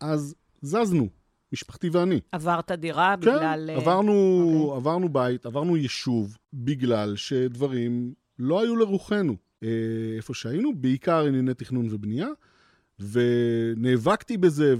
אז 0.00 0.34
זזנו, 0.62 1.08
משפחתי 1.54 1.88
ואני. 1.88 2.20
עברת 2.32 2.70
דירה 2.70 3.14
כן, 3.20 3.20
בגלל... 3.20 3.70
אה, 3.70 3.76
עברנו, 3.76 4.12
אוקיי. 4.64 4.76
עברנו 4.76 5.08
בית, 5.08 5.46
עברנו 5.46 5.76
יישוב, 5.76 6.36
בגלל 6.54 7.16
שדברים 7.16 8.14
לא 8.38 8.60
היו 8.60 8.76
לרוחנו. 8.76 9.36
אה, 9.62 9.68
איפה 10.16 10.34
שהיינו, 10.34 10.72
בעיקר 10.76 11.24
ענייני 11.24 11.54
תכנון 11.54 11.88
ובנייה, 11.90 12.28
ונאבקתי 13.00 14.36
בזה, 14.36 14.74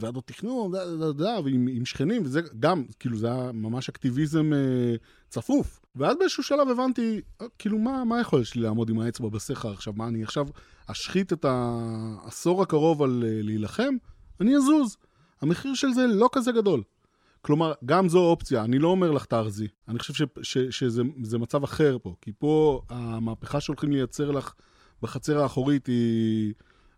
וועדות 0.00 0.26
תכנון, 0.26 0.72
דה, 0.72 0.96
דה, 0.96 1.12
דה, 1.12 1.40
ועם 1.44 1.68
עם 1.68 1.84
שכנים, 1.84 2.22
וזה 2.24 2.40
גם, 2.60 2.84
כאילו, 2.98 3.16
זה 3.16 3.26
היה 3.26 3.52
ממש 3.52 3.88
אקטיביזם 3.88 4.52
אה, 4.52 4.94
צפוף. 5.28 5.80
ואז 5.96 6.16
באיזשהו 6.18 6.42
שלב 6.42 6.68
הבנתי, 6.68 7.20
אה, 7.40 7.46
כאילו, 7.58 7.78
מה, 7.78 8.04
מה 8.04 8.18
היכולת 8.18 8.46
שלי 8.46 8.62
לעמוד 8.62 8.90
עם 8.90 8.98
האצבע 9.00 9.28
בסכר 9.28 9.72
עכשיו? 9.72 9.92
מה, 9.96 10.08
אני 10.08 10.22
עכשיו 10.22 10.46
אשחית 10.86 11.32
את 11.32 11.44
העשור 11.48 12.62
הקרוב 12.62 13.02
על 13.02 13.24
אה, 13.26 13.42
להילחם? 13.42 13.94
אני 14.40 14.56
אזוז. 14.56 14.96
המחיר 15.40 15.74
של 15.74 15.92
זה 15.92 16.06
לא 16.06 16.28
כזה 16.32 16.52
גדול. 16.52 16.82
כלומר, 17.42 17.72
גם 17.84 18.08
זו 18.08 18.18
אופציה, 18.18 18.64
אני 18.64 18.78
לא 18.78 18.88
אומר 18.88 19.10
לך 19.10 19.24
תארזי. 19.24 19.68
אני 19.88 19.98
חושב 19.98 20.14
ש, 20.14 20.22
ש, 20.42 20.58
שזה 20.58 21.02
זה 21.22 21.38
מצב 21.38 21.64
אחר 21.64 21.96
פה, 22.02 22.14
כי 22.20 22.32
פה 22.38 22.82
המהפכה 22.88 23.60
שהולכים 23.60 23.92
לייצר 23.92 24.30
לך 24.30 24.54
בחצר 25.02 25.42
האחורית 25.42 25.86
היא 25.86 26.54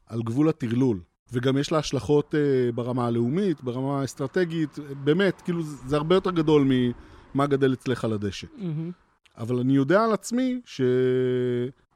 על 0.07 0.23
גבול 0.23 0.49
הטרלול. 0.49 1.01
וגם 1.33 1.59
יש 1.59 1.73
לה 1.73 1.79
השלכות 1.79 2.35
אה, 2.35 2.73
ברמה 2.73 3.07
הלאומית, 3.07 3.63
ברמה 3.63 4.01
האסטרטגית, 4.01 4.79
באמת, 5.05 5.41
כאילו 5.41 5.63
זה, 5.63 5.77
זה 5.87 5.97
הרבה 5.97 6.15
יותר 6.15 6.31
גדול 6.31 6.69
ממה 7.35 7.47
גדל 7.47 7.73
אצלך 7.73 8.05
על 8.05 8.13
הדשא. 8.13 8.47
מהמם. 8.57 8.91
אבל 9.39 9.59
אני 9.59 9.73
יודע 9.73 10.05
על 10.05 10.13
עצמי 10.13 10.61
ש... 10.65 10.81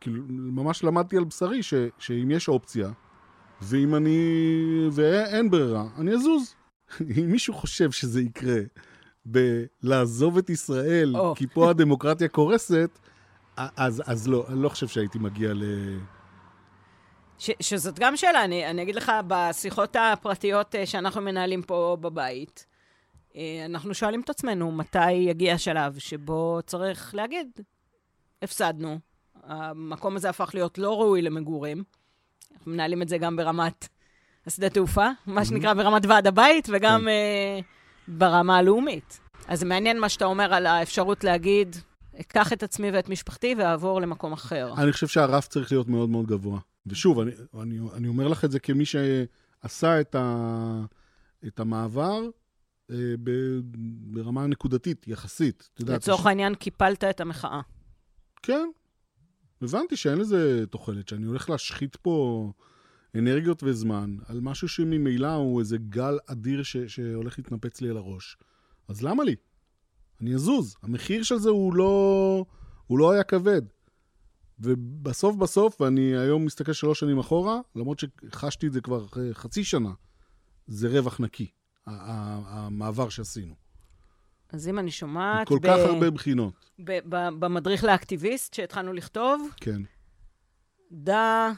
כאילו, 0.00 0.22
ממש 0.28 0.84
למדתי 0.84 1.16
על 1.16 1.24
בשרי 1.24 1.62
ש... 1.62 1.74
שאם 1.98 2.30
יש 2.30 2.48
אופציה, 2.48 2.90
ואם 3.62 3.94
אני... 3.94 4.18
ואין 4.92 5.50
ברירה, 5.50 5.84
אני 5.98 6.14
אזוז. 6.14 6.54
אם 7.18 7.30
מישהו 7.30 7.54
חושב 7.54 7.90
שזה 7.90 8.20
יקרה 8.20 8.60
בלעזוב 9.24 10.38
את 10.38 10.50
ישראל, 10.50 11.16
או. 11.16 11.34
כי 11.34 11.46
פה 11.46 11.70
הדמוקרטיה 11.70 12.28
קורסת, 12.28 12.98
אז, 13.56 14.02
אז 14.06 14.28
לא, 14.28 14.44
אני 14.48 14.62
לא 14.62 14.68
חושב 14.68 14.88
שהייתי 14.88 15.18
מגיע 15.18 15.52
ל... 15.54 15.64
ש, 17.38 17.50
שזאת 17.60 17.98
גם 17.98 18.16
שאלה, 18.16 18.44
אני, 18.44 18.70
אני 18.70 18.82
אגיד 18.82 18.94
לך, 18.94 19.12
בשיחות 19.26 19.96
הפרטיות 19.96 20.74
אה, 20.74 20.86
שאנחנו 20.86 21.20
מנהלים 21.20 21.62
פה 21.62 21.96
בבית, 22.00 22.66
אה, 23.36 23.62
אנחנו 23.64 23.94
שואלים 23.94 24.20
את 24.20 24.30
עצמנו 24.30 24.72
מתי 24.72 25.12
יגיע 25.12 25.54
השלב 25.54 25.98
שבו 25.98 26.60
צריך 26.66 27.14
להגיד, 27.14 27.60
הפסדנו, 28.42 28.98
המקום 29.42 30.16
הזה 30.16 30.30
הפך 30.30 30.50
להיות 30.54 30.78
לא 30.78 31.00
ראוי 31.00 31.22
למגורים. 31.22 31.84
אנחנו 32.54 32.72
מנהלים 32.72 33.02
את 33.02 33.08
זה 33.08 33.18
גם 33.18 33.36
ברמת 33.36 33.88
השדה 34.46 34.70
תעופה, 34.70 35.08
מה 35.26 35.44
שנקרא 35.44 35.74
ברמת 35.74 36.06
ועד 36.06 36.26
הבית, 36.26 36.68
וגם 36.72 37.00
כן. 37.00 37.06
uh, 37.60 37.64
ברמה 38.08 38.56
הלאומית. 38.56 39.20
אז 39.48 39.60
זה 39.60 39.66
מעניין 39.66 40.00
מה 40.00 40.08
שאתה 40.08 40.24
אומר 40.24 40.54
על 40.54 40.66
האפשרות 40.66 41.24
להגיד, 41.24 41.76
אקח 42.20 42.52
את 42.52 42.62
עצמי 42.62 42.90
ואת 42.90 43.08
משפחתי 43.08 43.54
ואעבור 43.58 44.00
למקום 44.00 44.32
אחר. 44.32 44.74
אני 44.78 44.92
חושב 44.92 45.06
שהרף 45.06 45.48
צריך 45.48 45.72
להיות 45.72 45.88
מאוד 45.88 46.10
מאוד 46.10 46.26
גבוה. 46.26 46.58
ושוב, 46.86 47.18
אני, 47.18 47.32
אני, 47.60 47.78
אני 47.94 48.08
אומר 48.08 48.28
לך 48.28 48.44
את 48.44 48.50
זה 48.50 48.60
כמי 48.60 48.84
שעשה 48.84 50.00
את, 50.00 50.14
ה, 50.14 50.82
את 51.46 51.60
המעבר 51.60 52.20
אה, 52.90 52.96
ב, 53.22 53.30
ברמה 54.12 54.46
נקודתית, 54.46 55.08
יחסית. 55.08 55.70
לצורך 55.80 56.26
העניין, 56.26 56.54
קיפלת 56.54 57.04
את 57.04 57.20
המחאה. 57.20 57.60
כן. 58.42 58.68
הבנתי 59.64 59.96
שאין 59.96 60.18
לזה 60.18 60.64
תוחלת, 60.70 61.08
שאני 61.08 61.26
הולך 61.26 61.50
להשחית 61.50 61.96
פה 61.96 62.52
אנרגיות 63.14 63.62
וזמן 63.62 64.16
על 64.26 64.40
משהו 64.40 64.68
שממילא 64.68 65.34
הוא 65.34 65.60
איזה 65.60 65.76
גל 65.78 66.18
אדיר 66.26 66.62
ש, 66.62 66.76
שהולך 66.76 67.38
להתנפץ 67.38 67.80
לי 67.80 67.88
על 67.88 67.96
הראש. 67.96 68.36
אז 68.88 69.02
למה 69.02 69.24
לי? 69.24 69.36
אני 70.20 70.34
אזוז. 70.34 70.76
המחיר 70.82 71.22
של 71.22 71.38
זה 71.38 71.50
הוא 71.50 71.74
לא, 71.74 72.44
הוא 72.86 72.98
לא 72.98 73.12
היה 73.12 73.22
כבד. 73.22 73.62
ובסוף 74.58 75.36
בסוף, 75.36 75.80
ואני 75.80 76.16
היום 76.16 76.44
מסתכל 76.44 76.72
שלוש 76.72 77.00
שנים 77.00 77.18
אחורה, 77.18 77.60
למרות 77.76 77.98
שחשתי 77.98 78.66
את 78.66 78.72
זה 78.72 78.80
כבר 78.80 79.04
אחרי 79.04 79.34
חצי 79.34 79.64
שנה, 79.64 79.92
זה 80.66 80.88
רווח 80.88 81.20
נקי, 81.20 81.50
המעבר 81.86 83.08
שעשינו. 83.08 83.61
אז 84.52 84.68
אם 84.68 84.78
אני 84.78 84.90
שומעת... 84.90 85.48
כל 85.48 85.58
ב... 85.62 85.66
כך 85.66 85.78
הרבה 85.78 86.10
בחינות. 86.10 86.52
ב- 86.78 86.98
ב- 87.08 87.28
במדריך 87.38 87.84
לאקטיביסט 87.84 88.54
שהתחלנו 88.54 88.92
לכתוב, 88.92 89.48
כן. 89.56 89.82
דע, 90.92 91.50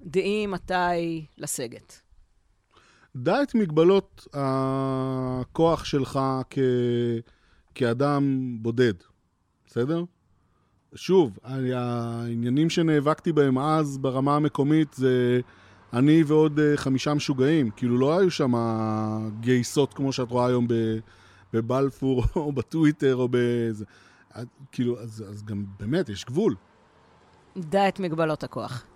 דעי 0.00 0.46
מתי 0.46 1.26
לסגת. 1.38 2.00
דע 3.16 3.42
את 3.42 3.54
מגבלות 3.54 4.26
הכוח 4.32 5.84
שלך 5.84 6.20
כ... 6.50 6.58
כאדם 7.74 8.56
בודד, 8.62 8.94
בסדר? 9.66 10.04
שוב, 10.94 11.38
העניינים 11.42 12.70
שנאבקתי 12.70 13.32
בהם 13.32 13.58
אז 13.58 13.98
ברמה 13.98 14.36
המקומית 14.36 14.92
זה 14.92 15.40
אני 15.92 16.22
ועוד 16.22 16.60
אה, 16.60 16.76
חמישה 16.76 17.14
משוגעים. 17.14 17.70
כאילו 17.70 17.98
לא 17.98 18.18
היו 18.18 18.30
שם 18.30 18.52
גייסות 19.40 19.94
כמו 19.94 20.12
שאת 20.12 20.30
רואה 20.30 20.46
היום 20.46 20.66
בבלפור 21.52 22.24
או 22.36 22.52
בטוויטר 22.52 23.16
או 23.16 23.28
באיזה... 23.28 23.84
כאילו, 24.72 25.00
אז, 25.00 25.24
אז 25.28 25.44
גם 25.44 25.64
באמת, 25.78 26.08
יש 26.08 26.24
גבול. 26.24 26.54
דע 27.56 27.88
את 27.88 28.00
מגבלות 28.00 28.44
הכוח. 28.44 28.86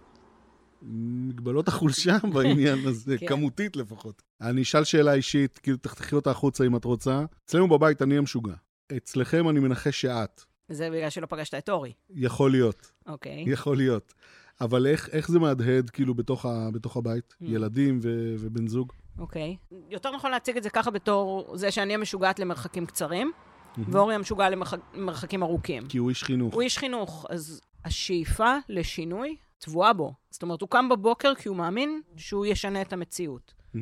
מגבלות 0.82 1.68
החולשה 1.68 2.16
בעניין 2.34 2.78
הזה, 2.86 3.18
כן. 3.18 3.26
כמותית 3.26 3.76
לפחות. 3.76 4.22
אני 4.40 4.62
אשאל 4.62 4.84
שאלה 4.84 5.12
אישית, 5.12 5.59
כאילו, 5.59 5.76
תחתכי 5.76 6.14
אותה 6.14 6.30
החוצה 6.30 6.64
אם 6.64 6.76
את 6.76 6.84
רוצה. 6.84 7.24
אצלנו 7.44 7.68
בבית 7.68 8.03
אני 8.03 8.18
המשוגע. 8.18 8.55
אצלכם 8.96 9.48
אני 9.48 9.61
מנחש 9.61 10.00
שאת. 10.00 10.42
זה 10.68 10.90
בגלל 10.90 11.11
שלא 11.11 11.26
פגשת 11.26 11.55
את 11.55 11.68
אורי. 11.68 11.92
יכול 12.11 12.50
להיות. 12.50 12.92
אוקיי. 13.07 13.44
יכול 13.46 13.76
להיות. 13.76 14.14
אבל 14.61 14.86
איך, 14.86 15.09
איך 15.12 15.30
זה 15.30 15.38
מהדהד, 15.38 15.90
כאילו, 15.90 16.14
בתוך, 16.14 16.46
ה, 16.46 16.70
בתוך 16.72 16.96
הבית? 16.96 17.34
Mm. 17.42 17.44
ילדים 17.48 17.98
ו, 18.03 18.34
ובן 18.38 18.66
זוג? 18.66 18.92
אוקיי. 19.18 19.56
יותר 19.90 20.10
נכון 20.10 20.30
להציג 20.30 20.56
את 20.56 20.62
זה 20.62 20.70
ככה 20.70 20.90
בתור 20.90 21.56
זה 21.56 21.70
שאני 21.70 21.94
המשוגעת 21.94 22.38
למרחקים 22.38 22.86
קצרים, 22.86 23.32
mm-hmm. 23.34 23.80
ואורי 23.88 24.14
המשוגע 24.14 24.48
למרחקים 24.94 25.42
ארוכים. 25.42 25.86
כי 25.88 25.98
הוא 25.98 26.10
איש 26.10 26.24
חינוך. 26.24 26.54
הוא 26.54 26.62
איש 26.62 26.78
חינוך, 26.78 27.26
אז 27.30 27.60
השאיפה 27.84 28.56
לשינוי 28.68 29.36
טבועה 29.58 29.92
בו. 29.92 30.14
זאת 30.30 30.42
אומרת, 30.42 30.60
הוא 30.60 30.68
קם 30.68 30.88
בבוקר 30.88 31.34
כי 31.34 31.48
הוא 31.48 31.56
מאמין 31.56 32.00
שהוא 32.16 32.46
ישנה 32.46 32.82
את 32.82 32.92
המציאות. 32.92 33.54
Mm-hmm. 33.74 33.78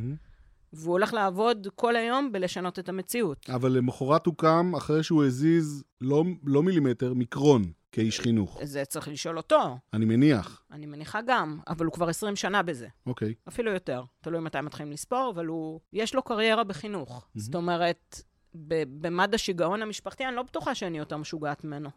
והוא 0.72 0.92
הולך 0.92 1.14
לעבוד 1.14 1.66
כל 1.74 1.96
היום 1.96 2.32
בלשנות 2.32 2.78
את 2.78 2.88
המציאות. 2.88 3.50
אבל 3.54 3.72
למחרת 3.72 4.26
הוא 4.26 4.34
קם 4.34 4.72
אחרי 4.76 5.02
שהוא 5.02 5.24
הזיז 5.24 5.84
לא, 6.00 6.24
לא 6.44 6.62
מילימטר, 6.62 7.14
מיקרון, 7.14 7.72
כאיש 7.93 8.20
חינוך. 8.20 8.59
זה 8.62 8.84
צריך 8.84 9.09
לשאול 9.09 9.36
אותו. 9.36 9.78
אני 9.93 10.05
מניח. 10.05 10.62
אני 10.70 10.86
מניחה 10.86 11.20
גם, 11.26 11.59
אבל 11.68 11.86
הוא 11.86 11.93
כבר 11.93 12.09
20 12.09 12.36
שנה 12.36 12.62
בזה. 12.62 12.88
אוקיי. 13.07 13.34
אפילו 13.49 13.72
יותר. 13.72 14.03
תלוי 14.20 14.41
מתי 14.41 14.61
מתחילים 14.61 14.93
לספור, 14.93 15.32
אבל 15.34 15.47
הוא... 15.47 15.80
יש 15.93 16.14
לו 16.14 16.22
קריירה 16.22 16.64
בחינוך. 16.64 17.18
Mm-hmm. 17.18 17.41
זאת 17.41 17.55
אומרת, 17.55 18.22
במד 19.01 19.34
השיגעון 19.34 19.82
המשפחתי, 19.82 20.26
אני 20.26 20.36
לא 20.36 20.43
בטוחה 20.43 20.74
שאני 20.74 20.99
יותר 20.99 21.16
משוגעת 21.16 21.64
ממנו. 21.64 21.91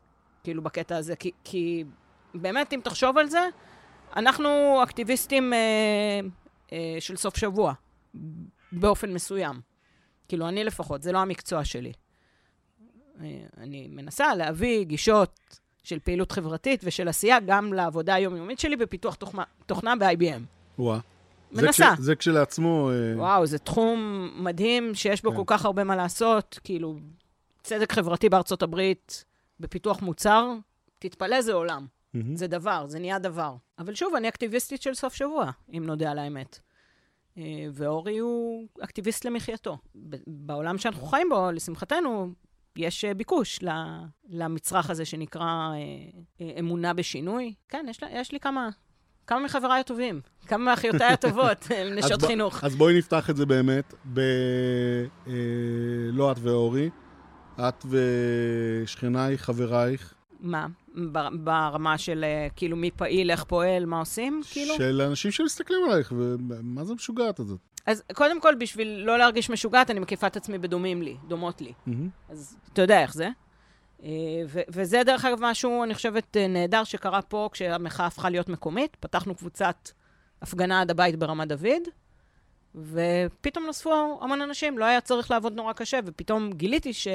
כאילו, 0.43 0.63
בקטע 0.63 0.97
הזה. 0.97 1.15
כי, 1.15 1.31
כי 1.43 1.83
באמת, 2.33 2.73
אם 2.73 2.79
תחשוב 2.83 3.17
על 3.17 3.29
זה, 3.29 3.47
אנחנו 4.15 4.79
אקטיביסטים 4.83 5.53
אה, 5.53 5.59
אה, 6.71 6.97
של 6.99 7.15
סוף 7.15 7.37
שבוע. 7.37 7.73
באופן 8.71 9.13
מסוים. 9.13 9.61
כאילו, 10.27 10.47
אני 10.47 10.63
לפחות, 10.63 11.03
זה 11.03 11.11
לא 11.11 11.17
המקצוע 11.17 11.65
שלי. 11.65 11.91
אה, 13.21 13.43
אני 13.57 13.87
מנסה 13.87 14.35
להביא 14.35 14.83
גישות 14.83 15.59
של 15.83 15.99
פעילות 15.99 16.31
חברתית 16.31 16.81
ושל 16.83 17.07
עשייה 17.07 17.39
גם 17.45 17.73
לעבודה 17.73 18.13
היומיומית 18.13 18.59
שלי 18.59 18.75
בפיתוח 18.75 19.15
תוכנה, 19.15 19.43
תוכנה 19.65 19.95
ב-IBM. 19.95 20.41
וואה. 20.79 20.99
מנסה. 21.51 21.89
זה, 21.89 21.95
כש, 21.95 21.99
זה 21.99 22.15
כשלעצמו... 22.15 22.89
אה, 22.91 23.17
וואו, 23.17 23.45
זה 23.45 23.59
תחום 23.59 24.29
מדהים 24.35 24.95
שיש 24.95 25.21
בו 25.23 25.31
כן. 25.31 25.35
כל 25.35 25.43
כך 25.45 25.65
הרבה 25.65 25.83
מה 25.83 25.95
לעשות. 25.95 26.59
כאילו, 26.63 26.95
צדק 27.63 27.91
חברתי 27.91 28.29
בארצות 28.29 28.63
הברית, 28.63 29.25
בפיתוח 29.59 30.01
מוצר, 30.01 30.53
תתפלא, 30.99 31.41
זה 31.41 31.53
עולם. 31.53 31.85
Mm-hmm. 31.85 32.19
זה 32.35 32.47
דבר, 32.47 32.85
זה 32.87 32.99
נהיה 32.99 33.19
דבר. 33.19 33.55
אבל 33.79 33.95
שוב, 33.95 34.15
אני 34.15 34.27
אקטיביסטית 34.27 34.81
של 34.81 34.93
סוף 34.93 35.13
שבוע, 35.13 35.51
אם 35.77 35.83
נודה 35.85 36.11
על 36.11 36.19
האמת. 36.19 36.59
אה, 37.37 37.43
ואורי 37.73 38.17
הוא 38.17 38.67
אקטיביסט 38.79 39.25
למחייתו. 39.25 39.77
בעולם 40.27 40.77
שאנחנו 40.77 41.05
חיים 41.05 41.29
בו, 41.29 41.51
לשמחתנו, 41.51 42.29
יש 42.75 43.05
אה, 43.05 43.13
ביקוש 43.13 43.59
למצרך 44.29 44.89
הזה 44.89 45.05
שנקרא 45.05 45.71
אה, 46.41 46.59
אמונה 46.59 46.93
בשינוי. 46.93 47.53
כן, 47.69 47.85
יש, 47.89 47.99
יש 48.11 48.31
לי 48.31 48.39
כמה, 48.39 48.69
כמה 49.27 49.39
מחבריי 49.39 49.79
הטובים, 49.79 50.21
כמה 50.47 50.65
מאחיותיי 50.65 51.13
הטובות, 51.13 51.67
נשות 51.95 52.23
אז 52.23 52.27
חינוך. 52.27 52.63
אז 52.63 52.75
בואי 52.75 52.97
נפתח 52.97 53.29
את 53.29 53.35
זה 53.35 53.45
באמת, 53.45 53.93
ב... 54.13 54.21
לא 56.13 56.31
את 56.31 56.37
ואורי, 56.41 56.89
את 57.59 57.85
ושכנייך, 57.85 59.41
חברייך. 59.41 60.13
מה? 60.39 60.67
ברמה 61.33 61.97
של 61.97 62.23
אה, 62.23 62.47
כאילו 62.55 62.77
מי 62.77 62.91
פעיל, 62.91 63.31
איך 63.31 63.43
פועל, 63.43 63.85
מה 63.85 63.99
עושים, 63.99 64.41
כאילו? 64.51 64.75
של 64.75 65.01
אנשים 65.01 65.31
שמסתכלים 65.31 65.79
עלייך, 65.85 66.13
ומה 66.17 66.83
זה 66.83 66.91
המשוגעת 66.91 67.39
הזאת? 67.39 67.59
אז 67.85 68.03
קודם 68.13 68.41
כל, 68.41 68.55
בשביל 68.55 69.03
לא 69.05 69.17
להרגיש 69.17 69.49
משוגעת, 69.49 69.91
אני 69.91 69.99
מקיפה 69.99 70.27
את 70.27 70.37
עצמי 70.37 70.57
בדומים 70.57 71.01
לי, 71.01 71.17
דומות 71.27 71.61
לי. 71.61 71.73
Mm-hmm. 71.87 71.91
אז 72.29 72.57
אתה 72.73 72.81
יודע 72.81 73.01
איך 73.01 73.13
זה. 73.13 73.29
אה, 74.03 74.09
ו- 74.47 74.61
וזה, 74.69 75.01
דרך 75.05 75.25
אגב, 75.25 75.37
משהו, 75.41 75.83
אני 75.83 75.93
חושבת, 75.93 76.37
אה, 76.37 76.47
נהדר 76.47 76.83
שקרה 76.83 77.21
פה 77.21 77.49
כשהמחאה 77.51 78.05
הפכה 78.05 78.29
להיות 78.29 78.49
מקומית. 78.49 78.97
פתחנו 78.99 79.35
קבוצת 79.35 79.89
הפגנה 80.41 80.81
עד 80.81 80.91
הבית 80.91 81.15
ברמת 81.15 81.47
דוד, 81.47 81.81
ופתאום 82.75 83.65
נוספו 83.65 84.19
המון 84.21 84.41
אנשים, 84.41 84.77
לא 84.77 84.85
היה 84.85 85.01
צריך 85.01 85.31
לעבוד 85.31 85.55
נורא 85.55 85.73
קשה, 85.73 85.99
ופתאום 86.05 86.51
גיליתי 86.53 86.93
ש... 86.93 87.07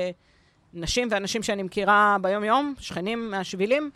נשים 0.74 1.08
ואנשים 1.10 1.42
שאני 1.42 1.62
מכירה 1.62 2.16
ביום-יום, 2.22 2.74
שכנים 2.78 3.30
מהשבילים, 3.30 3.90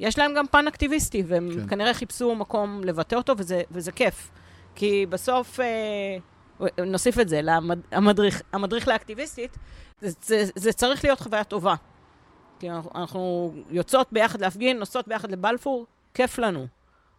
יש 0.00 0.18
להם 0.18 0.34
גם 0.34 0.46
פן 0.46 0.66
אקטיביסטי, 0.66 1.22
והם 1.26 1.50
כן. 1.54 1.68
כנראה 1.68 1.94
חיפשו 1.94 2.34
מקום 2.34 2.84
לבטא 2.84 3.14
אותו, 3.14 3.34
וזה, 3.38 3.62
וזה 3.70 3.92
כיף. 3.92 4.30
כי 4.78 5.06
בסוף, 5.06 5.60
אה, 5.60 6.16
נוסיף 6.86 7.18
את 7.18 7.28
זה, 7.28 7.40
למדריך, 7.92 8.42
המדריך 8.52 8.88
לאקטיביסטית, 8.88 9.58
זה, 10.00 10.10
זה, 10.22 10.44
זה 10.56 10.72
צריך 10.72 11.04
להיות 11.04 11.20
חוויה 11.20 11.44
טובה. 11.44 11.74
כי 12.58 12.70
אנחנו, 12.70 12.90
אנחנו 12.94 13.52
יוצאות 13.70 14.08
ביחד 14.12 14.40
להפגין, 14.40 14.78
נוסעות 14.78 15.08
ביחד 15.08 15.30
לבלפור, 15.30 15.86
כיף 16.14 16.38
לנו. 16.38 16.66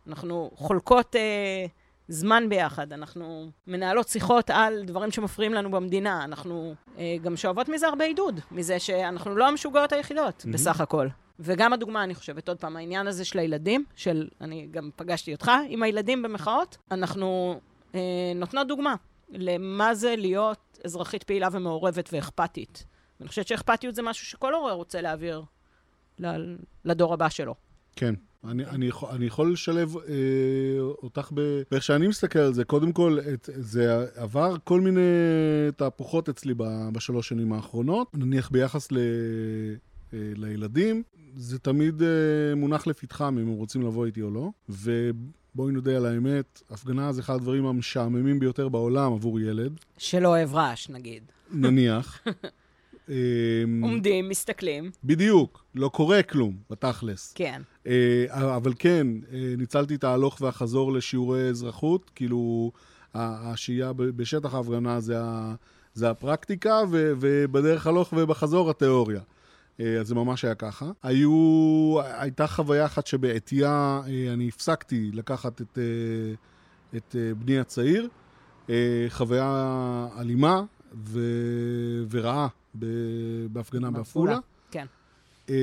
אנחנו 0.07 0.51
חולקות... 0.55 1.15
אה, 1.15 1.65
זמן 2.11 2.49
ביחד, 2.49 2.93
אנחנו 2.93 3.49
מנהלות 3.67 4.07
שיחות 4.07 4.49
על 4.49 4.83
דברים 4.85 5.11
שמפריעים 5.11 5.53
לנו 5.53 5.71
במדינה, 5.71 6.23
אנחנו 6.23 6.75
אה, 6.97 7.15
גם 7.21 7.37
שואבות 7.37 7.69
מזה 7.69 7.87
הרבה 7.87 8.05
עידוד, 8.05 8.39
מזה 8.51 8.79
שאנחנו 8.79 9.35
לא 9.35 9.47
המשוגעות 9.47 9.91
היחידות, 9.91 10.41
mm-hmm. 10.41 10.53
בסך 10.53 10.81
הכל. 10.81 11.07
וגם 11.39 11.73
הדוגמה, 11.73 12.03
אני 12.03 12.15
חושבת, 12.15 12.47
עוד 12.47 12.57
פעם, 12.57 12.77
העניין 12.77 13.07
הזה 13.07 13.25
של 13.25 13.39
הילדים, 13.39 13.85
של, 13.95 14.27
אני 14.41 14.67
גם 14.71 14.89
פגשתי 14.95 15.33
אותך 15.33 15.51
עם 15.67 15.83
הילדים 15.83 16.21
במחאות, 16.21 16.77
אנחנו 16.91 17.59
אה, 17.95 17.99
נותנות 18.35 18.67
דוגמה 18.67 18.95
למה 19.29 19.95
זה 19.95 20.15
להיות 20.17 20.79
אזרחית 20.85 21.23
פעילה 21.23 21.47
ומעורבת 21.51 22.09
ואכפתית. 22.13 22.85
ואני 23.19 23.29
חושבת 23.29 23.47
שאכפתיות 23.47 23.95
זה 23.95 24.01
משהו 24.01 24.25
שכל 24.25 24.53
הורה 24.53 24.73
רוצה 24.73 25.01
להעביר 25.01 25.43
לדור 26.85 27.13
הבא 27.13 27.29
שלו. 27.29 27.55
כן. 27.95 28.15
אני, 28.43 28.65
אני, 28.65 28.85
יכול, 28.87 29.09
אני 29.09 29.25
יכול 29.25 29.53
לשלב 29.53 29.97
אה, 29.97 30.03
אותך. 30.79 31.31
באיך 31.71 31.83
שאני 31.83 32.07
מסתכל 32.07 32.39
על 32.39 32.53
זה. 32.53 32.63
קודם 32.63 32.91
כל, 32.91 33.17
את, 33.33 33.49
זה 33.53 34.05
עבר 34.15 34.55
כל 34.63 34.81
מיני 34.81 35.01
תהפוכות 35.75 36.29
אצלי 36.29 36.53
בשלוש 36.93 37.29
שנים 37.29 37.53
האחרונות. 37.53 38.07
נניח 38.13 38.49
ביחס 38.49 38.91
ל, 38.91 38.97
לילדים, 40.13 41.03
זה 41.35 41.59
תמיד 41.59 42.01
אה, 42.01 42.07
מונח 42.55 42.87
לפתחם 42.87 43.37
אם 43.41 43.47
הם 43.47 43.53
רוצים 43.53 43.81
לבוא 43.81 44.05
איתי 44.05 44.21
או 44.21 44.31
לא. 44.31 44.49
ובואי 44.69 45.71
נודה 45.71 45.97
על 45.97 46.05
האמת, 46.05 46.61
הפגנה 46.69 47.11
זה 47.11 47.21
אחד 47.21 47.33
הדברים 47.33 47.65
המשעממים 47.65 48.39
ביותר 48.39 48.69
בעולם 48.69 49.13
עבור 49.13 49.39
ילד. 49.39 49.79
שלא 49.97 50.27
אוהב 50.27 50.53
רעש, 50.53 50.89
נגיד. 50.89 51.23
נניח. 51.51 52.21
אמ, 53.09 53.81
עומדים, 53.83 54.29
מסתכלים. 54.29 54.91
בדיוק, 55.03 55.63
לא 55.75 55.89
קורה 55.89 56.23
כלום, 56.23 56.57
בתכלס. 56.69 57.33
כן. 57.33 57.61
אה, 57.87 58.25
אבל 58.29 58.73
כן, 58.79 59.07
אה, 59.33 59.53
ניצלתי 59.57 59.95
את 59.95 60.03
ההלוך 60.03 60.41
והחזור 60.41 60.93
לשיעורי 60.93 61.49
אזרחות, 61.49 62.11
כאילו, 62.15 62.71
השהייה 63.13 63.93
בשטח 63.93 64.53
ההפגנה 64.53 64.99
זה, 64.99 65.21
ה, 65.21 65.55
זה 65.93 66.09
הפרקטיקה, 66.09 66.81
ובדרך 66.89 67.87
הלוך 67.87 68.13
ובחזור 68.17 68.69
התיאוריה. 68.69 69.21
אה, 69.79 69.99
אז 69.99 70.07
זה 70.07 70.15
ממש 70.15 70.45
היה 70.45 70.55
ככה. 70.55 70.91
היו, 71.03 71.97
הייתה 72.03 72.47
חוויה 72.47 72.85
אחת 72.85 73.07
שבעטייה 73.07 74.01
אני 74.33 74.47
הפסקתי 74.47 75.11
לקחת 75.13 75.61
את, 75.61 75.77
את 76.95 77.15
בני 77.37 77.59
הצעיר. 77.59 78.07
חוויה 79.09 80.07
אלימה 80.17 80.63
ו, 80.93 81.19
ורעה 82.09 82.47
בהפגנה 83.51 83.91
בעפולה. 83.91 84.39
כן. 84.71 84.85
אה, 85.49 85.55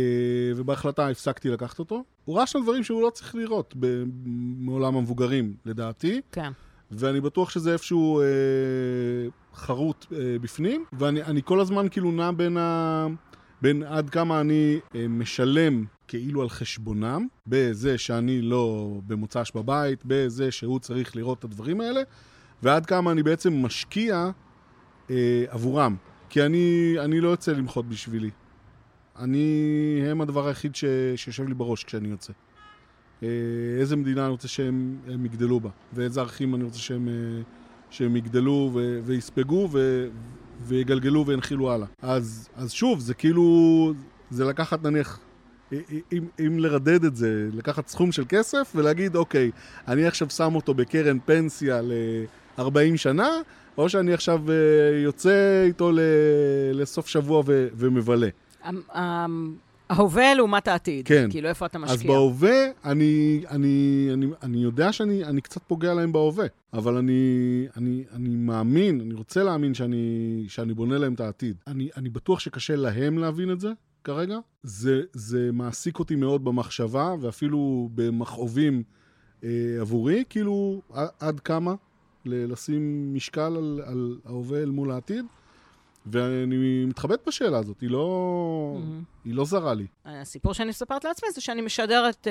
ובהחלטה 0.57 1.09
הפסקתי 1.09 1.49
לקחת 1.49 1.79
אותו. 1.79 2.05
הוא 2.25 2.37
ראה 2.37 2.47
שם 2.47 2.62
דברים 2.62 2.85
שהוא 2.85 3.03
לא 3.03 3.11
צריך 3.11 3.35
לראות 3.35 3.75
מעולם 4.57 4.97
המבוגרים, 4.97 5.55
לדעתי. 5.64 6.21
כן. 6.33 6.53
ואני 6.91 7.21
בטוח 7.21 7.51
שזה 7.51 7.73
איפשהו 7.73 8.21
אה, 8.21 8.25
חרוט 9.55 10.07
אה, 10.12 10.19
בפנים, 10.41 10.85
ואני 10.93 11.43
כל 11.45 11.61
הזמן 11.61 11.89
כאילו 11.89 12.12
נע 12.12 12.31
בין, 12.31 12.57
ה, 12.57 13.07
בין 13.63 13.83
עד 13.83 14.11
כמה 14.11 14.41
אני 14.41 14.79
אה, 14.95 15.09
משלם 15.09 15.85
כאילו 16.09 16.43
על 16.43 16.49
חשבונם, 16.49 17.27
בזה 17.47 17.99
שאני 17.99 18.43
לא 18.43 18.95
במוצ"ש 19.07 19.53
בבית, 19.55 20.03
בזה 20.05 20.51
שהוא 20.51 20.79
צריך 20.79 21.17
לראות 21.17 21.39
את 21.39 21.45
הדברים 21.45 21.81
האלה, 21.81 22.01
ועד 22.63 22.87
כמה 22.87 23.13
אני 23.13 23.23
בעצם 23.23 23.63
משקיע 23.65 24.31
אה, 25.11 25.45
עבורם. 25.49 25.97
כי 26.29 26.43
אני, 26.43 26.95
אני 26.99 27.21
לא 27.21 27.29
יוצא 27.29 27.53
למחות 27.53 27.89
בשבילי. 27.89 28.31
אני, 29.19 30.01
הם 30.11 30.21
הדבר 30.21 30.47
היחיד 30.47 30.75
ש, 30.75 30.85
שיושב 31.17 31.49
לי 31.49 31.55
בראש 31.55 31.85
כשאני 31.85 32.09
יוצא. 32.09 32.33
אה, 33.23 33.29
איזה 33.81 33.97
מדינה 33.97 34.23
אני 34.23 34.31
רוצה 34.31 34.49
שהם 34.49 35.25
יגדלו 35.25 35.61
בה, 35.61 35.71
ואיזה 35.93 36.21
ערכים 36.21 36.55
אני 36.55 36.65
רוצה 36.65 36.79
שהם, 36.79 37.09
אה, 37.09 37.43
שהם 37.91 38.17
יגדלו 38.17 38.71
ו, 38.75 39.01
ויספגו 39.05 39.69
ו, 39.73 40.09
ויגלגלו 40.63 41.27
וינחילו 41.27 41.73
הלאה. 41.73 41.87
אז, 42.03 42.49
אז 42.57 42.73
שוב, 42.73 43.01
זה 43.01 43.15
כאילו, 43.15 43.93
זה 44.31 44.45
לקחת 44.45 44.83
נניח, 44.83 45.19
אם, 45.73 46.25
אם 46.47 46.59
לרדד 46.59 47.05
את 47.05 47.17
זה, 47.17 47.49
לקחת 47.53 47.89
סכום 47.89 48.13
של 48.13 48.25
כסף 48.29 48.73
ולהגיד, 48.75 49.17
אוקיי, 49.17 49.51
אני 49.89 50.07
עכשיו 50.07 50.31
שם 50.31 50.55
אותו 50.55 50.75
בקרן 50.75 51.19
פנסיה 51.25 51.81
ל-40 51.83 52.97
שנה, 52.97 53.29
או 53.79 53.89
שאני 53.89 54.13
עכשיו 54.13 54.41
uh, 54.47 54.51
יוצא 55.05 55.63
איתו 55.65 55.91
לסוף 56.73 57.07
שבוע 57.07 57.43
ו- 57.47 57.69
ומבלה. 57.77 58.29
ההווה 59.89 60.34
לעומת 60.34 60.68
העתיד. 60.68 61.07
כן. 61.09 61.26
כאילו, 61.30 61.49
איפה 61.49 61.66
אתה 61.66 61.78
משקיע? 61.78 61.97
אז 61.97 62.03
בהווה, 62.03 62.66
אני, 62.84 63.43
אני, 63.51 64.09
אני, 64.12 64.26
אני 64.43 64.59
יודע 64.59 64.93
שאני 64.93 65.24
אני 65.24 65.41
קצת 65.41 65.62
פוגע 65.62 65.95
להם 65.95 66.12
בהווה, 66.12 66.47
אבל 66.72 66.97
אני, 66.97 67.66
אני, 67.76 68.05
אני 68.12 68.28
מאמין, 68.28 69.01
אני 69.01 69.14
רוצה 69.14 69.43
להאמין 69.43 69.74
שאני, 69.74 70.45
שאני 70.49 70.74
בונה 70.74 70.99
להם 70.99 71.14
את 71.14 71.20
העתיד. 71.20 71.57
אני, 71.66 71.89
אני 71.97 72.09
בטוח 72.11 72.39
שקשה 72.39 72.76
להם 72.76 73.18
להבין 73.18 73.51
את 73.51 73.61
זה 73.61 73.68
כרגע. 74.05 74.39
זה, 74.62 75.03
זה 75.12 75.51
מעסיק 75.53 75.99
אותי 75.99 76.16
מאוד 76.16 76.45
במחשבה, 76.45 77.14
ואפילו 77.20 77.89
במכאובים 77.95 78.82
אה, 79.45 79.51
עבורי, 79.80 80.24
כאילו, 80.28 80.82
עד 81.20 81.41
כמה 81.41 81.74
לשים 82.24 83.14
משקל 83.14 83.57
על, 83.57 83.80
על 83.84 84.18
ההווה 84.24 84.62
אל 84.62 84.70
מול 84.70 84.91
העתיד. 84.91 85.24
ואני 86.07 86.85
מתחבט 86.85 87.29
בשאלה 87.29 87.59
הזאת, 87.59 87.81
היא 87.81 87.91
לא, 87.91 88.79
mm-hmm. 88.79 89.25
היא 89.25 89.35
לא 89.35 89.45
זרה 89.45 89.75
לי. 89.75 89.87
הסיפור 90.05 90.53
שאני 90.53 90.69
מספרת 90.69 91.05
לעצמי 91.05 91.31
זה 91.33 91.41
שאני 91.41 91.63
משדרת 91.63 92.27
uh, 92.27 92.31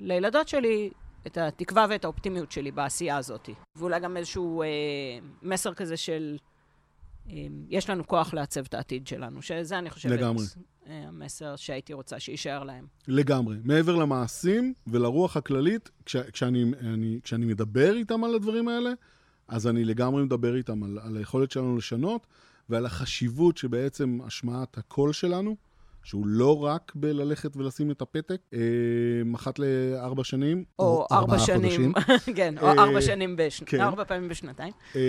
לילדות 0.00 0.48
שלי 0.48 0.90
את 1.26 1.38
התקווה 1.38 1.86
ואת 1.90 2.04
האופטימיות 2.04 2.52
שלי 2.52 2.70
בעשייה 2.70 3.16
הזאת. 3.16 3.50
ואולי 3.76 4.00
גם 4.00 4.16
איזשהו 4.16 4.62
uh, 4.62 5.46
מסר 5.46 5.74
כזה 5.74 5.96
של 5.96 6.36
uh, 7.26 7.30
יש 7.68 7.90
לנו 7.90 8.06
כוח 8.06 8.34
לעצב 8.34 8.64
את 8.64 8.74
העתיד 8.74 9.06
שלנו, 9.06 9.42
שזה 9.42 9.78
אני 9.78 9.90
חושבת... 9.90 10.12
לגמרי. 10.12 10.44
המסר 10.86 11.56
שהייתי 11.56 11.92
רוצה 11.92 12.20
שיישאר 12.20 12.64
להם. 12.64 12.86
לגמרי. 13.08 13.56
מעבר 13.64 13.94
למעשים 13.94 14.74
ולרוח 14.86 15.36
הכללית, 15.36 15.90
כש, 16.06 16.16
כשאני, 16.16 16.64
אני, 16.80 17.20
כשאני 17.22 17.46
מדבר 17.46 17.96
איתם 17.96 18.24
על 18.24 18.34
הדברים 18.34 18.68
האלה, 18.68 18.90
אז 19.48 19.66
אני 19.66 19.84
לגמרי 19.84 20.24
מדבר 20.24 20.56
איתם 20.56 20.82
על, 20.82 20.98
על 21.02 21.16
היכולת 21.16 21.50
שלנו 21.50 21.76
לשנות 21.76 22.26
ועל 22.68 22.86
החשיבות 22.86 23.56
שבעצם 23.56 24.18
השמעת 24.26 24.78
הקול 24.78 25.12
שלנו, 25.12 25.56
שהוא 26.02 26.26
לא 26.26 26.64
רק 26.64 26.92
בללכת 26.94 27.56
ולשים 27.56 27.90
את 27.90 28.02
הפתק, 28.02 28.40
אה, 28.54 28.58
אחת 29.34 29.58
לארבע 29.58 30.24
שנים, 30.24 30.64
או, 30.78 30.84
או 30.84 31.06
ארבע 31.16 31.38
שנים, 31.38 31.92
כן, 32.36 32.58
או 32.58 32.68
ארבע 32.68 32.96
אה, 32.96 33.02
שנים. 33.02 33.36
כן. 33.66 33.80
ארבע 33.80 34.04
פעמים 34.04 34.28
בשנתיים. 34.28 34.72
אה, 34.96 35.00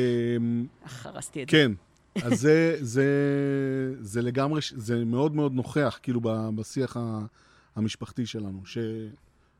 חרסתי 0.87 1.43
את 1.43 1.49
כן. 1.49 1.71
זה. 1.71 2.21
כן, 2.21 2.27
אז 2.27 2.41
זה, 2.41 2.77
זה, 2.79 3.05
זה 3.99 4.21
לגמרי, 4.21 4.61
זה 4.75 5.05
מאוד 5.05 5.35
מאוד 5.35 5.53
נוכח, 5.53 5.99
כאילו, 6.03 6.21
בשיח 6.55 6.97
המשפחתי 7.75 8.25
שלנו, 8.25 8.61
ש, 8.65 8.77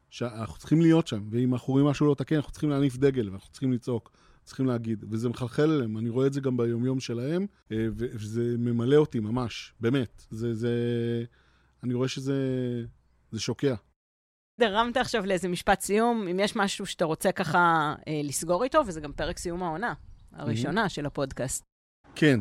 שאנחנו 0.10 0.58
צריכים 0.58 0.82
להיות 0.82 1.08
שם, 1.08 1.24
ואם 1.30 1.54
אנחנו 1.54 1.74
רואים 1.74 1.88
משהו 1.88 2.08
לא 2.08 2.16
תקן, 2.16 2.36
אנחנו 2.36 2.52
צריכים 2.52 2.70
להניף 2.70 2.98
דגל, 2.98 3.30
ואנחנו 3.30 3.52
צריכים 3.52 3.74
לצעוק. 3.74 4.12
צריכים 4.46 4.66
להגיד, 4.66 5.06
וזה 5.10 5.30
מחלחל 5.30 5.70
אליהם, 5.72 5.98
אני 5.98 6.10
רואה 6.10 6.28
את 6.28 6.34
זה 6.34 6.42
גם 6.42 6.58
ביומיום 6.58 7.00
שלהם, 7.00 7.46
אה, 7.72 7.88
וזה 7.96 8.56
ממלא 8.58 8.96
אותי 8.96 9.20
ממש, 9.20 9.74
באמת. 9.80 10.26
זה, 10.30 10.54
זה, 10.54 10.70
אני 11.84 11.94
רואה 11.94 12.08
שזה 12.08 12.36
זה 13.32 13.40
שוקע. 13.40 13.76
הרמת 14.62 14.98
עכשיו 14.98 15.26
לאיזה 15.26 15.48
משפט 15.48 15.82
סיום, 15.82 16.28
אם 16.28 16.40
יש 16.40 16.56
משהו 16.56 16.86
שאתה 16.86 17.06
רוצה 17.06 17.32
ככה 17.32 17.96
אה, 18.08 18.22
לסגור 18.24 18.64
איתו, 18.64 18.82
וזה 18.88 19.02
גם 19.02 19.14
פרק 19.14 19.38
סיום 19.38 19.64
העונה 19.64 19.94
הראשונה 20.32 20.86
mm-hmm. 20.86 20.90
של 20.90 21.06
הפודקאסט. 21.06 21.64
כן. 22.16 22.40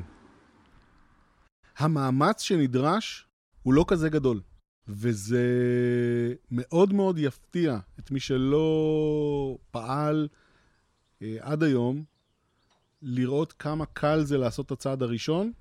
המאמץ 1.79 2.43
שנדרש 2.43 3.27
הוא 3.63 3.75
לא 3.75 3.85
כזה 3.89 4.09
גדול, 4.09 4.41
וזה 4.89 5.45
מאוד 6.51 6.93
מאוד 6.93 7.19
יפתיע 7.19 7.79
את 7.99 8.11
מי 8.11 8.21
שלא 8.21 9.59
פעל 9.71 10.29
עד 11.41 11.63
היום, 11.63 12.05
לראות 13.03 13.53
כמה 13.53 13.87
קל 13.87 14.23
זה 14.23 14.39
לעשות 14.39 14.67
את 14.67 14.71
הצעד 14.71 15.03
הראשון, 15.03 15.53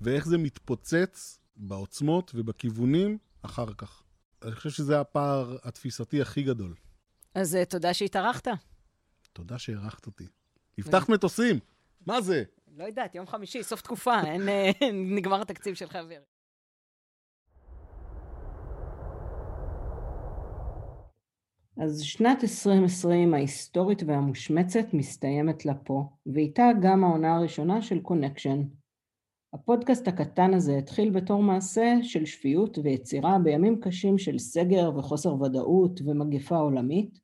ואיך 0.00 0.26
זה 0.26 0.38
מתפוצץ 0.38 1.38
בעוצמות 1.56 2.32
ובכיוונים 2.34 3.18
אחר 3.42 3.74
כך. 3.74 4.02
אני 4.42 4.52
חושב 4.54 4.70
שזה 4.70 5.00
הפער 5.00 5.56
התפיסתי 5.62 6.22
הכי 6.22 6.42
גדול. 6.42 6.74
אז 7.34 7.54
uh, 7.54 7.70
תודה 7.70 7.94
שהתארחת. 7.94 8.48
תודה 9.32 9.58
שהארחת 9.58 10.06
אותי. 10.06 10.26
הבטחת 10.78 11.08
מטוסים, 11.08 11.58
מה 12.06 12.20
זה? 12.20 12.44
לא 12.76 12.84
יודעת, 12.84 13.14
יום 13.14 13.26
חמישי, 13.26 13.62
סוף 13.62 13.80
תקופה, 13.80 14.20
אין, 14.24 14.48
אה, 14.48 14.70
נגמר 15.16 15.40
התקציב 15.40 15.74
של 15.74 15.88
חבר. 15.88 16.20
אז 21.76 22.02
שנת 22.02 22.42
2020 22.42 23.34
ההיסטורית 23.34 24.02
והמושמצת 24.06 24.86
מסתיימת 24.92 25.66
לה 25.66 25.74
פה, 25.74 26.08
ואיתה 26.26 26.62
גם 26.82 27.04
העונה 27.04 27.36
הראשונה 27.36 27.82
של 27.82 28.00
קונקשן. 28.00 28.62
הפודקאסט 29.54 30.08
הקטן 30.08 30.54
הזה 30.54 30.76
התחיל 30.78 31.10
בתור 31.10 31.42
מעשה 31.42 31.94
של 32.02 32.24
שפיות 32.24 32.78
ויצירה 32.78 33.38
בימים 33.38 33.80
קשים 33.80 34.18
של 34.18 34.38
סגר 34.38 34.90
וחוסר 34.96 35.42
ודאות 35.42 36.00
ומגפה 36.04 36.56
עולמית, 36.56 37.18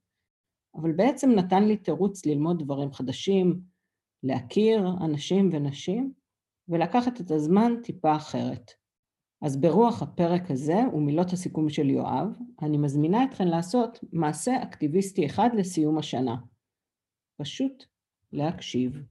אבל 0.75 0.93
בעצם 0.93 1.31
נתן 1.31 1.65
לי 1.65 1.77
תירוץ 1.77 2.27
ללמוד 2.27 2.63
דברים 2.63 2.93
חדשים, 2.93 3.61
להכיר 4.23 4.89
אנשים 5.05 5.51
ונשים, 5.53 6.13
ולקחת 6.69 7.21
את 7.21 7.31
הזמן 7.31 7.73
טיפה 7.83 8.17
אחרת. 8.17 8.80
אז 9.43 9.57
ברוח 9.57 10.03
הפרק 10.03 10.51
הזה 10.51 10.79
ומילות 10.95 11.33
הסיכום 11.33 11.69
של 11.69 11.91
יואב, 11.91 12.37
אני 12.63 12.79
מזמינה 12.79 13.25
אתכן 13.25 13.49
לעשות 13.49 14.05
מעשה 14.13 14.63
אקטיביסטי 14.63 15.27
אחד 15.27 15.49
לסיום 15.59 15.99
השנה. 15.99 16.37
פשוט 17.37 17.85
להקשיב. 18.33 19.03